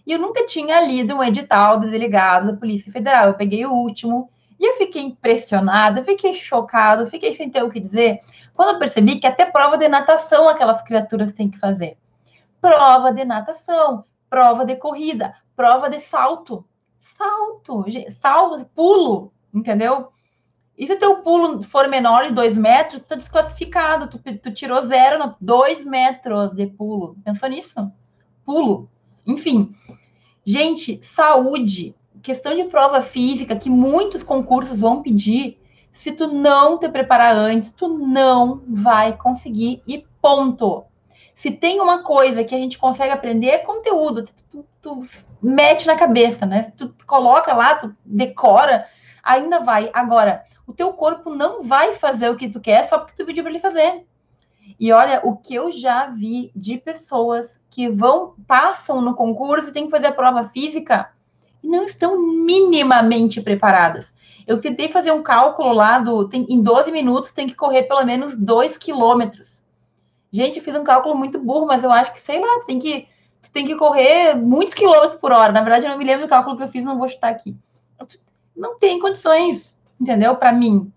E 0.06 0.12
eu 0.12 0.20
nunca 0.20 0.46
tinha 0.46 0.82
lido 0.82 1.16
um 1.16 1.24
edital 1.24 1.80
de 1.80 1.90
delegado 1.90 2.52
da 2.52 2.58
Polícia 2.58 2.92
Federal. 2.92 3.28
Eu 3.28 3.34
peguei 3.36 3.66
o 3.66 3.72
último 3.72 4.30
e 4.60 4.66
eu 4.66 4.74
fiquei 4.74 5.02
impressionada, 5.02 6.04
fiquei 6.04 6.34
chocada, 6.34 7.06
fiquei 7.08 7.34
sem 7.34 7.50
ter 7.50 7.64
o 7.64 7.70
que 7.70 7.80
dizer, 7.80 8.22
quando 8.54 8.74
eu 8.74 8.80
percebi 8.80 9.20
que 9.20 9.26
até 9.26 9.46
prova 9.46 9.78
de 9.78 9.88
natação 9.88 10.48
aquelas 10.48 10.84
criaturas 10.84 11.32
têm 11.34 11.50
que 11.50 11.58
fazer. 11.58 11.98
Prova 12.62 13.12
de 13.12 13.26
natação, 13.26 14.06
prova 14.30 14.64
de 14.64 14.76
corrida, 14.76 15.36
prova 15.56 15.90
de 15.90 16.00
salto. 16.00 16.64
Salto, 17.18 17.86
salto, 18.20 18.66
pulo, 18.76 19.32
entendeu? 19.54 20.12
E 20.78 20.88
se 20.88 20.94
o 20.94 21.00
teu 21.00 21.18
pulo 21.18 21.62
for 21.62 21.88
menor 21.88 22.28
de 22.28 22.34
dois 22.34 22.56
metros, 22.56 23.02
tu 23.02 23.10
tá 23.10 23.16
desclassificado. 23.16 24.08
Tu, 24.08 24.20
tu 24.40 24.52
tirou 24.52 24.82
zero, 24.84 25.32
dois 25.40 25.86
metros 25.86 26.52
de 26.54 26.66
pulo. 26.66 27.16
Pensou 27.24 27.50
nisso? 27.50 27.92
Pulo. 28.44 28.90
Enfim. 29.26 29.76
Gente, 30.44 31.00
saúde. 31.04 31.96
Questão 32.22 32.56
de 32.56 32.66
prova 32.66 33.02
física 33.02 33.56
que 33.56 33.70
muitos 33.70 34.24
concursos 34.24 34.78
vão 34.78 35.02
pedir. 35.02 35.60
Se 35.92 36.12
tu 36.12 36.28
não 36.28 36.78
te 36.78 36.88
preparar 36.90 37.36
antes, 37.36 37.74
tu 37.74 37.88
não 37.88 38.62
vai 38.68 39.18
conseguir 39.18 39.82
e 39.88 40.06
ponto. 40.22 40.86
Se 41.36 41.52
tem 41.52 41.80
uma 41.80 42.04
coisa 42.04 42.44
que 42.44 42.56
a 42.56 42.58
gente 42.58 42.78
consegue 42.78 43.12
aprender 43.12 43.48
é 43.48 43.58
conteúdo. 43.60 44.24
Tu, 44.24 44.34
tu, 44.50 44.66
tu 44.82 45.00
mete 45.42 45.88
na 45.88 45.96
cabeça, 45.96 46.46
né? 46.46 46.72
Tu 46.78 46.94
coloca 47.06 47.54
lá, 47.54 47.76
tu 47.76 47.96
decora, 48.06 48.88
ainda 49.24 49.60
vai. 49.60 49.90
Agora, 49.94 50.44
o 50.68 50.74
teu 50.74 50.94
corpo 50.94 51.32
não 51.32 51.64
vai 51.64 51.94
fazer 51.94 52.30
o 52.30 52.36
que 52.36 52.50
tu 52.50 52.60
quer 52.60 52.84
só 52.84 53.00
porque 53.00 53.16
tu 53.16 53.26
pediu 53.26 53.44
para 53.44 53.52
ele 53.52 53.60
fazer. 53.60 54.06
E 54.80 54.92
olha 54.92 55.22
o 55.24 55.38
que 55.38 55.56
eu 55.56 55.72
já 55.72 56.08
vi 56.08 56.52
de 56.56 56.78
pessoas 56.78 57.60
que 57.70 57.88
vão, 57.90 58.34
passam 58.48 59.02
no 59.02 59.16
concurso 59.16 59.70
e 59.70 59.74
tem 59.74 59.86
que 59.86 59.92
fazer 59.92 60.08
a 60.08 60.12
prova 60.12 60.44
física 60.44 61.12
e 61.64 61.68
não 61.68 61.84
estão 61.84 62.20
minimamente 62.20 63.42
preparadas. 63.42 64.14
Eu 64.48 64.60
tentei 64.60 64.90
fazer 64.90 65.12
um 65.12 65.24
cálculo 65.24 65.72
lá 65.72 66.00
do. 66.00 66.28
Tem, 66.28 66.46
em 66.50 66.62
12 66.62 66.92
minutos 66.92 67.32
tem 67.32 67.48
que 67.48 67.56
correr 67.56 67.84
pelo 67.84 68.04
menos 68.04 68.36
2 68.36 68.78
quilômetros. 68.78 69.64
Gente, 70.32 70.58
eu 70.58 70.64
fiz 70.64 70.76
um 70.76 70.84
cálculo 70.84 71.16
muito 71.16 71.40
burro, 71.40 71.68
mas 71.68 71.84
eu 71.84 71.92
acho 71.92 72.14
que, 72.14 72.22
sei 72.22 72.40
lá, 72.40 72.60
tem 72.66 72.80
que, 72.80 73.08
tem 73.54 73.66
que 73.66 73.76
correr 73.76 74.36
muitos 74.36 74.74
quilômetros 74.74 75.16
por 75.16 75.32
hora. 75.32 75.52
Na 75.52 75.62
verdade, 75.62 75.86
eu 75.86 75.92
não 75.92 75.98
me 75.98 76.06
lembro 76.06 76.26
do 76.26 76.30
cálculo 76.30 76.58
que 76.58 76.64
eu 76.64 76.70
fiz, 76.70 76.84
não 76.84 76.98
vou 76.98 77.08
chutar 77.08 77.30
aqui. 77.30 77.56
Não 78.56 78.80
tem 78.80 79.00
condições, 79.00 79.78
entendeu? 80.00 80.36
Para 80.36 80.52
mim 80.52 80.92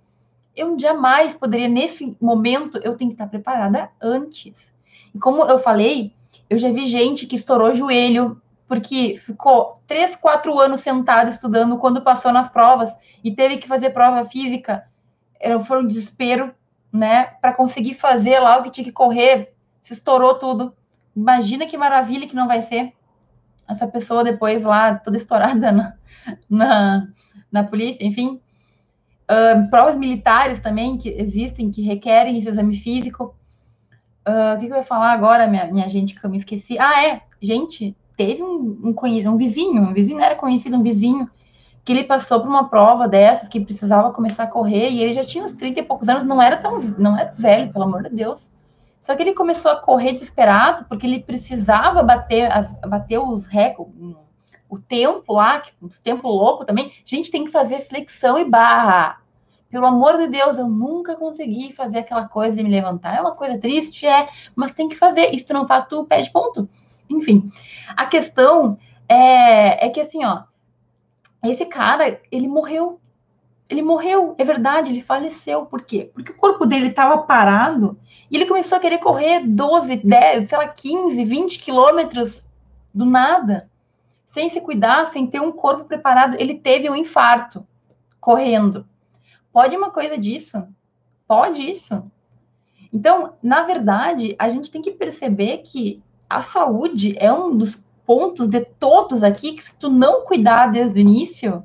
eu 0.56 0.78
jamais 0.78 1.34
poderia, 1.34 1.68
nesse 1.68 2.16
momento, 2.20 2.78
eu 2.78 2.96
tenho 2.96 3.10
que 3.10 3.14
estar 3.14 3.26
preparada 3.26 3.90
antes. 4.00 4.72
E 5.14 5.18
como 5.18 5.42
eu 5.44 5.58
falei, 5.58 6.12
eu 6.48 6.58
já 6.58 6.70
vi 6.70 6.86
gente 6.86 7.26
que 7.26 7.36
estourou 7.36 7.74
joelho 7.74 8.40
porque 8.66 9.18
ficou 9.18 9.80
três, 9.86 10.16
quatro 10.16 10.58
anos 10.58 10.80
sentado 10.80 11.30
estudando 11.30 11.78
quando 11.78 12.02
passou 12.02 12.32
nas 12.32 12.48
provas 12.48 12.96
e 13.22 13.30
teve 13.30 13.58
que 13.58 13.68
fazer 13.68 13.90
prova 13.90 14.24
física. 14.24 14.86
Era, 15.38 15.60
foi 15.60 15.82
um 15.82 15.86
desespero, 15.86 16.54
né? 16.92 17.24
Para 17.40 17.52
conseguir 17.52 17.94
fazer 17.94 18.38
lá 18.38 18.58
o 18.58 18.62
que 18.62 18.70
tinha 18.70 18.84
que 18.84 18.92
correr, 18.92 19.54
se 19.82 19.92
estourou 19.92 20.34
tudo. 20.36 20.74
Imagina 21.14 21.66
que 21.66 21.76
maravilha 21.76 22.26
que 22.26 22.34
não 22.34 22.48
vai 22.48 22.62
ser 22.62 22.92
essa 23.68 23.86
pessoa 23.86 24.24
depois 24.24 24.62
lá, 24.62 24.94
toda 24.94 25.16
estourada 25.16 25.70
na, 25.72 25.94
na, 26.48 27.08
na 27.50 27.64
polícia, 27.64 28.04
enfim. 28.04 28.40
Uh, 29.24 29.68
provas 29.70 29.96
militares 29.96 30.60
também 30.60 30.98
que 30.98 31.08
existem, 31.08 31.70
que 31.70 31.82
requerem 31.82 32.38
esse 32.38 32.48
exame 32.48 32.76
físico. 32.76 33.34
Uh, 34.26 34.56
o 34.56 34.58
que, 34.58 34.66
que, 34.66 34.72
eu 34.72 34.76
ia 34.78 34.82
falar 34.82 35.12
agora, 35.12 35.46
minha, 35.46 35.66
minha 35.66 35.88
gente, 35.88 36.18
que 36.18 36.24
eu 36.24 36.30
me 36.30 36.38
esqueci? 36.38 36.78
Ah, 36.78 37.06
é, 37.06 37.22
gente, 37.40 37.96
teve 38.16 38.42
um, 38.42 38.94
um, 38.94 39.30
um 39.30 39.36
vizinho, 39.36 39.82
um 39.82 39.92
vizinho 39.92 40.20
era 40.20 40.34
conhecido, 40.34 40.76
um 40.76 40.82
vizinho, 40.82 41.28
que 41.84 41.92
ele 41.92 42.04
passou 42.04 42.40
por 42.40 42.48
uma 42.48 42.68
prova 42.68 43.06
dessas, 43.06 43.48
que 43.48 43.60
precisava 43.60 44.12
começar 44.12 44.44
a 44.44 44.48
correr, 44.48 44.90
e 44.90 45.02
ele 45.02 45.12
já 45.12 45.22
tinha 45.22 45.44
uns 45.44 45.52
30 45.52 45.80
e 45.80 45.82
poucos 45.82 46.08
anos, 46.08 46.24
não 46.24 46.40
era 46.40 46.56
tão, 46.56 46.78
não 46.98 47.16
era 47.16 47.32
velho, 47.36 47.72
pelo 47.72 47.84
amor 47.84 48.02
de 48.04 48.10
Deus. 48.10 48.50
Só 49.02 49.14
que 49.14 49.22
ele 49.22 49.34
começou 49.34 49.70
a 49.70 49.76
correr 49.76 50.12
desesperado, 50.12 50.86
porque 50.88 51.06
ele 51.06 51.20
precisava 51.20 52.02
bater, 52.02 52.50
as, 52.50 52.72
bater 52.80 53.18
os 53.18 53.46
recordes, 53.46 53.94
o 54.74 54.80
tempo 54.80 55.32
lá, 55.32 55.62
o 55.80 55.88
tempo 55.88 56.28
louco 56.28 56.64
também, 56.64 56.92
gente 57.04 57.30
tem 57.30 57.44
que 57.44 57.50
fazer 57.50 57.86
flexão 57.86 58.38
e 58.38 58.44
barra. 58.44 59.20
Pelo 59.70 59.86
amor 59.86 60.18
de 60.18 60.28
Deus, 60.28 60.56
eu 60.56 60.68
nunca 60.68 61.16
consegui 61.16 61.72
fazer 61.72 61.98
aquela 61.98 62.28
coisa 62.28 62.56
de 62.56 62.62
me 62.62 62.70
levantar. 62.70 63.16
É 63.16 63.20
uma 63.20 63.34
coisa 63.34 63.58
triste, 63.58 64.06
é, 64.06 64.28
mas 64.54 64.74
tem 64.74 64.88
que 64.88 64.94
fazer. 64.94 65.34
Isso 65.34 65.52
não 65.52 65.66
faz, 65.66 65.86
tu 65.86 66.04
perde 66.04 66.30
ponto. 66.30 66.68
Enfim, 67.10 67.50
a 67.96 68.06
questão 68.06 68.78
é, 69.08 69.86
é 69.86 69.90
que 69.90 70.00
assim, 70.00 70.24
ó, 70.24 70.44
esse 71.42 71.66
cara, 71.66 72.20
ele 72.30 72.48
morreu. 72.48 73.00
Ele 73.68 73.82
morreu, 73.82 74.34
é 74.38 74.44
verdade, 74.44 74.90
ele 74.90 75.00
faleceu. 75.00 75.66
Por 75.66 75.82
quê? 75.82 76.10
Porque 76.14 76.32
o 76.32 76.36
corpo 76.36 76.66
dele 76.66 76.88
estava 76.88 77.18
parado 77.18 77.98
e 78.30 78.36
ele 78.36 78.46
começou 78.46 78.78
a 78.78 78.80
querer 78.80 78.98
correr 78.98 79.40
12, 79.40 79.96
10, 79.96 80.48
sei 80.48 80.58
lá, 80.58 80.68
15, 80.68 81.24
20 81.24 81.58
quilômetros 81.58 82.44
do 82.92 83.04
nada 83.04 83.68
sem 84.34 84.50
se 84.50 84.60
cuidar, 84.60 85.06
sem 85.06 85.28
ter 85.28 85.40
um 85.40 85.52
corpo 85.52 85.84
preparado. 85.84 86.34
Ele 86.40 86.56
teve 86.56 86.90
um 86.90 86.96
infarto 86.96 87.64
correndo. 88.20 88.84
Pode 89.52 89.76
uma 89.76 89.90
coisa 89.90 90.18
disso? 90.18 90.66
Pode 91.24 91.62
isso. 91.62 92.10
Então, 92.92 93.34
na 93.40 93.62
verdade, 93.62 94.34
a 94.36 94.48
gente 94.48 94.72
tem 94.72 94.82
que 94.82 94.90
perceber 94.90 95.58
que 95.58 96.02
a 96.28 96.42
saúde 96.42 97.14
é 97.16 97.32
um 97.32 97.56
dos 97.56 97.76
pontos 98.04 98.48
de 98.48 98.60
todos 98.60 99.22
aqui 99.22 99.52
que 99.52 99.62
se 99.62 99.76
tu 99.76 99.88
não 99.88 100.24
cuidar 100.24 100.66
desde 100.66 100.98
o 100.98 101.00
início, 101.00 101.64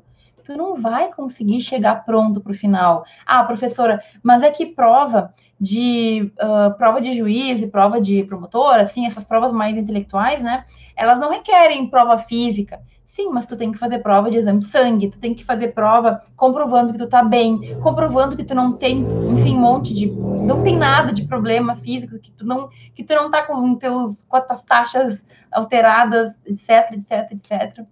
tu 0.50 0.58
não 0.58 0.74
vai 0.74 1.12
conseguir 1.14 1.62
chegar 1.62 2.04
pronto 2.04 2.42
para 2.42 2.52
o 2.52 2.56
final. 2.56 3.06
Ah, 3.24 3.44
professora, 3.44 4.02
mas 4.24 4.42
é 4.42 4.50
que 4.50 4.66
prova 4.66 5.32
de 5.60 6.32
uh, 6.42 6.76
prova 6.76 7.00
de 7.00 7.12
juiz 7.16 7.62
e 7.62 7.68
prova 7.68 8.02
de 8.02 8.24
promotor, 8.24 8.76
assim, 8.76 9.06
essas 9.06 9.24
provas 9.24 9.54
mais 9.54 9.78
intelectuais, 9.78 10.42
né? 10.42 10.66
Elas 10.96 11.20
não 11.20 11.30
requerem 11.30 11.88
prova 11.88 12.18
física. 12.18 12.82
Sim, 13.06 13.30
mas 13.32 13.46
tu 13.46 13.56
tem 13.56 13.72
que 13.72 13.78
fazer 13.78 14.00
prova 14.00 14.30
de 14.30 14.38
exame 14.38 14.60
de 14.60 14.66
sangue, 14.66 15.10
tu 15.10 15.20
tem 15.20 15.36
que 15.36 15.44
fazer 15.44 15.70
prova 15.70 16.24
comprovando 16.36 16.94
que 16.94 17.00
tu 17.00 17.08
tá 17.08 17.24
bem, 17.24 17.80
comprovando 17.82 18.36
que 18.36 18.44
tu 18.44 18.56
não 18.56 18.74
tem, 18.74 19.06
enfim, 19.30 19.56
um 19.56 19.60
monte 19.60 19.94
de. 19.94 20.08
não 20.08 20.64
tem 20.64 20.78
nada 20.78 21.12
de 21.12 21.26
problema 21.26 21.76
físico, 21.76 22.18
que 22.18 22.32
tu 22.32 22.46
não, 22.46 22.70
que 22.96 23.04
tu 23.04 23.14
não 23.14 23.30
tá 23.30 23.44
com, 23.44 23.76
teus, 23.76 24.24
com 24.24 24.38
as 24.38 24.48
tuas 24.48 24.64
taxas 24.64 25.26
alteradas, 25.52 26.34
etc, 26.46 26.94
etc, 26.94 27.32
etc. 27.32 27.86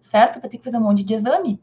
Certo? 0.00 0.40
Vai 0.40 0.50
ter 0.50 0.58
que 0.58 0.64
fazer 0.64 0.76
um 0.76 0.82
monte 0.82 1.04
de 1.04 1.14
exame. 1.14 1.60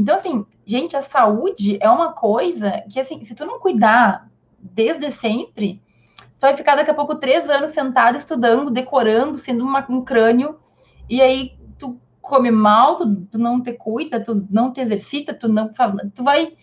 Então, 0.00 0.14
assim, 0.14 0.46
gente, 0.64 0.96
a 0.96 1.02
saúde 1.02 1.76
é 1.78 1.90
uma 1.90 2.14
coisa 2.14 2.82
que, 2.90 2.98
assim, 2.98 3.22
se 3.22 3.34
tu 3.34 3.44
não 3.44 3.60
cuidar 3.60 4.30
desde 4.58 5.12
sempre, 5.12 5.82
tu 6.16 6.40
vai 6.40 6.56
ficar 6.56 6.74
daqui 6.74 6.90
a 6.90 6.94
pouco 6.94 7.16
três 7.16 7.50
anos 7.50 7.72
sentado 7.72 8.16
estudando, 8.16 8.70
decorando, 8.70 9.36
sendo 9.36 9.62
uma, 9.62 9.84
um 9.90 10.02
crânio, 10.02 10.58
e 11.06 11.20
aí 11.20 11.52
tu 11.78 12.00
come 12.22 12.50
mal, 12.50 12.96
tu, 12.96 13.14
tu, 13.30 13.38
não 13.38 13.62
te 13.62 13.74
cuida, 13.74 14.24
tu 14.24 14.46
não 14.50 14.72
te 14.72 14.80
exercita, 14.80 15.34
tu 15.34 15.48
não 15.48 15.70
faz, 15.70 15.92
tu 16.14 16.24
vai, 16.24 16.54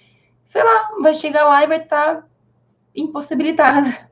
sei 0.43 0.63
lá, 0.63 0.89
vai 0.99 1.13
chegar 1.13 1.45
lá 1.45 1.63
e 1.63 1.67
vai 1.67 1.77
estar 1.83 2.15
tá 2.15 2.27
impossibilitado. 2.95 3.87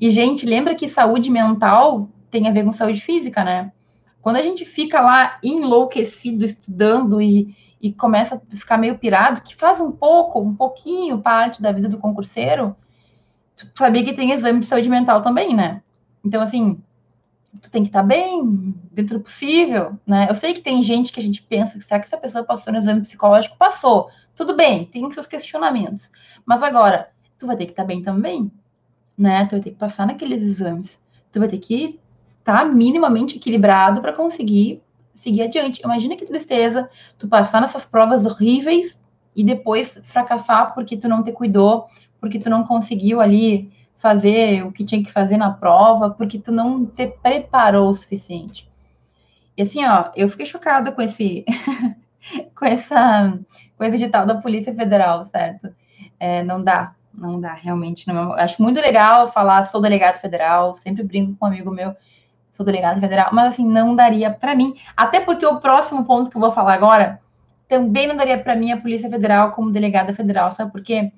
E, 0.00 0.12
gente, 0.12 0.46
lembra 0.46 0.76
que 0.76 0.88
saúde 0.88 1.28
mental 1.28 2.08
tem 2.30 2.46
a 2.46 2.52
ver 2.52 2.64
com 2.64 2.70
saúde 2.70 3.00
física, 3.00 3.42
né? 3.42 3.72
Quando 4.22 4.36
a 4.36 4.42
gente 4.42 4.64
fica 4.64 5.00
lá 5.00 5.40
enlouquecido 5.42 6.44
estudando 6.44 7.20
e, 7.20 7.52
e 7.80 7.92
começa 7.92 8.36
a 8.36 8.56
ficar 8.56 8.78
meio 8.78 8.98
pirado, 8.98 9.42
que 9.42 9.54
faz 9.54 9.80
um 9.80 9.92
pouco, 9.92 10.40
um 10.40 10.54
pouquinho 10.54 11.20
parte 11.20 11.60
da 11.60 11.72
vida 11.72 11.88
do 11.88 11.98
concurseiro, 11.98 12.74
tu 13.54 13.66
sabia 13.74 14.04
que 14.04 14.14
tem 14.14 14.32
exame 14.32 14.60
de 14.60 14.66
saúde 14.66 14.88
mental 14.88 15.22
também, 15.22 15.54
né? 15.54 15.82
Então, 16.24 16.40
assim, 16.40 16.80
tu 17.60 17.70
tem 17.70 17.82
que 17.82 17.88
estar 17.88 18.02
bem, 18.02 18.74
dentro 18.92 19.18
do 19.18 19.24
possível, 19.24 19.98
né? 20.06 20.26
Eu 20.28 20.34
sei 20.34 20.54
que 20.54 20.60
tem 20.60 20.82
gente 20.82 21.12
que 21.12 21.20
a 21.20 21.22
gente 21.22 21.42
pensa, 21.42 21.80
será 21.80 22.00
que 22.00 22.06
essa 22.06 22.16
pessoa 22.16 22.44
passou 22.44 22.72
no 22.72 22.78
exame 22.78 23.00
psicológico? 23.00 23.56
Passou. 23.56 24.10
Tudo 24.34 24.54
bem, 24.54 24.84
tem 24.84 25.10
seus 25.10 25.26
questionamentos. 25.26 26.10
Mas 26.44 26.62
agora, 26.62 27.10
tu 27.38 27.46
vai 27.46 27.56
ter 27.56 27.66
que 27.66 27.72
estar 27.72 27.84
bem 27.84 28.02
também, 28.02 28.50
né? 29.16 29.46
Tu 29.46 29.52
vai 29.52 29.60
ter 29.60 29.70
que 29.70 29.76
passar 29.76 30.06
naqueles 30.06 30.42
exames. 30.42 30.98
Tu 31.32 31.38
vai 31.38 31.48
ter 31.48 31.58
que 31.58 31.98
estar 32.38 32.64
minimamente 32.66 33.36
equilibrado 33.36 34.00
para 34.00 34.12
conseguir 34.12 34.82
seguir 35.16 35.42
adiante. 35.42 35.82
Imagina 35.82 36.16
que 36.16 36.24
tristeza 36.24 36.88
tu 37.18 37.28
passar 37.28 37.60
nessas 37.60 37.84
provas 37.84 38.24
horríveis 38.24 39.02
e 39.34 39.44
depois 39.44 39.98
fracassar 40.04 40.74
porque 40.74 40.96
tu 40.96 41.08
não 41.08 41.22
te 41.22 41.32
cuidou, 41.32 41.86
porque 42.20 42.38
tu 42.38 42.48
não 42.48 42.64
conseguiu 42.64 43.20
ali 43.20 43.70
fazer 43.98 44.64
o 44.64 44.72
que 44.72 44.84
tinha 44.84 45.02
que 45.02 45.12
fazer 45.12 45.36
na 45.36 45.50
prova, 45.50 46.10
porque 46.10 46.38
tu 46.38 46.52
não 46.52 46.86
te 46.86 47.06
preparou 47.06 47.88
o 47.88 47.94
suficiente. 47.94 48.68
E 49.56 49.62
assim, 49.62 49.84
ó, 49.84 50.10
eu 50.14 50.28
fiquei 50.28 50.46
chocada 50.46 50.92
com 50.92 51.02
esse 51.02 51.44
com 52.54 52.64
essa 52.64 53.38
com 53.76 53.84
esse 53.84 53.96
edital 53.96 54.26
da 54.26 54.34
Polícia 54.34 54.74
Federal, 54.74 55.26
certo? 55.26 55.74
É, 56.18 56.42
não 56.42 56.62
dá, 56.62 56.94
não 57.12 57.40
dá, 57.40 57.54
realmente. 57.54 58.06
Não, 58.08 58.32
acho 58.32 58.62
muito 58.62 58.80
legal 58.80 59.30
falar, 59.32 59.64
sou 59.64 59.80
delegado 59.80 60.20
federal, 60.20 60.76
sempre 60.78 61.02
brinco 61.02 61.36
com 61.38 61.46
um 61.46 61.48
amigo 61.48 61.70
meu, 61.70 61.94
sou 62.56 62.64
delegado 62.64 62.98
federal, 62.98 63.28
mas 63.32 63.52
assim, 63.52 63.66
não 63.66 63.94
daria 63.94 64.30
para 64.30 64.54
mim, 64.54 64.74
até 64.96 65.20
porque 65.20 65.44
o 65.44 65.60
próximo 65.60 66.04
ponto 66.06 66.30
que 66.30 66.36
eu 66.36 66.40
vou 66.40 66.50
falar 66.50 66.72
agora 66.72 67.20
também 67.68 68.06
não 68.06 68.16
daria 68.16 68.38
para 68.42 68.56
mim 68.56 68.72
a 68.72 68.80
Polícia 68.80 69.10
Federal 69.10 69.52
como 69.52 69.70
delegada 69.70 70.14
federal, 70.14 70.50
sabe 70.50 70.72
por 70.72 70.82
quê? 70.82 71.12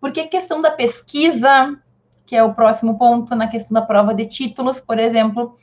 Porque 0.00 0.20
a 0.20 0.28
questão 0.28 0.60
da 0.60 0.70
pesquisa, 0.70 1.78
que 2.26 2.34
é 2.34 2.42
o 2.42 2.54
próximo 2.54 2.98
ponto, 2.98 3.36
na 3.36 3.46
questão 3.46 3.74
da 3.74 3.82
prova 3.82 4.12
de 4.12 4.26
títulos, 4.26 4.80
por 4.80 4.98
exemplo, 4.98 5.56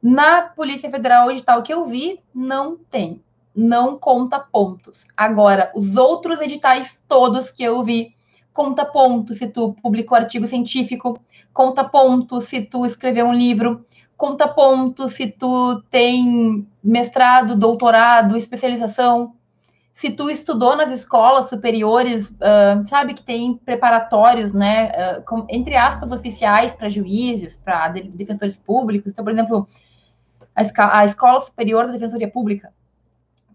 na 0.00 0.42
Polícia 0.42 0.90
Federal, 0.90 1.30
edital 1.30 1.62
que 1.62 1.72
eu 1.72 1.86
vi, 1.86 2.20
não 2.34 2.76
tem. 2.76 3.22
Não 3.54 3.98
conta 3.98 4.38
pontos. 4.38 5.04
Agora, 5.16 5.72
os 5.74 5.96
outros 5.96 6.40
editais 6.40 7.00
todos 7.08 7.50
que 7.50 7.62
eu 7.62 7.82
vi, 7.82 8.14
conta 8.52 8.84
ponto 8.84 9.32
se 9.32 9.46
tu 9.46 9.74
publicou 9.82 10.16
artigo 10.16 10.46
científico, 10.46 11.18
conta 11.52 11.84
ponto 11.84 12.40
se 12.40 12.62
tu 12.62 12.84
escreveu 12.84 13.26
um 13.26 13.32
livro, 13.32 13.84
conta 14.22 14.46
ponto 14.46 15.08
se 15.08 15.26
tu 15.26 15.82
tem 15.90 16.64
mestrado, 16.80 17.56
doutorado, 17.56 18.36
especialização. 18.36 19.34
se 19.94 20.10
tu 20.10 20.30
estudou 20.30 20.76
nas 20.76 20.92
escolas 20.92 21.48
superiores, 21.48 22.30
uh, 22.30 22.86
sabe 22.86 23.14
que 23.14 23.24
tem 23.24 23.56
preparatórios, 23.56 24.52
né, 24.52 24.90
uh, 24.90 25.24
com, 25.24 25.44
entre 25.50 25.74
aspas, 25.74 26.12
oficiais 26.12 26.70
para 26.70 26.88
juízes, 26.88 27.56
para 27.56 27.88
de, 27.88 28.02
defensores 28.10 28.56
públicos. 28.56 29.10
Então, 29.10 29.24
por 29.24 29.32
exemplo, 29.32 29.68
a, 30.54 31.00
a, 31.00 31.04
Escola 31.04 31.40
Superior 31.40 31.86
da 31.86 31.92
Defensoria 31.92 32.30
Pública 32.30 32.72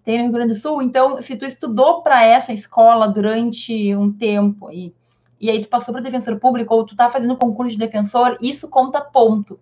tem 0.04 0.18
no 0.18 0.26
Rio 0.26 0.34
Grande 0.34 0.54
do 0.54 0.60
Sul. 0.60 0.82
Então, 0.82 1.22
se 1.22 1.38
tu 1.38 1.46
estudou 1.46 2.02
para 2.02 2.26
essa 2.26 2.52
escola 2.52 3.08
durante 3.08 3.96
um 3.96 4.12
tempo 4.12 4.70
e, 4.70 4.94
e 5.40 5.50
aí 5.50 5.62
tu 5.62 5.70
passou 5.70 5.94
para 5.94 6.04
defensor 6.04 6.38
público 6.40 6.76
ou 6.76 6.86
tu 6.86 6.94
tá 6.94 7.10
fazendo 7.10 7.38
concurso 7.38 7.72
de 7.72 7.80
defensor, 7.80 8.38
isso 8.42 8.68
conta 8.68 9.00
ponto. 9.00 9.58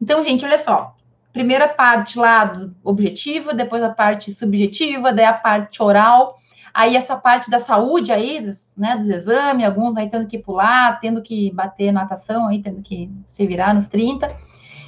Então, 0.00 0.22
gente, 0.22 0.44
olha 0.44 0.58
só. 0.58 0.94
Primeira 1.32 1.68
parte 1.68 2.18
lá 2.18 2.44
do 2.44 2.74
objetivo, 2.82 3.52
depois 3.52 3.82
a 3.82 3.90
parte 3.90 4.32
subjetiva, 4.32 5.12
daí 5.12 5.26
a 5.26 5.32
parte 5.32 5.82
oral, 5.82 6.38
aí 6.72 6.96
essa 6.96 7.16
parte 7.16 7.50
da 7.50 7.58
saúde 7.58 8.12
aí, 8.12 8.40
dos, 8.40 8.72
né, 8.76 8.96
dos 8.96 9.08
exames, 9.08 9.66
alguns 9.66 9.96
aí 9.96 10.08
tendo 10.08 10.26
que 10.26 10.38
pular, 10.38 10.98
tendo 11.00 11.20
que 11.20 11.50
bater 11.52 11.92
natação 11.92 12.48
aí, 12.48 12.62
tendo 12.62 12.82
que 12.82 13.10
se 13.28 13.46
virar 13.46 13.74
nos 13.74 13.88
30, 13.88 14.34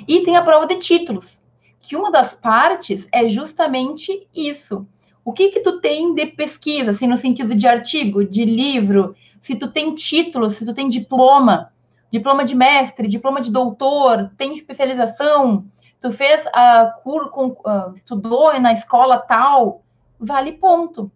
e 0.09 0.23
tem 0.23 0.37
a 0.37 0.43
prova 0.43 0.67
de 0.67 0.77
títulos, 0.77 1.41
que 1.79 1.97
uma 1.97 2.11
das 2.11 2.33
partes 2.33 3.07
é 3.13 3.29
justamente 3.29 4.27
isso. 4.35 4.87
O 5.25 5.33
que 5.33 5.51
que 5.51 5.61
tu 5.61 5.81
tem 5.81 6.15
de 6.15 6.27
pesquisa, 6.27 6.91
assim, 6.91 7.07
no 7.07 7.17
sentido 7.17 7.55
de 7.55 7.67
artigo, 7.67 8.25
de 8.25 8.45
livro, 8.45 9.15
se 9.41 9.55
tu 9.55 9.69
tem 9.69 9.95
título, 9.95 10.49
se 10.51 10.65
tu 10.65 10.75
tem 10.75 10.89
diploma, 10.89 11.73
diploma 12.11 12.45
de 12.45 12.55
mestre, 12.55 13.09
diploma 13.09 13.41
de 13.41 13.51
doutor, 13.51 14.31
tem 14.37 14.55
especialização, 14.55 15.65
tu 16.01 16.11
fez 16.11 16.47
a 16.53 16.95
uh, 17.07 17.93
estudou 17.95 18.59
na 18.59 18.73
escola 18.73 19.19
tal, 19.19 19.83
vale 20.19 20.53
ponto. 20.53 21.11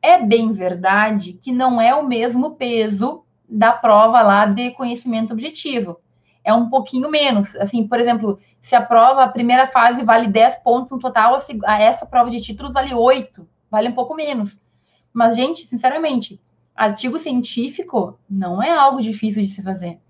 É 0.00 0.18
bem 0.18 0.52
verdade 0.52 1.34
que 1.34 1.52
não 1.52 1.80
é 1.80 1.94
o 1.94 2.06
mesmo 2.06 2.56
peso 2.56 3.24
da 3.48 3.72
prova 3.72 4.22
lá 4.22 4.46
de 4.46 4.70
conhecimento 4.72 5.32
objetivo. 5.32 6.00
É 6.42 6.52
um 6.52 6.68
pouquinho 6.68 7.08
menos. 7.08 7.54
Assim, 7.56 7.86
por 7.86 8.00
exemplo, 8.00 8.40
se 8.60 8.74
a 8.74 8.82
prova, 8.82 9.22
a 9.22 9.28
primeira 9.28 9.66
fase 9.66 10.02
vale 10.02 10.26
10 10.26 10.56
pontos 10.56 10.90
no 10.90 10.98
total, 10.98 11.38
essa 11.64 12.04
prova 12.04 12.30
de 12.30 12.40
títulos 12.40 12.72
vale 12.72 12.92
8, 12.92 13.46
vale 13.70 13.90
um 13.90 13.94
pouco 13.94 14.14
menos. 14.14 14.60
Mas, 15.12 15.36
gente, 15.36 15.66
sinceramente, 15.66 16.40
artigo 16.74 17.18
científico 17.18 18.18
não 18.28 18.60
é 18.60 18.70
algo 18.70 19.00
difícil 19.00 19.42
de 19.42 19.48
se 19.48 19.62
fazer. 19.62 20.00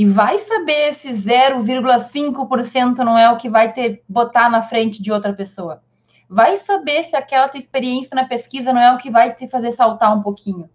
E 0.00 0.06
vai 0.06 0.38
saber 0.38 0.94
se 0.94 1.10
0,5% 1.10 2.96
não 3.00 3.18
é 3.18 3.30
o 3.30 3.36
que 3.36 3.50
vai 3.50 3.70
ter 3.70 4.02
botar 4.08 4.48
na 4.48 4.62
frente 4.62 5.02
de 5.02 5.12
outra 5.12 5.34
pessoa. 5.34 5.82
Vai 6.26 6.56
saber 6.56 7.04
se 7.04 7.14
aquela 7.14 7.50
tua 7.50 7.60
experiência 7.60 8.14
na 8.14 8.24
pesquisa 8.24 8.72
não 8.72 8.80
é 8.80 8.94
o 8.94 8.96
que 8.96 9.10
vai 9.10 9.34
te 9.34 9.46
fazer 9.46 9.72
saltar 9.72 10.16
um 10.16 10.22
pouquinho. 10.22 10.70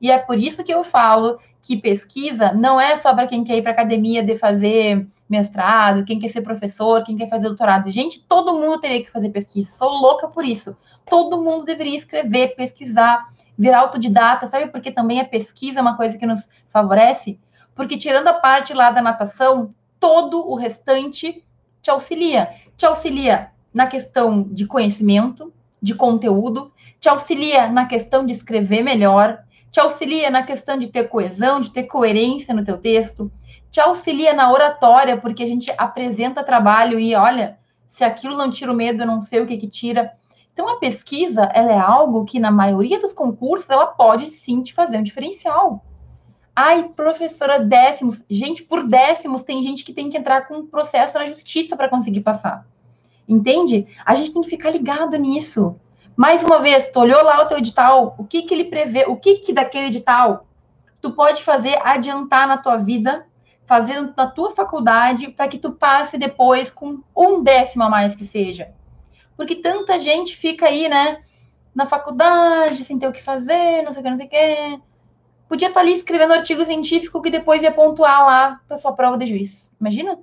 E 0.00 0.10
é 0.10 0.18
por 0.18 0.36
isso 0.36 0.64
que 0.64 0.74
eu 0.74 0.82
falo 0.82 1.38
que 1.62 1.76
pesquisa 1.76 2.52
não 2.52 2.80
é 2.80 2.96
só 2.96 3.14
para 3.14 3.28
quem 3.28 3.44
quer 3.44 3.58
ir 3.58 3.62
para 3.62 3.70
academia 3.70 4.24
de 4.24 4.36
fazer 4.36 5.06
mestrado, 5.30 6.04
quem 6.04 6.18
quer 6.18 6.30
ser 6.30 6.42
professor, 6.42 7.04
quem 7.04 7.16
quer 7.16 7.28
fazer 7.28 7.46
doutorado. 7.46 7.92
Gente, 7.92 8.24
todo 8.24 8.58
mundo 8.58 8.80
teria 8.80 9.04
que 9.04 9.12
fazer 9.12 9.28
pesquisa. 9.28 9.70
Sou 9.70 9.88
louca 9.88 10.26
por 10.26 10.44
isso. 10.44 10.76
Todo 11.08 11.40
mundo 11.40 11.64
deveria 11.64 11.96
escrever, 11.96 12.56
pesquisar, 12.56 13.32
virar 13.56 13.82
autodidata, 13.82 14.48
sabe? 14.48 14.66
Porque 14.66 14.90
também 14.90 15.20
a 15.20 15.24
pesquisa 15.24 15.78
é 15.78 15.82
uma 15.82 15.96
coisa 15.96 16.18
que 16.18 16.26
nos 16.26 16.48
favorece 16.70 17.38
porque 17.74 17.96
tirando 17.96 18.28
a 18.28 18.34
parte 18.34 18.72
lá 18.72 18.90
da 18.90 19.02
natação, 19.02 19.74
todo 19.98 20.48
o 20.48 20.54
restante 20.54 21.44
te 21.82 21.90
auxilia. 21.90 22.50
Te 22.76 22.86
auxilia 22.86 23.50
na 23.72 23.86
questão 23.86 24.42
de 24.42 24.66
conhecimento, 24.66 25.52
de 25.80 25.94
conteúdo, 25.94 26.72
te 27.00 27.08
auxilia 27.08 27.68
na 27.68 27.86
questão 27.86 28.24
de 28.24 28.32
escrever 28.32 28.82
melhor, 28.82 29.42
te 29.70 29.80
auxilia 29.80 30.30
na 30.30 30.42
questão 30.42 30.78
de 30.78 30.86
ter 30.86 31.08
coesão, 31.08 31.60
de 31.60 31.70
ter 31.70 31.82
coerência 31.84 32.54
no 32.54 32.64
teu 32.64 32.78
texto, 32.78 33.30
te 33.70 33.80
auxilia 33.80 34.32
na 34.32 34.52
oratória, 34.52 35.16
porque 35.16 35.42
a 35.42 35.46
gente 35.46 35.72
apresenta 35.76 36.44
trabalho 36.44 36.98
e 36.98 37.14
olha, 37.14 37.58
se 37.88 38.04
aquilo 38.04 38.36
não 38.36 38.50
tira 38.50 38.72
o 38.72 38.74
medo, 38.74 39.02
eu 39.02 39.06
não 39.06 39.20
sei 39.20 39.40
o 39.40 39.46
que 39.46 39.56
que 39.56 39.68
tira. 39.68 40.12
Então 40.52 40.68
a 40.68 40.78
pesquisa, 40.78 41.50
ela 41.52 41.72
é 41.72 41.78
algo 41.78 42.24
que 42.24 42.38
na 42.38 42.50
maioria 42.50 43.00
dos 43.00 43.12
concursos 43.12 43.68
ela 43.68 43.86
pode 43.86 44.28
sim 44.28 44.62
te 44.62 44.72
fazer 44.72 44.98
um 44.98 45.02
diferencial. 45.02 45.84
Ai, 46.56 46.84
professora, 46.94 47.58
décimos. 47.58 48.22
Gente, 48.30 48.62
por 48.62 48.86
décimos 48.86 49.42
tem 49.42 49.62
gente 49.62 49.84
que 49.84 49.92
tem 49.92 50.08
que 50.08 50.16
entrar 50.16 50.46
com 50.46 50.58
um 50.58 50.66
processo 50.66 51.18
na 51.18 51.26
justiça 51.26 51.76
para 51.76 51.88
conseguir 51.88 52.20
passar. 52.20 52.64
Entende? 53.28 53.88
A 54.04 54.14
gente 54.14 54.32
tem 54.32 54.42
que 54.42 54.50
ficar 54.50 54.70
ligado 54.70 55.16
nisso. 55.16 55.76
Mais 56.16 56.44
uma 56.44 56.60
vez, 56.60 56.88
tu 56.92 57.00
olhou 57.00 57.24
lá 57.24 57.42
o 57.42 57.46
teu 57.46 57.58
edital, 57.58 58.14
o 58.16 58.24
que 58.24 58.42
que 58.42 58.54
ele 58.54 58.64
prevê, 58.64 59.04
o 59.08 59.16
que 59.16 59.36
que 59.36 59.52
daquele 59.52 59.86
edital 59.86 60.46
tu 61.02 61.10
pode 61.10 61.42
fazer 61.42 61.76
adiantar 61.82 62.46
na 62.46 62.56
tua 62.56 62.76
vida, 62.76 63.26
fazendo 63.66 64.14
na 64.16 64.26
tua 64.26 64.50
faculdade, 64.50 65.28
para 65.28 65.48
que 65.48 65.58
tu 65.58 65.72
passe 65.72 66.16
depois 66.16 66.70
com 66.70 67.00
um 67.16 67.42
décimo 67.42 67.82
a 67.82 67.90
mais 67.90 68.14
que 68.14 68.24
seja. 68.24 68.70
Porque 69.36 69.56
tanta 69.56 69.98
gente 69.98 70.36
fica 70.36 70.66
aí, 70.66 70.88
né, 70.88 71.22
na 71.74 71.84
faculdade, 71.84 72.84
sem 72.84 72.98
ter 72.98 73.08
o 73.08 73.12
que 73.12 73.22
fazer, 73.22 73.82
não 73.82 73.92
sei 73.92 74.00
o 74.00 74.04
que, 74.04 74.10
não 74.10 74.16
sei 74.16 74.26
o 74.26 74.30
que 74.30 74.80
podia 75.48 75.68
estar 75.68 75.80
tá 75.80 75.86
ali 75.86 75.94
escrevendo 75.94 76.32
artigo 76.32 76.64
científico 76.64 77.20
que 77.20 77.30
depois 77.30 77.62
ia 77.62 77.72
pontuar 77.72 78.24
lá 78.24 78.60
para 78.66 78.76
sua 78.76 78.92
prova 78.92 79.18
de 79.18 79.26
juiz. 79.26 79.72
Imagina? 79.80 80.18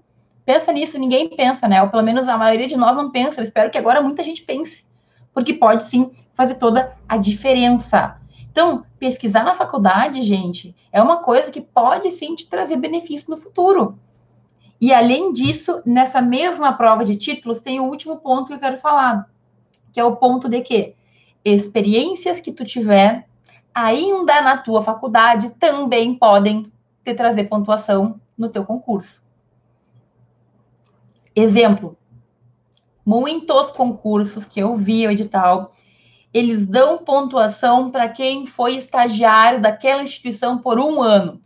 Pensa 0.46 0.72
nisso, 0.72 0.98
ninguém 0.98 1.30
pensa, 1.30 1.68
né? 1.68 1.82
Ou 1.82 1.90
pelo 1.90 2.04
menos 2.04 2.28
a 2.28 2.38
maioria 2.38 2.68
de 2.68 2.76
nós 2.76 2.98
não 2.98 3.12
pensa. 3.12 3.40
Eu 3.40 3.44
espero 3.44 3.70
que 3.70 3.78
agora 3.78 4.02
muita 4.02 4.24
gente 4.24 4.42
pense, 4.42 4.86
porque 5.34 5.54
pode 5.54 5.84
sim 5.84 6.12
fazer 6.34 6.56
toda 6.56 6.98
a 7.08 7.18
diferença. 7.18 8.20
Então, 8.52 8.84
pesquisar 9.00 9.44
na 9.44 9.56
faculdade, 9.56 10.22
gente, 10.24 10.76
é 10.92 11.02
uma 11.02 11.18
coisa 11.18 11.52
que 11.52 11.62
pode 11.62 12.12
sim 12.12 12.36
te 12.36 12.50
trazer 12.50 12.76
benefício 12.76 13.30
no 13.30 13.38
futuro. 13.38 13.98
E 14.80 14.92
além 14.92 15.32
disso, 15.32 15.82
nessa 15.86 16.22
mesma 16.22 16.74
prova 16.74 17.06
de 17.06 17.16
títulos, 17.16 17.62
tem 17.62 17.80
o 17.80 17.86
último 17.86 18.18
ponto 18.18 18.48
que 18.48 18.54
eu 18.54 18.60
quero 18.60 18.80
falar, 18.80 19.30
que 19.94 20.00
é 20.00 20.04
o 20.04 20.16
ponto 20.16 20.50
de 20.50 20.60
que 20.62 20.96
experiências 21.46 22.40
que 22.40 22.52
tu 22.52 22.66
tiver 22.66 23.28
ainda 23.74 24.42
na 24.42 24.58
tua 24.58 24.82
faculdade 24.82 25.52
também 25.52 26.16
podem 26.16 26.72
te 27.04 27.14
trazer 27.14 27.46
pontuação 27.46 28.20
no 28.38 28.50
teu 28.50 28.64
concurso. 28.66 29.22
Exemplo, 31.36 31.98
muitos 33.06 33.72
concursos 33.72 34.46
que 34.46 34.60
eu 34.60 34.76
vi 34.76 35.08
o 35.08 35.12
edital, 35.12 35.74
eles 36.34 36.66
dão 36.66 37.00
pontuação 37.00 37.92
para 37.92 38.08
quem 38.10 38.46
foi 38.46 38.76
estagiário 38.76 39.62
daquela 39.62 40.04
instituição 40.04 40.58
por 40.58 40.80
um 40.80 41.02
ano. 41.02 41.42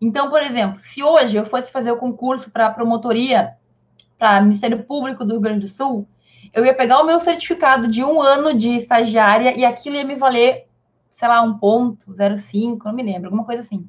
Então, 0.00 0.28
por 0.28 0.42
exemplo, 0.42 0.78
se 0.78 1.02
hoje 1.02 1.36
eu 1.36 1.46
fosse 1.46 1.70
fazer 1.70 1.90
o 1.90 1.96
concurso 1.96 2.50
para 2.50 2.70
promotoria 2.70 3.56
para 4.18 4.40
Ministério 4.40 4.82
Público 4.84 5.24
do 5.24 5.32
Rio 5.32 5.40
Grande 5.40 5.60
do 5.60 5.68
Sul, 5.68 6.06
eu 6.52 6.64
ia 6.64 6.74
pegar 6.74 7.00
o 7.00 7.06
meu 7.06 7.18
certificado 7.20 7.88
de 7.88 8.02
um 8.04 8.20
ano 8.20 8.54
de 8.54 8.76
estagiária 8.76 9.58
e 9.58 9.64
aquilo 9.64 9.96
ia 9.96 10.04
me 10.04 10.14
valer 10.14 10.65
sei 11.16 11.28
lá, 11.28 11.42
um 11.42 11.58
ponto, 11.58 12.12
0,5, 12.12 12.84
não 12.84 12.92
me 12.92 13.02
lembro, 13.02 13.26
alguma 13.26 13.44
coisa 13.44 13.62
assim. 13.62 13.88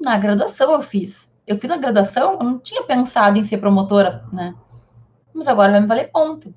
Na 0.00 0.18
graduação 0.18 0.72
eu 0.72 0.82
fiz. 0.82 1.30
Eu 1.46 1.58
fiz 1.58 1.70
a 1.70 1.76
graduação, 1.76 2.34
eu 2.34 2.44
não 2.44 2.58
tinha 2.58 2.82
pensado 2.82 3.38
em 3.38 3.44
ser 3.44 3.58
promotora, 3.58 4.24
né? 4.32 4.54
Mas 5.32 5.48
agora 5.48 5.72
vai 5.72 5.80
me 5.80 5.86
valer 5.86 6.10
ponto. 6.10 6.54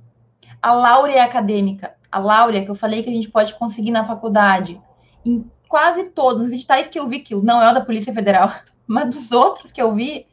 A 0.62 0.74
Laura 0.74 1.24
acadêmica. 1.24 1.96
A 2.12 2.20
Laura, 2.20 2.62
que 2.64 2.70
eu 2.70 2.76
falei 2.76 3.02
que 3.02 3.10
a 3.10 3.14
gente 3.14 3.30
pode 3.30 3.56
conseguir 3.56 3.92
na 3.92 4.06
faculdade, 4.06 4.82
em 5.26 5.50
quase 5.68 6.06
todos 6.06 6.48
os 6.48 6.52
editais 6.52 6.88
que 6.88 7.00
eu 7.00 7.08
vi, 7.08 7.20
que 7.20 7.36
não 7.36 7.62
é 7.62 7.70
o 7.70 7.74
da 7.74 7.86
Polícia 7.86 8.14
Federal, 8.14 8.52
mas 8.86 9.10
dos 9.10 9.32
outros 9.32 9.72
que 9.72 9.82
eu 9.82 9.94
vi, 9.94 10.28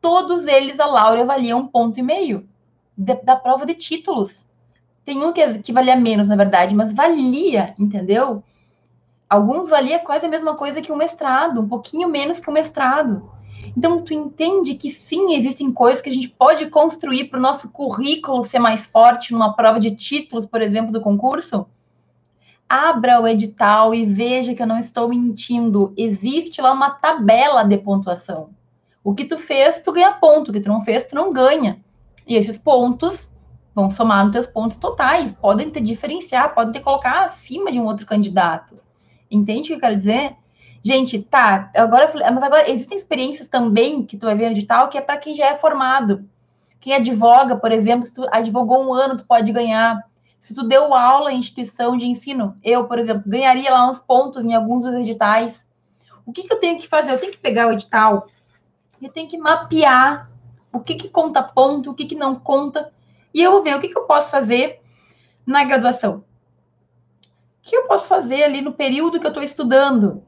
todos 0.00 0.46
eles 0.46 0.80
a 0.80 0.86
Laura 0.86 1.24
valia 1.24 1.56
um 1.56 1.66
ponto 1.66 1.98
e 1.98 2.02
meio 2.02 2.48
da 2.96 3.36
prova 3.36 3.64
de 3.64 3.74
títulos. 3.74 4.46
Tem 5.04 5.24
um 5.24 5.32
que, 5.32 5.60
que 5.60 5.72
valia 5.72 5.96
menos, 5.96 6.28
na 6.28 6.36
verdade, 6.36 6.74
mas 6.74 6.92
valia, 6.92 7.74
entendeu? 7.78 8.44
Alguns 9.30 9.68
valia 9.68 10.00
quase 10.00 10.26
a 10.26 10.28
mesma 10.28 10.56
coisa 10.56 10.82
que 10.82 10.90
um 10.90 10.96
mestrado, 10.96 11.60
um 11.60 11.68
pouquinho 11.68 12.08
menos 12.08 12.40
que 12.40 12.50
um 12.50 12.52
mestrado. 12.52 13.30
Então, 13.76 14.02
tu 14.02 14.12
entende 14.12 14.74
que 14.74 14.90
sim, 14.90 15.36
existem 15.36 15.70
coisas 15.70 16.02
que 16.02 16.10
a 16.10 16.12
gente 16.12 16.28
pode 16.28 16.68
construir 16.68 17.26
para 17.26 17.38
o 17.38 17.42
nosso 17.42 17.70
currículo 17.70 18.42
ser 18.42 18.58
mais 18.58 18.84
forte 18.84 19.32
numa 19.32 19.54
prova 19.54 19.78
de 19.78 19.94
títulos, 19.94 20.46
por 20.46 20.60
exemplo, 20.60 20.90
do 20.90 21.00
concurso? 21.00 21.64
Abra 22.68 23.20
o 23.20 23.28
edital 23.28 23.94
e 23.94 24.04
veja 24.04 24.52
que 24.52 24.62
eu 24.62 24.66
não 24.66 24.80
estou 24.80 25.08
mentindo. 25.08 25.94
Existe 25.96 26.60
lá 26.60 26.72
uma 26.72 26.90
tabela 26.90 27.62
de 27.62 27.78
pontuação. 27.78 28.50
O 29.04 29.14
que 29.14 29.24
tu 29.24 29.38
fez, 29.38 29.80
tu 29.80 29.92
ganha 29.92 30.10
ponto. 30.10 30.50
O 30.50 30.52
que 30.52 30.60
tu 30.60 30.68
não 30.68 30.82
fez, 30.82 31.04
tu 31.04 31.14
não 31.14 31.32
ganha. 31.32 31.80
E 32.26 32.34
esses 32.34 32.58
pontos 32.58 33.30
vão 33.72 33.90
somar 33.90 34.24
nos 34.24 34.32
teus 34.32 34.46
pontos 34.48 34.76
totais. 34.76 35.32
Podem 35.34 35.70
te 35.70 35.80
diferenciar, 35.80 36.52
podem 36.52 36.72
te 36.72 36.80
colocar 36.80 37.24
acima 37.24 37.70
de 37.70 37.78
um 37.78 37.84
outro 37.84 38.04
candidato. 38.04 38.89
Entende 39.30 39.60
o 39.60 39.64
que 39.66 39.72
eu 39.74 39.80
quero 39.80 39.96
dizer? 39.96 40.36
Gente, 40.82 41.22
tá, 41.22 41.70
agora, 41.76 42.10
mas 42.32 42.42
agora 42.42 42.70
existem 42.70 42.96
experiências 42.96 43.46
também 43.46 44.02
que 44.02 44.16
tu 44.16 44.26
vai 44.26 44.34
ver 44.34 44.46
no 44.46 44.52
edital 44.52 44.88
que 44.88 44.96
é 44.96 45.00
para 45.00 45.18
quem 45.18 45.34
já 45.34 45.46
é 45.46 45.56
formado. 45.56 46.24
Quem 46.80 46.94
advoga, 46.94 47.56
por 47.56 47.70
exemplo, 47.70 48.06
se 48.06 48.14
tu 48.14 48.26
advogou 48.32 48.82
um 48.82 48.94
ano, 48.94 49.18
tu 49.18 49.26
pode 49.26 49.52
ganhar. 49.52 50.02
Se 50.40 50.54
tu 50.54 50.66
deu 50.66 50.94
aula 50.94 51.30
em 51.30 51.38
instituição 51.38 51.98
de 51.98 52.06
ensino, 52.06 52.56
eu, 52.64 52.86
por 52.86 52.98
exemplo, 52.98 53.24
ganharia 53.26 53.70
lá 53.70 53.90
uns 53.90 54.00
pontos 54.00 54.42
em 54.42 54.54
alguns 54.54 54.84
dos 54.84 54.94
editais. 54.94 55.68
O 56.24 56.32
que, 56.32 56.44
que 56.44 56.52
eu 56.52 56.58
tenho 56.58 56.78
que 56.78 56.88
fazer? 56.88 57.12
Eu 57.12 57.18
tenho 57.18 57.32
que 57.32 57.38
pegar 57.38 57.68
o 57.68 57.72
edital, 57.72 58.26
eu 59.02 59.10
tenho 59.10 59.28
que 59.28 59.36
mapear 59.36 60.30
o 60.72 60.80
que, 60.80 60.94
que 60.94 61.08
conta 61.08 61.42
ponto, 61.42 61.90
o 61.90 61.94
que, 61.94 62.06
que 62.06 62.14
não 62.14 62.34
conta, 62.34 62.90
e 63.34 63.42
eu 63.42 63.50
vou 63.52 63.62
ver 63.62 63.76
o 63.76 63.80
que, 63.80 63.88
que 63.88 63.98
eu 63.98 64.04
posso 64.04 64.30
fazer 64.30 64.80
na 65.44 65.64
graduação. 65.64 66.24
O 67.64 67.68
que 67.68 67.76
eu 67.76 67.86
posso 67.86 68.08
fazer 68.08 68.42
ali 68.42 68.60
no 68.60 68.72
período 68.72 69.20
que 69.20 69.26
eu 69.26 69.30
estou 69.30 69.42
estudando? 69.42 70.22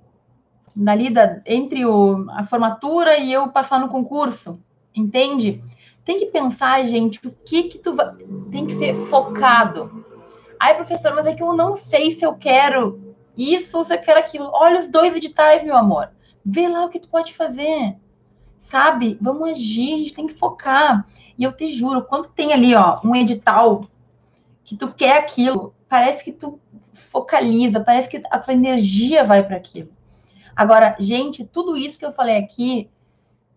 Dali 0.74 1.10
da, 1.10 1.40
entre 1.46 1.84
o, 1.84 2.26
a 2.30 2.44
formatura 2.44 3.18
e 3.18 3.32
eu 3.32 3.48
passar 3.48 3.80
no 3.80 3.88
concurso, 3.88 4.60
entende? 4.94 5.62
Tem 6.04 6.18
que 6.18 6.26
pensar, 6.26 6.84
gente, 6.84 7.26
o 7.26 7.30
que 7.30 7.64
que 7.64 7.78
tu 7.78 7.94
vai... 7.94 8.14
tem 8.50 8.66
que 8.66 8.74
ser 8.74 8.94
focado. 9.06 10.04
Ai, 10.58 10.74
professor, 10.74 11.14
mas 11.14 11.26
é 11.26 11.34
que 11.34 11.42
eu 11.42 11.54
não 11.54 11.76
sei 11.76 12.12
se 12.12 12.24
eu 12.24 12.34
quero 12.34 13.14
isso 13.36 13.78
ou 13.78 13.84
se 13.84 13.94
eu 13.94 14.00
quero 14.00 14.20
aquilo. 14.20 14.50
Olha 14.52 14.80
os 14.80 14.88
dois 14.88 15.14
editais, 15.16 15.64
meu 15.64 15.76
amor. 15.76 16.10
Vê 16.44 16.68
lá 16.68 16.84
o 16.84 16.88
que 16.88 17.00
tu 17.00 17.08
pode 17.08 17.34
fazer. 17.34 17.96
Sabe? 18.58 19.18
Vamos 19.20 19.50
agir, 19.50 19.94
a 19.94 19.98
gente 19.98 20.14
tem 20.14 20.26
que 20.26 20.34
focar. 20.34 21.06
E 21.38 21.44
eu 21.44 21.52
te 21.52 21.70
juro, 21.70 22.02
quando 22.04 22.28
tem 22.28 22.52
ali, 22.52 22.74
ó, 22.74 23.00
um 23.04 23.14
edital 23.14 23.84
que 24.64 24.76
tu 24.76 24.92
quer 24.92 25.18
aquilo, 25.18 25.74
parece 25.88 26.22
que 26.24 26.32
tu 26.32 26.60
focaliza, 26.92 27.80
parece 27.80 28.08
que 28.08 28.22
a 28.30 28.38
tua 28.38 28.54
energia 28.54 29.24
vai 29.24 29.42
para 29.42 29.56
aquilo. 29.56 29.90
Agora, 30.54 30.96
gente, 30.98 31.44
tudo 31.44 31.76
isso 31.76 31.98
que 31.98 32.04
eu 32.04 32.12
falei 32.12 32.36
aqui 32.36 32.90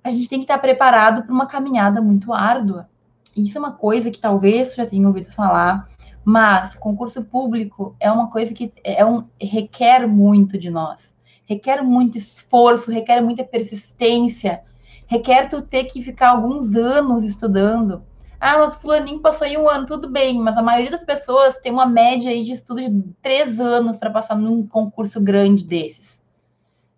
a 0.05 0.11
gente 0.11 0.29
tem 0.29 0.37
que 0.37 0.43
estar 0.43 0.59
preparado 0.59 1.23
para 1.23 1.33
uma 1.33 1.47
caminhada 1.47 1.99
muito 1.99 2.31
árdua. 2.31 2.87
Isso 3.35 3.57
é 3.57 3.59
uma 3.59 3.71
coisa 3.71 4.11
que 4.11 4.19
talvez 4.19 4.67
você 4.67 4.75
já 4.75 4.85
tenha 4.85 5.07
ouvido 5.07 5.31
falar, 5.31 5.89
mas 6.23 6.75
concurso 6.75 7.23
público 7.23 7.95
é 7.99 8.11
uma 8.11 8.29
coisa 8.29 8.53
que 8.53 8.71
é 8.83 9.03
um, 9.03 9.23
requer 9.41 10.07
muito 10.07 10.59
de 10.59 10.69
nós. 10.69 11.15
Requer 11.45 11.81
muito 11.83 12.19
esforço, 12.19 12.91
requer 12.91 13.19
muita 13.19 13.43
persistência, 13.43 14.61
requer 15.07 15.49
tu 15.49 15.63
ter 15.63 15.85
que 15.85 16.03
ficar 16.03 16.29
alguns 16.29 16.75
anos 16.75 17.23
estudando. 17.23 18.03
Ah, 18.47 18.59
mas 18.59 18.81
fulaninho 18.81 19.21
passou 19.21 19.47
em 19.47 19.57
um 19.57 19.67
ano, 19.67 19.85
tudo 19.85 20.09
bem, 20.09 20.39
mas 20.39 20.55
a 20.57 20.61
maioria 20.61 20.91
das 20.91 21.03
pessoas 21.03 21.57
tem 21.57 21.71
uma 21.71 21.85
média 21.85 22.29
aí 22.29 22.43
de 22.43 22.51
estudo 22.51 22.81
de 22.81 23.01
três 23.21 23.59
anos 23.59 23.97
para 23.97 24.11
passar 24.11 24.37
num 24.37 24.67
concurso 24.67 25.19
grande 25.19 25.65
desses, 25.65 26.23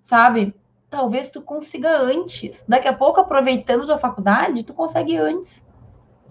sabe? 0.02 0.54
talvez 0.90 1.30
tu 1.30 1.42
consiga 1.42 2.02
antes. 2.02 2.64
Daqui 2.68 2.88
a 2.88 2.94
pouco, 2.94 3.20
aproveitando 3.20 3.86
tua 3.86 3.98
faculdade, 3.98 4.64
tu 4.64 4.74
consegue 4.74 5.18
antes. 5.18 5.64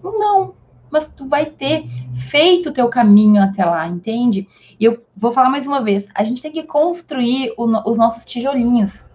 Não, 0.03 0.53
mas 0.89 1.09
tu 1.09 1.25
vai 1.25 1.47
ter 1.47 1.85
feito 2.15 2.69
o 2.69 2.73
teu 2.73 2.87
caminho 2.87 3.41
até 3.41 3.65
lá, 3.65 3.87
entende? 3.87 4.47
E 4.79 4.85
eu 4.85 5.03
vou 5.15 5.31
falar 5.31 5.49
mais 5.49 5.65
uma 5.65 5.81
vez, 5.81 6.07
a 6.13 6.23
gente 6.23 6.41
tem 6.41 6.51
que 6.51 6.63
construir 6.63 7.53
o, 7.57 7.65
os 7.89 7.97
nossos 7.97 8.25
tijolinhos. 8.25 9.05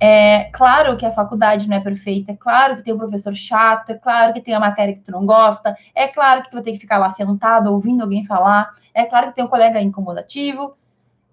É 0.00 0.44
claro 0.52 0.96
que 0.96 1.04
a 1.04 1.10
faculdade 1.10 1.68
não 1.68 1.76
é 1.76 1.80
perfeita, 1.80 2.32
é 2.32 2.36
claro 2.36 2.76
que 2.76 2.82
tem 2.82 2.94
um 2.94 2.98
professor 2.98 3.34
chato, 3.34 3.90
é 3.90 3.94
claro 3.94 4.32
que 4.32 4.40
tem 4.40 4.54
a 4.54 4.60
matéria 4.60 4.94
que 4.94 5.00
tu 5.00 5.10
não 5.10 5.26
gosta, 5.26 5.76
é 5.94 6.06
claro 6.06 6.42
que 6.42 6.50
tu 6.50 6.54
vai 6.54 6.62
ter 6.62 6.72
que 6.72 6.78
ficar 6.78 6.98
lá 6.98 7.10
sentado 7.10 7.72
ouvindo 7.72 8.02
alguém 8.02 8.24
falar, 8.24 8.74
é 8.94 9.04
claro 9.04 9.28
que 9.28 9.34
tem 9.34 9.44
um 9.44 9.48
colega 9.48 9.80
incomodativo, 9.80 10.76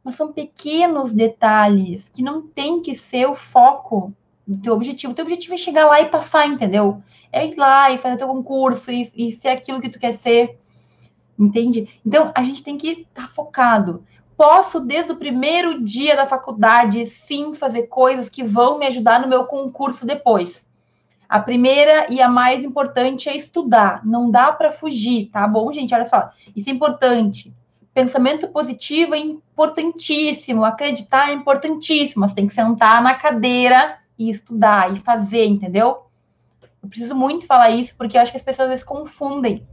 mas 0.03 0.15
são 0.15 0.31
pequenos 0.31 1.13
detalhes 1.13 2.09
que 2.09 2.21
não 2.21 2.41
tem 2.41 2.81
que 2.81 2.93
ser 2.95 3.27
o 3.27 3.35
foco 3.35 4.13
do 4.47 4.57
teu 4.57 4.73
objetivo. 4.73 5.13
O 5.13 5.15
teu 5.15 5.25
objetivo 5.25 5.55
é 5.55 5.57
chegar 5.57 5.87
lá 5.87 5.99
e 6.01 6.05
passar, 6.05 6.47
entendeu? 6.47 7.01
É 7.31 7.45
ir 7.45 7.55
lá 7.55 7.91
e 7.91 7.97
fazer 7.97 8.17
teu 8.17 8.27
concurso 8.27 8.91
e, 8.91 9.09
e 9.15 9.31
ser 9.31 9.49
aquilo 9.49 9.81
que 9.81 9.89
tu 9.89 9.99
quer 9.99 10.11
ser, 10.11 10.59
entende? 11.37 11.99
Então, 12.05 12.31
a 12.35 12.43
gente 12.43 12.61
tem 12.61 12.77
que 12.77 12.89
estar 12.89 13.23
tá 13.23 13.27
focado. 13.27 14.05
Posso, 14.37 14.79
desde 14.79 15.11
o 15.11 15.17
primeiro 15.17 15.83
dia 15.83 16.15
da 16.15 16.25
faculdade, 16.25 17.05
sim, 17.07 17.53
fazer 17.53 17.83
coisas 17.83 18.29
que 18.29 18.43
vão 18.43 18.77
me 18.77 18.85
ajudar 18.85 19.21
no 19.21 19.27
meu 19.27 19.45
concurso 19.45 20.05
depois. 20.05 20.65
A 21.27 21.39
primeira 21.39 22.11
e 22.11 22.21
a 22.21 22.29
mais 22.29 22.63
importante 22.63 23.29
é 23.29 23.35
estudar. 23.35 24.05
Não 24.05 24.29
dá 24.29 24.51
para 24.51 24.71
fugir, 24.71 25.29
tá 25.31 25.47
bom, 25.47 25.71
gente? 25.71 25.93
Olha 25.93 26.03
só, 26.03 26.29
isso 26.55 26.69
é 26.69 26.73
importante 26.73 27.53
pensamento 27.95 28.49
positivo 28.49 29.15
é 29.15 29.19
importantíssimo, 29.19 30.65
acreditar 30.65 31.29
é 31.29 31.33
importantíssimo. 31.33 32.27
Você 32.27 32.35
tem 32.35 32.47
que 32.47 32.53
sentar 32.53 33.01
na 33.01 33.15
cadeira 33.15 33.97
e 34.19 34.29
estudar 34.29 34.93
e 34.93 34.99
fazer, 34.99 35.45
entendeu? 35.45 36.03
Eu 36.83 36.89
preciso 36.89 37.15
muito 37.15 37.47
falar 37.47 37.71
isso 37.71 37.95
porque 37.97 38.17
eu 38.17 38.21
acho 38.21 38.31
que 38.31 38.37
as 38.37 38.43
pessoas 38.43 38.65
às 38.65 38.71
vezes 38.71 38.83
confundem 38.83 39.65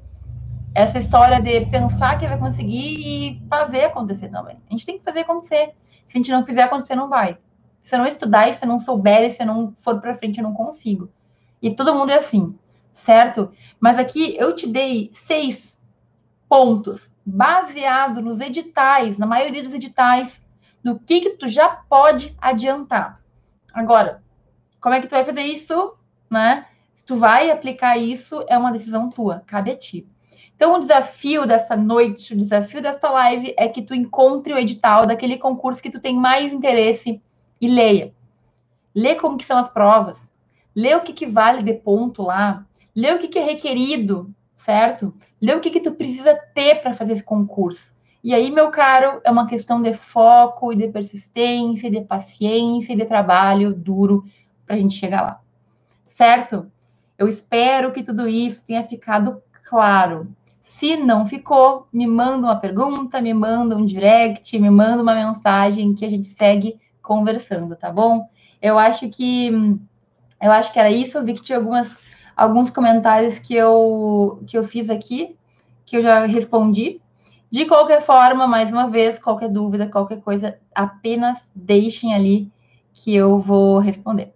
essa 0.74 0.98
história 0.98 1.40
de 1.40 1.66
pensar 1.66 2.18
que 2.18 2.26
vai 2.26 2.38
conseguir 2.38 2.96
e 2.98 3.42
fazer 3.48 3.84
acontecer 3.84 4.28
também. 4.28 4.58
A 4.68 4.72
gente 4.72 4.86
tem 4.86 4.98
que 4.98 5.04
fazer 5.04 5.20
acontecer. 5.20 5.74
Se 6.08 6.16
a 6.16 6.18
gente 6.18 6.30
não 6.30 6.46
fizer 6.46 6.62
acontecer, 6.62 6.94
não 6.94 7.08
vai. 7.08 7.36
Se 7.82 7.94
eu 7.94 7.98
não 7.98 8.06
estudar 8.06 8.48
e 8.48 8.54
se 8.54 8.64
eu 8.64 8.68
não 8.68 8.78
souber 8.78 9.22
e 9.22 9.30
se 9.30 9.42
eu 9.42 9.46
não 9.46 9.72
for 9.76 10.00
para 10.00 10.14
frente, 10.14 10.38
eu 10.38 10.44
não 10.44 10.54
consigo. 10.54 11.10
E 11.60 11.74
todo 11.74 11.94
mundo 11.94 12.10
é 12.10 12.16
assim, 12.16 12.56
certo? 12.94 13.52
Mas 13.78 13.98
aqui 13.98 14.36
eu 14.38 14.54
te 14.54 14.66
dei 14.66 15.10
seis 15.12 15.80
pontos 16.48 17.10
baseado 17.24 18.20
nos 18.20 18.40
editais, 18.40 19.18
na 19.18 19.26
maioria 19.26 19.62
dos 19.62 19.74
editais, 19.74 20.42
no 20.82 20.98
que 20.98 21.20
que 21.20 21.30
tu 21.30 21.46
já 21.46 21.68
pode 21.68 22.34
adiantar. 22.40 23.20
Agora, 23.72 24.22
como 24.80 24.94
é 24.94 25.00
que 25.00 25.06
tu 25.06 25.12
vai 25.12 25.24
fazer 25.24 25.42
isso, 25.42 25.96
né? 26.30 26.66
Se 26.94 27.04
tu 27.04 27.16
vai 27.16 27.50
aplicar 27.50 27.96
isso, 27.96 28.44
é 28.48 28.56
uma 28.58 28.72
decisão 28.72 29.10
tua, 29.10 29.42
cabe 29.46 29.70
a 29.70 29.76
ti. 29.76 30.06
Então, 30.62 30.76
o 30.76 30.78
desafio 30.78 31.44
dessa 31.44 31.76
noite, 31.76 32.34
o 32.34 32.36
desafio 32.36 32.80
desta 32.80 33.10
live 33.10 33.52
é 33.58 33.66
que 33.66 33.82
tu 33.82 33.96
encontre 33.96 34.52
o 34.52 34.56
edital 34.56 35.04
daquele 35.04 35.36
concurso 35.36 35.82
que 35.82 35.90
tu 35.90 35.98
tem 35.98 36.14
mais 36.14 36.52
interesse 36.52 37.20
e 37.60 37.66
leia. 37.66 38.14
Lê 38.94 39.16
como 39.16 39.36
que 39.36 39.44
são 39.44 39.58
as 39.58 39.68
provas, 39.68 40.32
lê 40.72 40.94
o 40.94 41.00
que, 41.00 41.12
que 41.12 41.26
vale 41.26 41.64
de 41.64 41.74
ponto 41.74 42.22
lá, 42.22 42.64
lê 42.94 43.12
o 43.12 43.18
que, 43.18 43.26
que 43.26 43.40
é 43.40 43.42
requerido 43.42 44.32
certo? 44.56 45.12
Lê 45.40 45.52
o 45.52 45.58
que, 45.58 45.68
que 45.68 45.80
tu 45.80 45.94
precisa 45.94 46.32
ter 46.54 46.80
para 46.80 46.94
fazer 46.94 47.14
esse 47.14 47.24
concurso. 47.24 47.92
E 48.22 48.32
aí, 48.32 48.48
meu 48.48 48.70
caro, 48.70 49.20
é 49.24 49.32
uma 49.32 49.48
questão 49.48 49.82
de 49.82 49.92
foco 49.92 50.72
e 50.72 50.76
de 50.76 50.86
persistência, 50.86 51.90
de 51.90 52.02
paciência 52.02 52.92
e 52.92 52.96
de 52.96 53.04
trabalho 53.04 53.74
duro 53.74 54.24
para 54.64 54.76
a 54.76 54.78
gente 54.78 54.94
chegar 54.94 55.22
lá. 55.22 55.40
Certo? 56.06 56.70
Eu 57.18 57.26
espero 57.26 57.90
que 57.90 58.04
tudo 58.04 58.28
isso 58.28 58.64
tenha 58.64 58.84
ficado 58.84 59.42
claro. 59.64 60.32
Se 60.82 60.96
não 60.96 61.24
ficou, 61.24 61.86
me 61.92 62.08
manda 62.08 62.48
uma 62.48 62.56
pergunta, 62.56 63.22
me 63.22 63.32
manda 63.32 63.76
um 63.76 63.86
direct, 63.86 64.58
me 64.58 64.68
manda 64.68 65.00
uma 65.00 65.14
mensagem 65.14 65.94
que 65.94 66.04
a 66.04 66.10
gente 66.10 66.26
segue 66.26 66.76
conversando, 67.00 67.76
tá 67.76 67.88
bom? 67.92 68.28
Eu 68.60 68.76
acho 68.76 69.08
que 69.08 69.46
eu 70.42 70.50
acho 70.50 70.72
que 70.72 70.80
era 70.80 70.90
isso. 70.90 71.16
Eu 71.16 71.24
vi 71.24 71.34
que 71.34 71.42
tinha 71.42 71.56
algumas 71.56 71.96
alguns 72.36 72.68
comentários 72.68 73.38
que 73.38 73.54
eu, 73.54 74.42
que 74.44 74.58
eu 74.58 74.64
fiz 74.64 74.90
aqui, 74.90 75.36
que 75.86 75.98
eu 75.98 76.00
já 76.00 76.26
respondi. 76.26 77.00
De 77.48 77.64
qualquer 77.64 78.02
forma, 78.02 78.48
mais 78.48 78.72
uma 78.72 78.90
vez, 78.90 79.20
qualquer 79.20 79.50
dúvida, 79.50 79.86
qualquer 79.86 80.20
coisa, 80.20 80.58
apenas 80.74 81.40
deixem 81.54 82.12
ali 82.12 82.50
que 82.92 83.14
eu 83.14 83.38
vou 83.38 83.78
responder. 83.78 84.34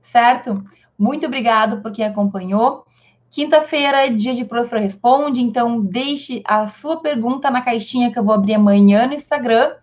Certo? 0.00 0.64
Muito 0.96 1.26
obrigado 1.26 1.82
por 1.82 1.90
quem 1.90 2.04
acompanhou. 2.04 2.86
Quinta-feira 3.30 4.06
é 4.06 4.10
dia 4.10 4.34
de 4.34 4.44
Professor 4.44 4.80
Responde, 4.80 5.40
então 5.40 5.80
deixe 5.80 6.42
a 6.44 6.66
sua 6.66 7.00
pergunta 7.00 7.50
na 7.50 7.60
caixinha 7.60 8.10
que 8.10 8.18
eu 8.18 8.24
vou 8.24 8.34
abrir 8.34 8.54
amanhã 8.54 9.06
no 9.06 9.14
Instagram. 9.14 9.74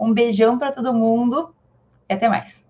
Um 0.00 0.12
beijão 0.12 0.58
para 0.58 0.72
todo 0.72 0.94
mundo 0.94 1.54
e 2.08 2.14
até 2.14 2.28
mais. 2.28 2.65